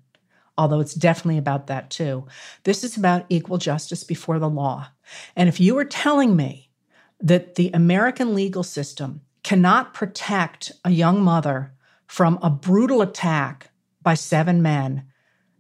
although 0.59 0.81
it's 0.81 0.95
definitely 0.95 1.39
about 1.39 1.67
that 1.67 1.91
too. 1.91 2.27
This 2.65 2.85
is 2.85 2.97
about 2.97 3.27
equal 3.29 3.59
justice 3.59 4.05
before 4.05 4.39
the 4.39 4.49
law. 4.49 4.89
And 5.35 5.49
if 5.49 5.61
you 5.61 5.77
are 5.79 5.85
telling 5.85 6.37
me 6.37 6.71
that 7.21 7.55
the 7.55 7.71
American 7.73 8.35
legal 8.35 8.63
system 8.63 9.23
cannot 9.43 9.95
protect 9.95 10.73
a 10.85 10.91
young 10.91 11.23
mother 11.23 11.73
from 12.07 12.39
a 12.43 12.51
brutal 12.51 13.03
attack 13.03 13.71
by 14.03 14.15
seven 14.15 14.63
men, 14.63 15.05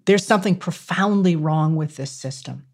there's 0.06 0.26
something 0.26 0.56
profoundly 0.56 1.36
wrong 1.36 1.76
with 1.76 1.96
this 1.96 2.10
system. 2.10 2.66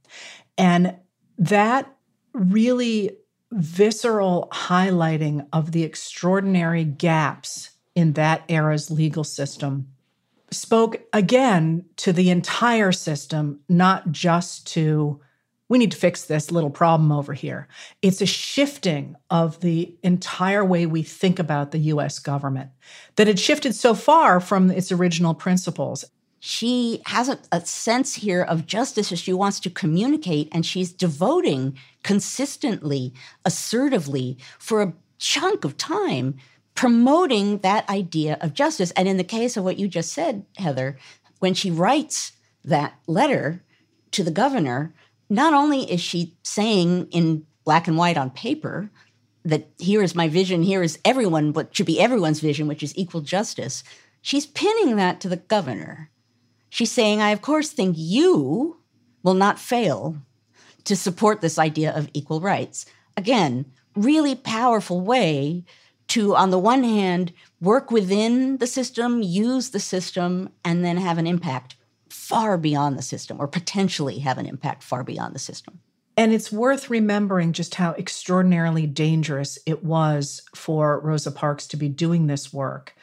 And 0.57 0.97
that 1.39 1.95
really 2.33 3.17
visceral 3.51 4.49
highlighting 4.53 5.47
of 5.53 5.73
the 5.73 5.83
extraordinary 5.83 6.85
gaps 6.85 7.71
in 7.95 8.15
that 8.15 8.45
era's 8.49 8.91
legal 8.91 9.25
system 9.25 9.89
spoke 10.53 11.03
again 11.13 11.85
to 11.97 12.13
the 12.13 12.31
entire 12.31 12.93
system, 12.93 13.61
not 13.69 14.13
just 14.13 14.67
to, 14.69 15.21
we 15.69 15.79
need 15.79 15.93
to 15.93 15.97
fix 15.97 16.25
this 16.25 16.51
little 16.51 16.71
problem 16.71 17.11
over 17.11 17.33
here. 17.33 17.69
It's 18.03 18.21
a 18.21 18.27
shifting 18.27 19.17
of 19.31 19.61
the 19.61 19.95
entire 20.03 20.65
way 20.65 20.87
we 20.87 21.03
think 21.03 21.39
about 21.39 21.71
the 21.71 21.79
US 21.79 22.19
government 22.19 22.71
that 23.17 23.27
had 23.27 23.39
shifted 23.39 23.75
so 23.75 23.95
far 23.95 24.41
from 24.41 24.71
its 24.71 24.93
original 24.93 25.35
principles. 25.35 26.05
She 26.41 27.03
has 27.07 27.29
a, 27.29 27.39
a 27.53 27.65
sense 27.65 28.15
here 28.15 28.43
of 28.43 28.67
justice 28.67 29.13
as 29.13 29.21
she 29.21 29.33
wants 29.33 29.61
to 29.61 29.71
communicate, 29.71 30.49
and 30.51 30.67
she's 30.67 30.93
devoting 30.93 31.79
consistently, 32.03 33.15
assertively, 33.45 34.39
for 34.59 34.83
a 34.83 34.93
chunk 35.19 35.65
of 35.65 35.77
time 35.77 36.35
promoting 36.75 37.59
that 37.59 37.89
idea 37.89 38.39
of 38.41 38.55
justice. 38.55 38.91
And 38.93 39.09
in 39.09 39.17
the 39.17 39.25
case 39.25 39.57
of 39.57 39.65
what 39.65 39.79
you 39.79 39.89
just 39.89 40.13
said, 40.13 40.45
Heather, 40.57 40.99
when 41.39 41.55
she 41.55 41.71
writes 41.71 42.33
that 42.65 42.95
letter 43.07 43.63
to 44.13 44.23
the 44.23 44.31
governor, 44.31 44.95
not 45.29 45.55
only 45.55 45.91
is 45.91 46.01
she 46.01 46.37
saying 46.43 47.09
in 47.11 47.47
black 47.65 47.89
and 47.89 47.97
white 47.97 48.17
on 48.17 48.31
paper 48.31 48.91
that 49.45 49.69
here 49.79 50.03
is 50.03 50.15
my 50.15 50.29
vision, 50.29 50.63
here 50.63 50.83
is 50.83 50.99
everyone, 51.05 51.53
what 51.53 51.75
should 51.75 51.87
be 51.87 52.01
everyone's 52.01 52.41
vision, 52.41 52.69
which 52.69 52.83
is 52.83 52.97
equal 52.97 53.21
justice, 53.21 53.83
she's 54.21 54.47
pinning 54.47 54.97
that 54.97 55.21
to 55.21 55.29
the 55.29 55.37
governor. 55.37 56.11
She's 56.69 56.91
saying, 56.91 57.21
I, 57.21 57.31
of 57.31 57.43
course, 57.43 57.71
think 57.71 57.97
you 57.99 58.79
will 59.23 59.35
not 59.35 59.59
fail 59.59 60.17
to 60.85 60.97
support 60.97 61.41
this 61.41 61.59
idea 61.59 61.93
of 61.95 62.09
equal 62.15 62.41
rights. 62.41 62.87
Again, 63.17 63.67
really 63.95 64.35
powerful 64.35 65.01
way 65.01 65.65
to, 66.09 66.35
on 66.37 66.51
the 66.51 66.59
one 66.59 66.85
hand, 66.85 67.33
work 67.61 67.91
within 67.91 68.59
the 68.59 68.67
system, 68.67 69.23
use 69.23 69.71
the 69.71 69.81
system, 69.81 70.51
and 70.65 70.85
then 70.85 70.97
have 70.97 71.19
an 71.19 71.27
impact 71.27 71.77
far 72.09 72.59
beyond 72.59 72.99
the 72.99 73.03
system 73.03 73.41
or 73.41 73.49
potentially 73.49 74.19
have 74.19 74.39
an 74.39 74.47
impact 74.47 74.83
far 74.83 75.03
beyond 75.03 75.35
the 75.35 75.39
system. 75.39 75.81
And 76.17 76.33
it's 76.33 76.53
worth 76.53 76.91
remembering 76.91 77.53
just 77.53 77.77
how 77.77 77.93
extraordinarily 77.93 78.87
dangerous 78.87 79.59
it 79.65 79.83
was 79.83 80.43
for 80.55 81.01
Rosa 81.01 81.33
Parks 81.33 81.67
to 81.69 81.77
be 81.77 81.89
doing 81.89 82.27
this 82.27 82.53
work. 82.53 82.95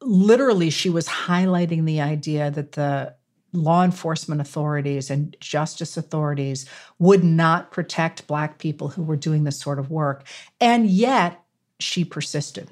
Literally, 0.00 0.70
she 0.70 0.88
was 0.88 1.08
highlighting 1.08 1.84
the 1.84 2.00
idea 2.00 2.50
that 2.50 2.72
the 2.72 3.14
law 3.52 3.84
enforcement 3.84 4.40
authorities 4.40 5.10
and 5.10 5.36
justice 5.40 5.96
authorities 5.96 6.66
would 6.98 7.22
not 7.22 7.70
protect 7.70 8.26
Black 8.26 8.58
people 8.58 8.88
who 8.88 9.02
were 9.02 9.16
doing 9.16 9.44
this 9.44 9.60
sort 9.60 9.78
of 9.78 9.90
work. 9.90 10.26
And 10.60 10.88
yet, 10.88 11.41
she 11.82 12.04
persisted. 12.04 12.70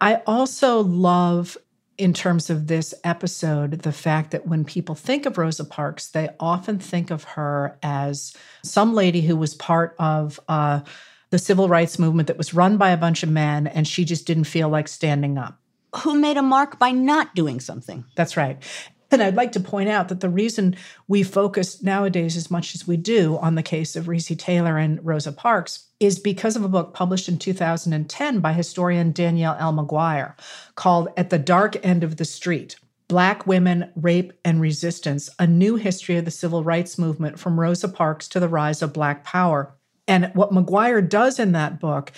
I 0.00 0.22
also 0.26 0.80
love 0.80 1.56
in 1.98 2.14
terms 2.14 2.48
of 2.48 2.66
this 2.66 2.94
episode 3.04 3.82
the 3.82 3.92
fact 3.92 4.30
that 4.30 4.46
when 4.46 4.64
people 4.64 4.94
think 4.94 5.26
of 5.26 5.36
Rosa 5.36 5.66
Parks, 5.66 6.08
they 6.08 6.30
often 6.40 6.78
think 6.78 7.10
of 7.10 7.24
her 7.24 7.78
as 7.82 8.34
some 8.64 8.94
lady 8.94 9.20
who 9.20 9.36
was 9.36 9.54
part 9.54 9.94
of 9.98 10.40
uh, 10.48 10.80
the 11.28 11.38
civil 11.38 11.68
rights 11.68 11.98
movement 11.98 12.28
that 12.28 12.38
was 12.38 12.54
run 12.54 12.78
by 12.78 12.90
a 12.90 12.96
bunch 12.96 13.22
of 13.22 13.28
men 13.28 13.66
and 13.66 13.86
she 13.86 14.06
just 14.06 14.26
didn't 14.26 14.44
feel 14.44 14.70
like 14.70 14.88
standing 14.88 15.36
up. 15.36 15.60
Who 15.96 16.14
made 16.14 16.38
a 16.38 16.42
mark 16.42 16.78
by 16.78 16.90
not 16.90 17.34
doing 17.34 17.60
something. 17.60 18.04
That's 18.14 18.36
right. 18.36 18.62
And 19.10 19.22
I'd 19.22 19.34
like 19.34 19.52
to 19.52 19.60
point 19.60 19.88
out 19.88 20.08
that 20.08 20.20
the 20.20 20.28
reason 20.28 20.76
we 21.08 21.22
focus 21.22 21.82
nowadays 21.82 22.36
as 22.36 22.50
much 22.50 22.74
as 22.74 22.86
we 22.86 22.96
do 22.96 23.38
on 23.38 23.56
the 23.56 23.62
case 23.62 23.96
of 23.96 24.06
Recy 24.06 24.38
Taylor 24.38 24.78
and 24.78 25.04
Rosa 25.04 25.32
Parks 25.32 25.88
is 25.98 26.18
because 26.18 26.56
of 26.56 26.64
a 26.64 26.68
book 26.68 26.94
published 26.94 27.28
in 27.28 27.38
2010 27.38 28.40
by 28.40 28.52
historian 28.52 29.12
Danielle 29.12 29.56
L. 29.58 29.72
McGuire 29.72 30.34
called 30.76 31.08
At 31.16 31.30
the 31.30 31.38
Dark 31.38 31.84
End 31.84 32.04
of 32.04 32.16
the 32.16 32.24
Street 32.24 32.76
Black 33.08 33.44
Women, 33.44 33.90
Rape, 33.96 34.32
and 34.44 34.60
Resistance 34.60 35.28
A 35.40 35.46
New 35.46 35.74
History 35.74 36.16
of 36.16 36.24
the 36.24 36.30
Civil 36.30 36.62
Rights 36.62 36.96
Movement 36.96 37.40
from 37.40 37.58
Rosa 37.58 37.88
Parks 37.88 38.28
to 38.28 38.38
the 38.38 38.48
Rise 38.48 38.82
of 38.82 38.92
Black 38.92 39.24
Power. 39.24 39.74
And 40.10 40.32
what 40.34 40.50
McGuire 40.50 41.08
does 41.08 41.38
in 41.38 41.52
that 41.52 41.78
book 41.78 42.10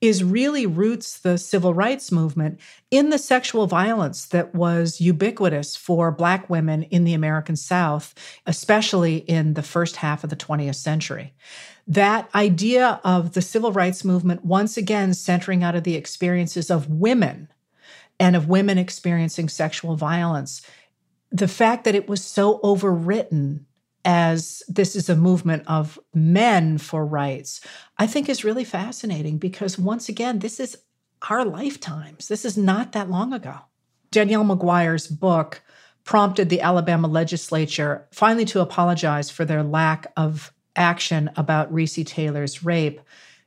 is 0.00 0.22
really 0.22 0.66
roots 0.66 1.18
the 1.18 1.36
civil 1.36 1.74
rights 1.74 2.12
movement 2.12 2.60
in 2.92 3.10
the 3.10 3.18
sexual 3.18 3.66
violence 3.66 4.26
that 4.26 4.54
was 4.54 5.00
ubiquitous 5.00 5.74
for 5.74 6.12
Black 6.12 6.48
women 6.48 6.84
in 6.84 7.02
the 7.02 7.12
American 7.12 7.56
South, 7.56 8.14
especially 8.46 9.16
in 9.16 9.54
the 9.54 9.64
first 9.64 9.96
half 9.96 10.22
of 10.22 10.30
the 10.30 10.36
20th 10.36 10.76
century. 10.76 11.34
That 11.88 12.32
idea 12.36 13.00
of 13.02 13.32
the 13.32 13.42
civil 13.42 13.72
rights 13.72 14.04
movement, 14.04 14.44
once 14.44 14.76
again, 14.76 15.12
centering 15.12 15.64
out 15.64 15.74
of 15.74 15.82
the 15.82 15.96
experiences 15.96 16.70
of 16.70 16.88
women 16.88 17.48
and 18.20 18.36
of 18.36 18.48
women 18.48 18.78
experiencing 18.78 19.48
sexual 19.48 19.96
violence, 19.96 20.62
the 21.32 21.48
fact 21.48 21.82
that 21.82 21.96
it 21.96 22.08
was 22.08 22.22
so 22.22 22.60
overwritten 22.60 23.64
as 24.04 24.62
this 24.68 24.96
is 24.96 25.08
a 25.08 25.16
movement 25.16 25.64
of 25.66 25.98
men 26.14 26.78
for 26.78 27.04
rights, 27.04 27.60
I 27.98 28.06
think 28.06 28.28
is 28.28 28.44
really 28.44 28.64
fascinating 28.64 29.38
because 29.38 29.78
once 29.78 30.08
again, 30.08 30.38
this 30.38 30.58
is 30.58 30.76
our 31.28 31.44
lifetimes. 31.44 32.28
This 32.28 32.44
is 32.44 32.56
not 32.56 32.92
that 32.92 33.10
long 33.10 33.32
ago. 33.32 33.56
Danielle 34.10 34.44
McGuire's 34.44 35.06
book 35.06 35.62
prompted 36.04 36.48
the 36.48 36.62
Alabama 36.62 37.08
legislature 37.08 38.08
finally 38.10 38.46
to 38.46 38.60
apologize 38.60 39.30
for 39.30 39.44
their 39.44 39.62
lack 39.62 40.10
of 40.16 40.52
action 40.76 41.30
about 41.36 41.72
Recy 41.72 42.06
Taylor's 42.06 42.64
rape. 42.64 43.00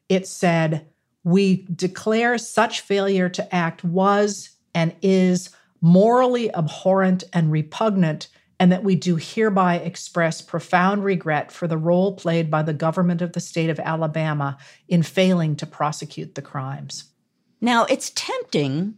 It 0.07 0.27
said, 0.27 0.87
We 1.23 1.65
declare 1.73 2.37
such 2.37 2.81
failure 2.81 3.29
to 3.29 3.55
act 3.55 3.83
was 3.83 4.51
and 4.75 4.95
is 5.01 5.49
morally 5.81 6.53
abhorrent 6.55 7.23
and 7.33 7.51
repugnant 7.51 8.29
and 8.64 8.72
that 8.72 8.82
we 8.82 8.95
do 8.95 9.18
hereby 9.18 9.76
express 9.76 10.41
profound 10.41 11.03
regret 11.03 11.51
for 11.51 11.68
the 11.68 11.78
role 11.78 12.16
played 12.16 12.49
by 12.49 12.64
the 12.64 12.72
government 12.72 13.22
of 13.22 13.34
the 13.34 13.41
state 13.41 13.70
of 13.70 13.78
Alabama 13.78 14.57
in 14.88 15.03
failing 15.03 15.53
to 15.57 15.66
prosecute 15.66 16.36
the 16.36 16.41
crimes. 16.41 17.11
Now, 17.59 17.84
it's 17.84 18.11
tempting 18.11 18.93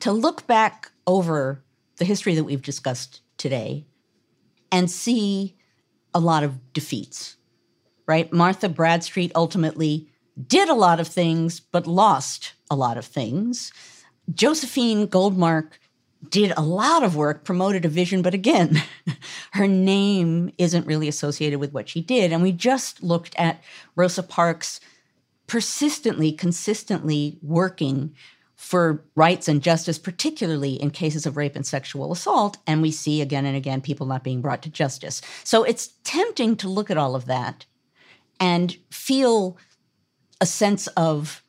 to 0.00 0.10
look 0.10 0.48
back 0.48 0.90
over 1.06 1.62
the 1.98 2.04
history 2.04 2.34
that 2.34 2.42
we've 2.42 2.62
discussed 2.62 3.20
today 3.38 3.86
and 4.72 4.90
see 4.90 5.56
a 6.12 6.18
lot 6.18 6.42
of 6.42 6.72
defeats, 6.72 7.36
right? 8.08 8.32
Martha 8.32 8.68
Bradstreet 8.68 9.30
ultimately 9.36 10.10
did 10.48 10.68
a 10.68 10.74
lot 10.74 10.98
of 10.98 11.06
things, 11.06 11.60
but 11.60 11.86
lost 11.86 12.54
a 12.72 12.74
lot 12.74 12.98
of 12.98 13.04
things. 13.04 13.72
Josephine 14.34 15.06
Goldmark 15.06 15.74
did 16.30 16.52
a 16.56 16.62
lot 16.62 17.02
of 17.02 17.16
work, 17.16 17.44
promoted 17.44 17.84
a 17.84 17.88
vision, 17.88 18.22
but 18.22 18.34
again, 18.34 18.82
her 19.52 19.66
name 19.66 20.52
isn't 20.58 20.86
really 20.86 21.08
associated 21.08 21.58
with 21.58 21.72
what 21.72 21.88
she 21.88 22.00
did. 22.00 22.32
And 22.32 22.42
we 22.42 22.52
just 22.52 23.02
looked 23.02 23.34
at 23.36 23.62
Rosa 23.94 24.22
Parks 24.22 24.80
persistently, 25.46 26.32
consistently 26.32 27.38
working 27.42 28.14
for 28.56 29.04
rights 29.14 29.48
and 29.48 29.62
justice, 29.62 29.98
particularly 29.98 30.74
in 30.74 30.90
cases 30.90 31.26
of 31.26 31.36
rape 31.36 31.56
and 31.56 31.66
sexual 31.66 32.10
assault. 32.10 32.56
And 32.66 32.80
we 32.80 32.90
see 32.90 33.20
again 33.20 33.44
and 33.44 33.56
again 33.56 33.80
people 33.80 34.06
not 34.06 34.24
being 34.24 34.40
brought 34.40 34.62
to 34.62 34.70
justice. 34.70 35.20
So 35.44 35.62
it's 35.62 35.88
tempting 36.04 36.56
to 36.56 36.68
look 36.68 36.90
at 36.90 36.96
all 36.96 37.14
of 37.14 37.26
that 37.26 37.66
and 38.40 38.76
feel 38.90 39.58
a 40.40 40.46
sense 40.46 40.86
of 40.88 41.42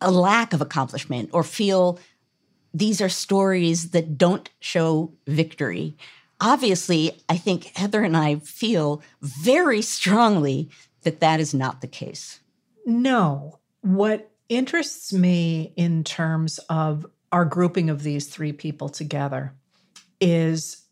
a 0.00 0.10
lack 0.10 0.52
of 0.52 0.60
accomplishment 0.60 1.30
or 1.32 1.42
feel 1.42 1.98
these 2.74 3.00
are 3.00 3.08
stories 3.08 3.90
that 3.90 4.18
don't 4.18 4.48
show 4.60 5.12
victory. 5.26 5.96
Obviously, 6.40 7.20
I 7.28 7.36
think 7.36 7.72
Heather 7.76 8.02
and 8.02 8.16
I 8.16 8.36
feel 8.36 9.02
very 9.20 9.82
strongly 9.82 10.70
that 11.02 11.20
that 11.20 11.40
is 11.40 11.54
not 11.54 11.80
the 11.80 11.88
case. 11.88 12.40
No. 12.86 13.58
What 13.80 14.30
interests 14.48 15.12
me 15.12 15.72
in 15.76 16.04
terms 16.04 16.58
of 16.68 17.06
our 17.32 17.44
grouping 17.44 17.90
of 17.90 18.02
these 18.02 18.28
three 18.28 18.52
people 18.52 18.88
together 18.88 19.54
is 20.20 20.87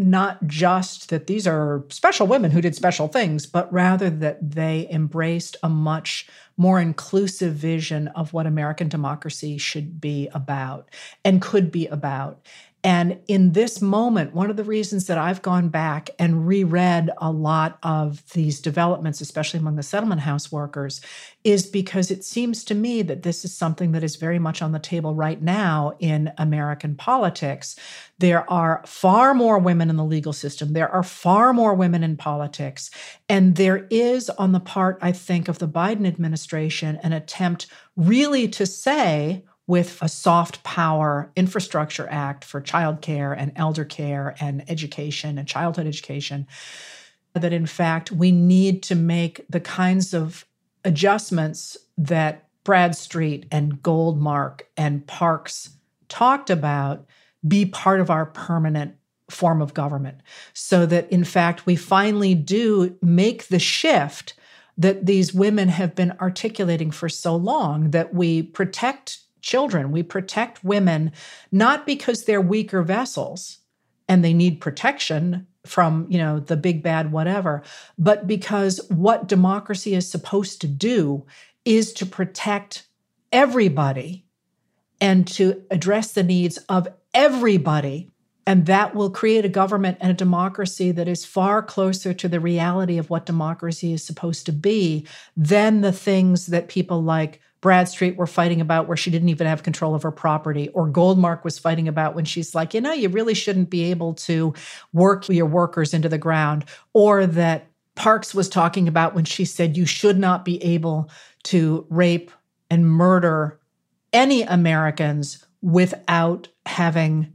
not 0.00 0.46
just 0.46 1.10
that 1.10 1.26
these 1.26 1.46
are 1.46 1.84
special 1.90 2.26
women 2.26 2.50
who 2.50 2.60
did 2.60 2.74
special 2.74 3.08
things, 3.08 3.46
but 3.46 3.72
rather 3.72 4.08
that 4.08 4.38
they 4.50 4.88
embraced 4.90 5.56
a 5.62 5.68
much 5.68 6.28
more 6.56 6.80
inclusive 6.80 7.54
vision 7.54 8.08
of 8.08 8.32
what 8.32 8.46
American 8.46 8.88
democracy 8.88 9.58
should 9.58 10.00
be 10.00 10.28
about 10.32 10.88
and 11.24 11.42
could 11.42 11.70
be 11.70 11.86
about. 11.86 12.46
And 12.82 13.18
in 13.28 13.52
this 13.52 13.82
moment, 13.82 14.34
one 14.34 14.48
of 14.48 14.56
the 14.56 14.64
reasons 14.64 15.06
that 15.06 15.18
I've 15.18 15.42
gone 15.42 15.68
back 15.68 16.08
and 16.18 16.46
reread 16.46 17.10
a 17.18 17.30
lot 17.30 17.78
of 17.82 18.26
these 18.32 18.58
developments, 18.58 19.20
especially 19.20 19.60
among 19.60 19.76
the 19.76 19.82
settlement 19.82 20.22
house 20.22 20.50
workers, 20.50 21.02
is 21.44 21.66
because 21.66 22.10
it 22.10 22.24
seems 22.24 22.64
to 22.64 22.74
me 22.74 23.02
that 23.02 23.22
this 23.22 23.44
is 23.44 23.54
something 23.54 23.92
that 23.92 24.02
is 24.02 24.16
very 24.16 24.38
much 24.38 24.62
on 24.62 24.72
the 24.72 24.78
table 24.78 25.14
right 25.14 25.42
now 25.42 25.92
in 25.98 26.32
American 26.38 26.94
politics. 26.94 27.76
There 28.18 28.50
are 28.50 28.82
far 28.86 29.34
more 29.34 29.58
women 29.58 29.90
in 29.90 29.96
the 29.96 30.04
legal 30.04 30.32
system, 30.32 30.72
there 30.72 30.90
are 30.90 31.02
far 31.02 31.52
more 31.52 31.74
women 31.74 32.02
in 32.02 32.16
politics. 32.16 32.90
And 33.28 33.56
there 33.56 33.86
is, 33.90 34.30
on 34.30 34.52
the 34.52 34.60
part, 34.60 34.98
I 35.02 35.12
think, 35.12 35.48
of 35.48 35.58
the 35.58 35.68
Biden 35.68 36.06
administration, 36.06 36.98
an 37.02 37.12
attempt 37.12 37.66
really 37.96 38.48
to 38.48 38.64
say, 38.64 39.44
with 39.70 40.02
a 40.02 40.08
soft 40.08 40.64
power 40.64 41.30
infrastructure 41.36 42.08
act 42.10 42.44
for 42.44 42.60
childcare 42.60 43.32
and 43.38 43.52
elder 43.54 43.84
care 43.84 44.34
and 44.40 44.68
education 44.68 45.38
and 45.38 45.46
childhood 45.46 45.86
education 45.86 46.44
that 47.34 47.52
in 47.52 47.66
fact 47.66 48.10
we 48.10 48.32
need 48.32 48.82
to 48.82 48.96
make 48.96 49.46
the 49.48 49.60
kinds 49.60 50.12
of 50.12 50.44
adjustments 50.84 51.76
that 51.96 52.48
Bradstreet 52.64 53.46
and 53.52 53.80
Goldmark 53.80 54.62
and 54.76 55.06
Parks 55.06 55.70
talked 56.08 56.50
about 56.50 57.06
be 57.46 57.64
part 57.64 58.00
of 58.00 58.10
our 58.10 58.26
permanent 58.26 58.96
form 59.30 59.62
of 59.62 59.72
government. 59.72 60.18
So 60.52 60.84
that 60.86 61.08
in 61.12 61.22
fact 61.22 61.64
we 61.64 61.76
finally 61.76 62.34
do 62.34 62.98
make 63.00 63.46
the 63.46 63.60
shift 63.60 64.34
that 64.76 65.06
these 65.06 65.32
women 65.32 65.68
have 65.68 65.94
been 65.94 66.10
articulating 66.20 66.90
for 66.90 67.08
so 67.08 67.36
long 67.36 67.92
that 67.92 68.12
we 68.12 68.42
protect 68.42 69.20
children. 69.42 69.92
We 69.92 70.02
protect 70.02 70.64
women 70.64 71.12
not 71.52 71.86
because 71.86 72.24
they're 72.24 72.40
weaker 72.40 72.82
vessels 72.82 73.58
and 74.08 74.24
they 74.24 74.34
need 74.34 74.60
protection 74.60 75.46
from, 75.66 76.06
you 76.08 76.18
know, 76.18 76.40
the 76.40 76.56
big 76.56 76.82
bad 76.82 77.12
whatever, 77.12 77.62
but 77.98 78.26
because 78.26 78.80
what 78.88 79.28
democracy 79.28 79.94
is 79.94 80.10
supposed 80.10 80.60
to 80.62 80.66
do 80.66 81.26
is 81.64 81.92
to 81.92 82.06
protect 82.06 82.86
everybody 83.30 84.24
and 85.00 85.26
to 85.26 85.62
address 85.70 86.12
the 86.12 86.22
needs 86.22 86.56
of 86.68 86.88
everybody 87.12 88.10
and 88.46 88.66
that 88.66 88.94
will 88.94 89.10
create 89.10 89.44
a 89.44 89.48
government 89.48 89.98
and 90.00 90.10
a 90.10 90.14
democracy 90.14 90.90
that 90.90 91.06
is 91.06 91.24
far 91.24 91.62
closer 91.62 92.12
to 92.12 92.28
the 92.28 92.40
reality 92.40 92.98
of 92.98 93.08
what 93.08 93.26
democracy 93.26 93.92
is 93.92 94.02
supposed 94.02 94.46
to 94.46 94.52
be 94.52 95.06
than 95.36 95.82
the 95.82 95.92
things 95.92 96.46
that 96.46 96.68
people 96.68 97.02
like 97.02 97.40
Bradstreet 97.60 98.16
were 98.16 98.26
fighting 98.26 98.60
about 98.60 98.88
where 98.88 98.96
she 98.96 99.10
didn't 99.10 99.28
even 99.28 99.46
have 99.46 99.62
control 99.62 99.94
of 99.94 100.02
her 100.02 100.10
property, 100.10 100.68
or 100.70 100.88
Goldmark 100.88 101.44
was 101.44 101.58
fighting 101.58 101.88
about 101.88 102.14
when 102.14 102.24
she's 102.24 102.54
like, 102.54 102.72
you 102.72 102.80
know, 102.80 102.92
you 102.92 103.08
really 103.08 103.34
shouldn't 103.34 103.68
be 103.68 103.84
able 103.90 104.14
to 104.14 104.54
work 104.92 105.28
your 105.28 105.46
workers 105.46 105.92
into 105.92 106.08
the 106.08 106.18
ground, 106.18 106.64
or 106.94 107.26
that 107.26 107.66
Parks 107.96 108.34
was 108.34 108.48
talking 108.48 108.88
about 108.88 109.14
when 109.14 109.24
she 109.24 109.44
said 109.44 109.76
you 109.76 109.84
should 109.84 110.18
not 110.18 110.44
be 110.44 110.62
able 110.62 111.10
to 111.44 111.86
rape 111.90 112.30
and 112.70 112.86
murder 112.86 113.60
any 114.12 114.42
Americans 114.42 115.44
without 115.60 116.48
having 116.64 117.32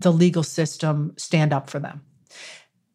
the 0.00 0.12
legal 0.12 0.42
system 0.42 1.12
stand 1.16 1.52
up 1.52 1.70
for 1.70 1.78
them. 1.78 2.00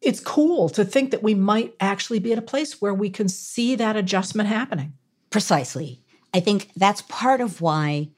It's 0.02 0.20
cool 0.20 0.68
to 0.70 0.84
think 0.84 1.12
that 1.12 1.22
we 1.22 1.34
might 1.34 1.74
actually 1.80 2.18
be 2.18 2.32
at 2.32 2.38
a 2.38 2.42
place 2.42 2.82
where 2.82 2.92
we 2.92 3.08
can 3.08 3.28
see 3.28 3.74
that 3.76 3.96
adjustment 3.96 4.50
happening. 4.50 4.92
Precisely. 5.30 6.03
I 6.34 6.40
think 6.40 6.70
that's 6.76 7.02
part 7.02 7.40
of 7.40 7.60
why 7.60 8.08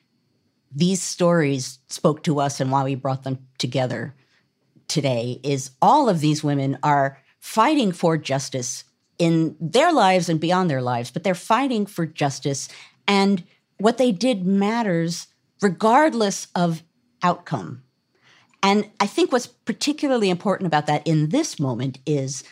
these 0.75 1.03
stories 1.03 1.79
spoke 1.89 2.23
to 2.25 2.41
us 2.41 2.61
and 2.61 2.73
why 2.73 2.83
we 2.83 2.95
brought 2.95 3.23
them 3.23 3.47
together 3.59 4.14
today 4.89 5.39
is 5.43 5.71
all 5.83 6.09
of 6.09 6.21
these 6.21 6.43
women 6.43 6.79
are 6.83 7.19
fighting 7.39 7.93
for 7.93 8.17
justice 8.17 8.85
in 9.19 9.57
their 9.61 9.93
lives 9.93 10.29
and 10.29 10.41
beyond 10.41 10.71
their 10.71 10.83
lives, 10.83 11.11
but 11.11 11.25
they're 11.25 11.35
fighting 11.35 11.87
for 11.87 12.07
justice 12.07 12.69
and 13.07 13.45
what 13.79 13.99
they 13.99 14.12
did 14.12 14.47
matters 14.47 15.27
regardless 15.61 16.49
of 16.55 16.83
outcome. 17.23 17.83
And 18.62 18.91
I 18.99 19.07
think 19.07 19.31
what's 19.31 19.47
particularly 19.47 20.31
important 20.31 20.67
about 20.67 20.87
that 20.87 21.07
in 21.07 21.29
this 21.29 21.61
moment 21.61 21.99
is 22.07 22.45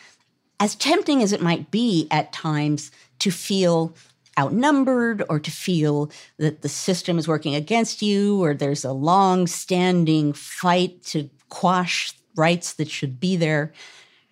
as 0.59 0.75
tempting 0.75 1.21
as 1.21 1.33
it 1.33 1.41
might 1.41 1.71
be 1.71 2.07
at 2.11 2.31
times 2.31 2.91
to 3.19 3.31
feel 3.31 3.95
outnumbered 4.37 5.23
or 5.29 5.39
to 5.39 5.51
feel 5.51 6.11
that 6.37 6.61
the 6.61 6.69
system 6.69 7.17
is 7.17 7.27
working 7.27 7.55
against 7.55 8.01
you 8.01 8.43
or 8.43 8.53
there's 8.53 8.85
a 8.85 8.91
long 8.91 9.47
standing 9.47 10.33
fight 10.33 11.03
to 11.03 11.29
quash 11.49 12.13
rights 12.35 12.73
that 12.73 12.89
should 12.89 13.19
be 13.19 13.35
there. 13.35 13.71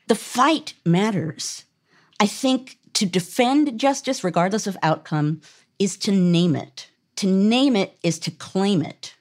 The 0.08 0.16
fight 0.16 0.74
matters. 0.86 1.64
I 2.20 2.28
think 2.28 2.78
to 2.94 3.06
defend 3.06 3.80
justice, 3.80 4.24
regardless 4.24 4.68
of 4.68 4.78
outcome, 4.84 5.42
is 5.80 5.98
to 5.98 6.12
name 6.12 6.56
it. 6.56 6.90
To 7.18 7.28
name 7.28 7.76
it 7.76 7.98
is 8.04 8.20
to 8.20 8.32
claim 8.32 8.82
it. 8.82 9.16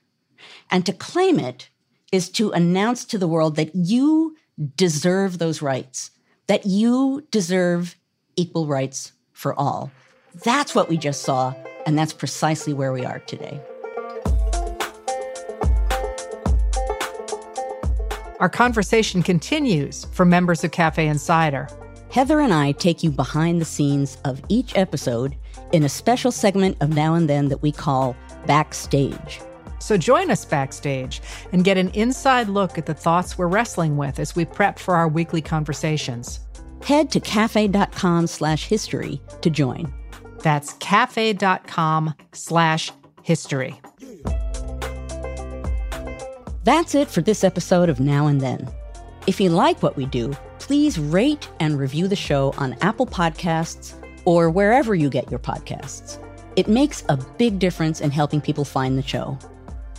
And 0.70 0.84
to 0.86 0.92
claim 0.92 1.38
it 1.38 1.68
is 2.10 2.28
to 2.30 2.50
announce 2.50 3.04
to 3.06 3.18
the 3.18 3.28
world 3.28 3.56
that 3.56 3.74
you 3.74 4.36
deserve 4.76 5.38
those 5.38 5.62
rights, 5.62 6.10
that 6.46 6.66
you 6.66 7.26
deserve 7.30 7.96
equal 8.36 8.66
rights 8.66 9.12
for 9.32 9.58
all. 9.58 9.90
That's 10.34 10.74
what 10.74 10.88
we 10.88 10.96
just 10.96 11.22
saw, 11.22 11.54
and 11.86 11.98
that's 11.98 12.12
precisely 12.12 12.72
where 12.72 12.92
we 12.92 13.04
are 13.04 13.18
today. 13.20 13.60
Our 18.40 18.48
conversation 18.48 19.22
continues 19.22 20.06
for 20.06 20.24
members 20.24 20.64
of 20.64 20.72
Cafe 20.72 21.06
Insider. 21.06 21.68
Heather 22.10 22.40
and 22.40 22.52
I 22.52 22.72
take 22.72 23.02
you 23.02 23.10
behind 23.10 23.60
the 23.60 23.64
scenes 23.64 24.18
of 24.24 24.42
each 24.48 24.76
episode 24.76 25.36
in 25.72 25.84
a 25.84 25.88
special 25.88 26.32
segment 26.32 26.76
of 26.80 26.90
Now 26.90 27.14
and 27.14 27.28
Then 27.28 27.48
that 27.48 27.62
we 27.62 27.70
call 27.70 28.16
Backstage. 28.46 29.40
So 29.78 29.96
join 29.96 30.30
us 30.30 30.44
backstage 30.44 31.22
and 31.52 31.64
get 31.64 31.78
an 31.78 31.90
inside 31.90 32.48
look 32.48 32.78
at 32.78 32.86
the 32.86 32.94
thoughts 32.94 33.36
we're 33.36 33.48
wrestling 33.48 33.96
with 33.96 34.18
as 34.18 34.36
we 34.36 34.44
prep 34.44 34.78
for 34.78 34.94
our 34.94 35.08
weekly 35.08 35.42
conversations. 35.42 36.40
Head 36.82 37.10
to 37.12 37.20
cafe.com 37.20 38.26
slash 38.26 38.66
history 38.66 39.20
to 39.40 39.50
join. 39.50 39.92
That's 40.42 40.74
cafe.com 40.74 42.14
slash 42.32 42.90
history. 43.22 43.80
That's 46.64 46.94
it 46.94 47.08
for 47.08 47.22
this 47.22 47.42
episode 47.42 47.88
of 47.88 47.98
Now 47.98 48.28
and 48.28 48.40
Then. 48.40 48.68
If 49.26 49.40
you 49.40 49.50
like 49.50 49.82
what 49.82 49.96
we 49.96 50.06
do, 50.06 50.32
please 50.58 50.98
rate 50.98 51.48
and 51.58 51.78
review 51.78 52.06
the 52.06 52.16
show 52.16 52.54
on 52.56 52.76
Apple 52.82 53.06
Podcasts 53.06 53.94
or 54.24 54.48
wherever 54.48 54.94
you 54.94 55.10
get 55.10 55.30
your 55.30 55.40
podcasts. 55.40 56.18
It 56.54 56.68
makes 56.68 57.02
a 57.08 57.16
big 57.16 57.58
difference 57.58 58.00
in 58.00 58.10
helping 58.10 58.40
people 58.40 58.64
find 58.64 58.96
the 58.96 59.02
show. 59.02 59.38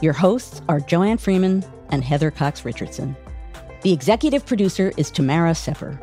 Your 0.02 0.14
hosts 0.14 0.62
are 0.70 0.80
Joanne 0.80 1.18
Freeman 1.18 1.66
and 1.90 2.04
Heather 2.04 2.32
Cox 2.32 2.64
Richardson. 2.64 3.16
The 3.82 3.92
executive 3.92 4.46
producer 4.46 4.94
is 4.98 5.12
Tamara 5.12 5.56
Sepper. 5.56 6.00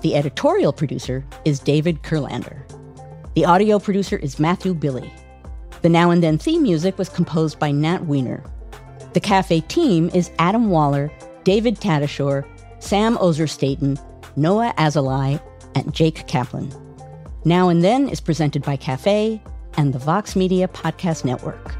The 0.00 0.14
editorial 0.14 0.72
producer 0.72 1.24
is 1.44 1.60
David 1.60 2.02
Kurlander. 2.02 2.62
The 3.40 3.46
audio 3.46 3.78
producer 3.78 4.18
is 4.18 4.38
Matthew 4.38 4.74
Billy. 4.74 5.10
The 5.80 5.88
Now 5.88 6.10
and 6.10 6.22
Then 6.22 6.36
theme 6.36 6.62
music 6.62 6.98
was 6.98 7.08
composed 7.08 7.58
by 7.58 7.70
Nat 7.70 8.04
Weiner. 8.04 8.44
The 9.14 9.20
cafe 9.20 9.62
team 9.62 10.10
is 10.12 10.30
Adam 10.38 10.68
Waller, 10.68 11.10
David 11.42 11.76
Tatasciore, 11.76 12.44
Sam 12.80 13.16
Ozer-Staton, 13.16 13.98
Noah 14.36 14.74
Azalai, 14.76 15.40
and 15.74 15.94
Jake 15.94 16.26
Kaplan. 16.26 16.70
Now 17.46 17.70
and 17.70 17.82
Then 17.82 18.10
is 18.10 18.20
presented 18.20 18.62
by 18.62 18.76
Cafe 18.76 19.42
and 19.78 19.94
the 19.94 19.98
Vox 19.98 20.36
Media 20.36 20.68
Podcast 20.68 21.24
Network. 21.24 21.79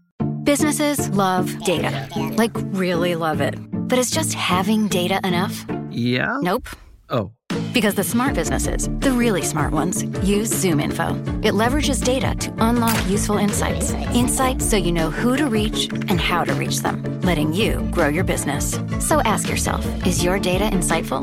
Businesses 0.43 1.07
love 1.09 1.63
data, 1.65 2.07
like 2.35 2.51
really 2.73 3.13
love 3.15 3.41
it. 3.41 3.55
But 3.87 3.99
is 3.99 4.09
just 4.09 4.33
having 4.33 4.87
data 4.87 5.19
enough? 5.23 5.65
Yeah? 5.91 6.39
Nope. 6.41 6.67
Oh. 7.09 7.31
Because 7.73 7.93
the 7.93 8.03
smart 8.03 8.33
businesses, 8.33 8.89
the 9.01 9.11
really 9.11 9.43
smart 9.43 9.71
ones, 9.71 10.03
use 10.27 10.51
ZoomInfo. 10.51 11.45
It 11.45 11.53
leverages 11.53 12.03
data 12.03 12.33
to 12.33 12.53
unlock 12.57 12.97
useful 13.07 13.37
insights. 13.37 13.91
Insights 14.15 14.67
so 14.67 14.77
you 14.77 14.91
know 14.91 15.11
who 15.11 15.37
to 15.37 15.45
reach 15.45 15.89
and 16.09 16.19
how 16.19 16.43
to 16.43 16.53
reach 16.55 16.79
them, 16.79 17.21
letting 17.21 17.53
you 17.53 17.87
grow 17.91 18.07
your 18.07 18.23
business. 18.23 18.79
So 18.99 19.21
ask 19.21 19.47
yourself 19.47 19.85
is 20.07 20.23
your 20.23 20.39
data 20.39 20.63
insightful? 20.63 21.21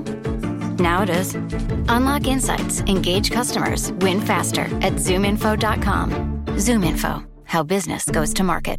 Now 0.78 1.02
it 1.02 1.10
is. 1.10 1.34
Unlock 1.88 2.28
insights, 2.28 2.82
engage 2.82 3.32
customers, 3.32 3.90
win 3.94 4.20
faster 4.20 4.66
at 4.80 4.94
zoominfo.com. 4.94 6.44
ZoomInfo, 6.46 7.26
how 7.46 7.62
business 7.64 8.04
goes 8.04 8.32
to 8.34 8.44
market. 8.44 8.78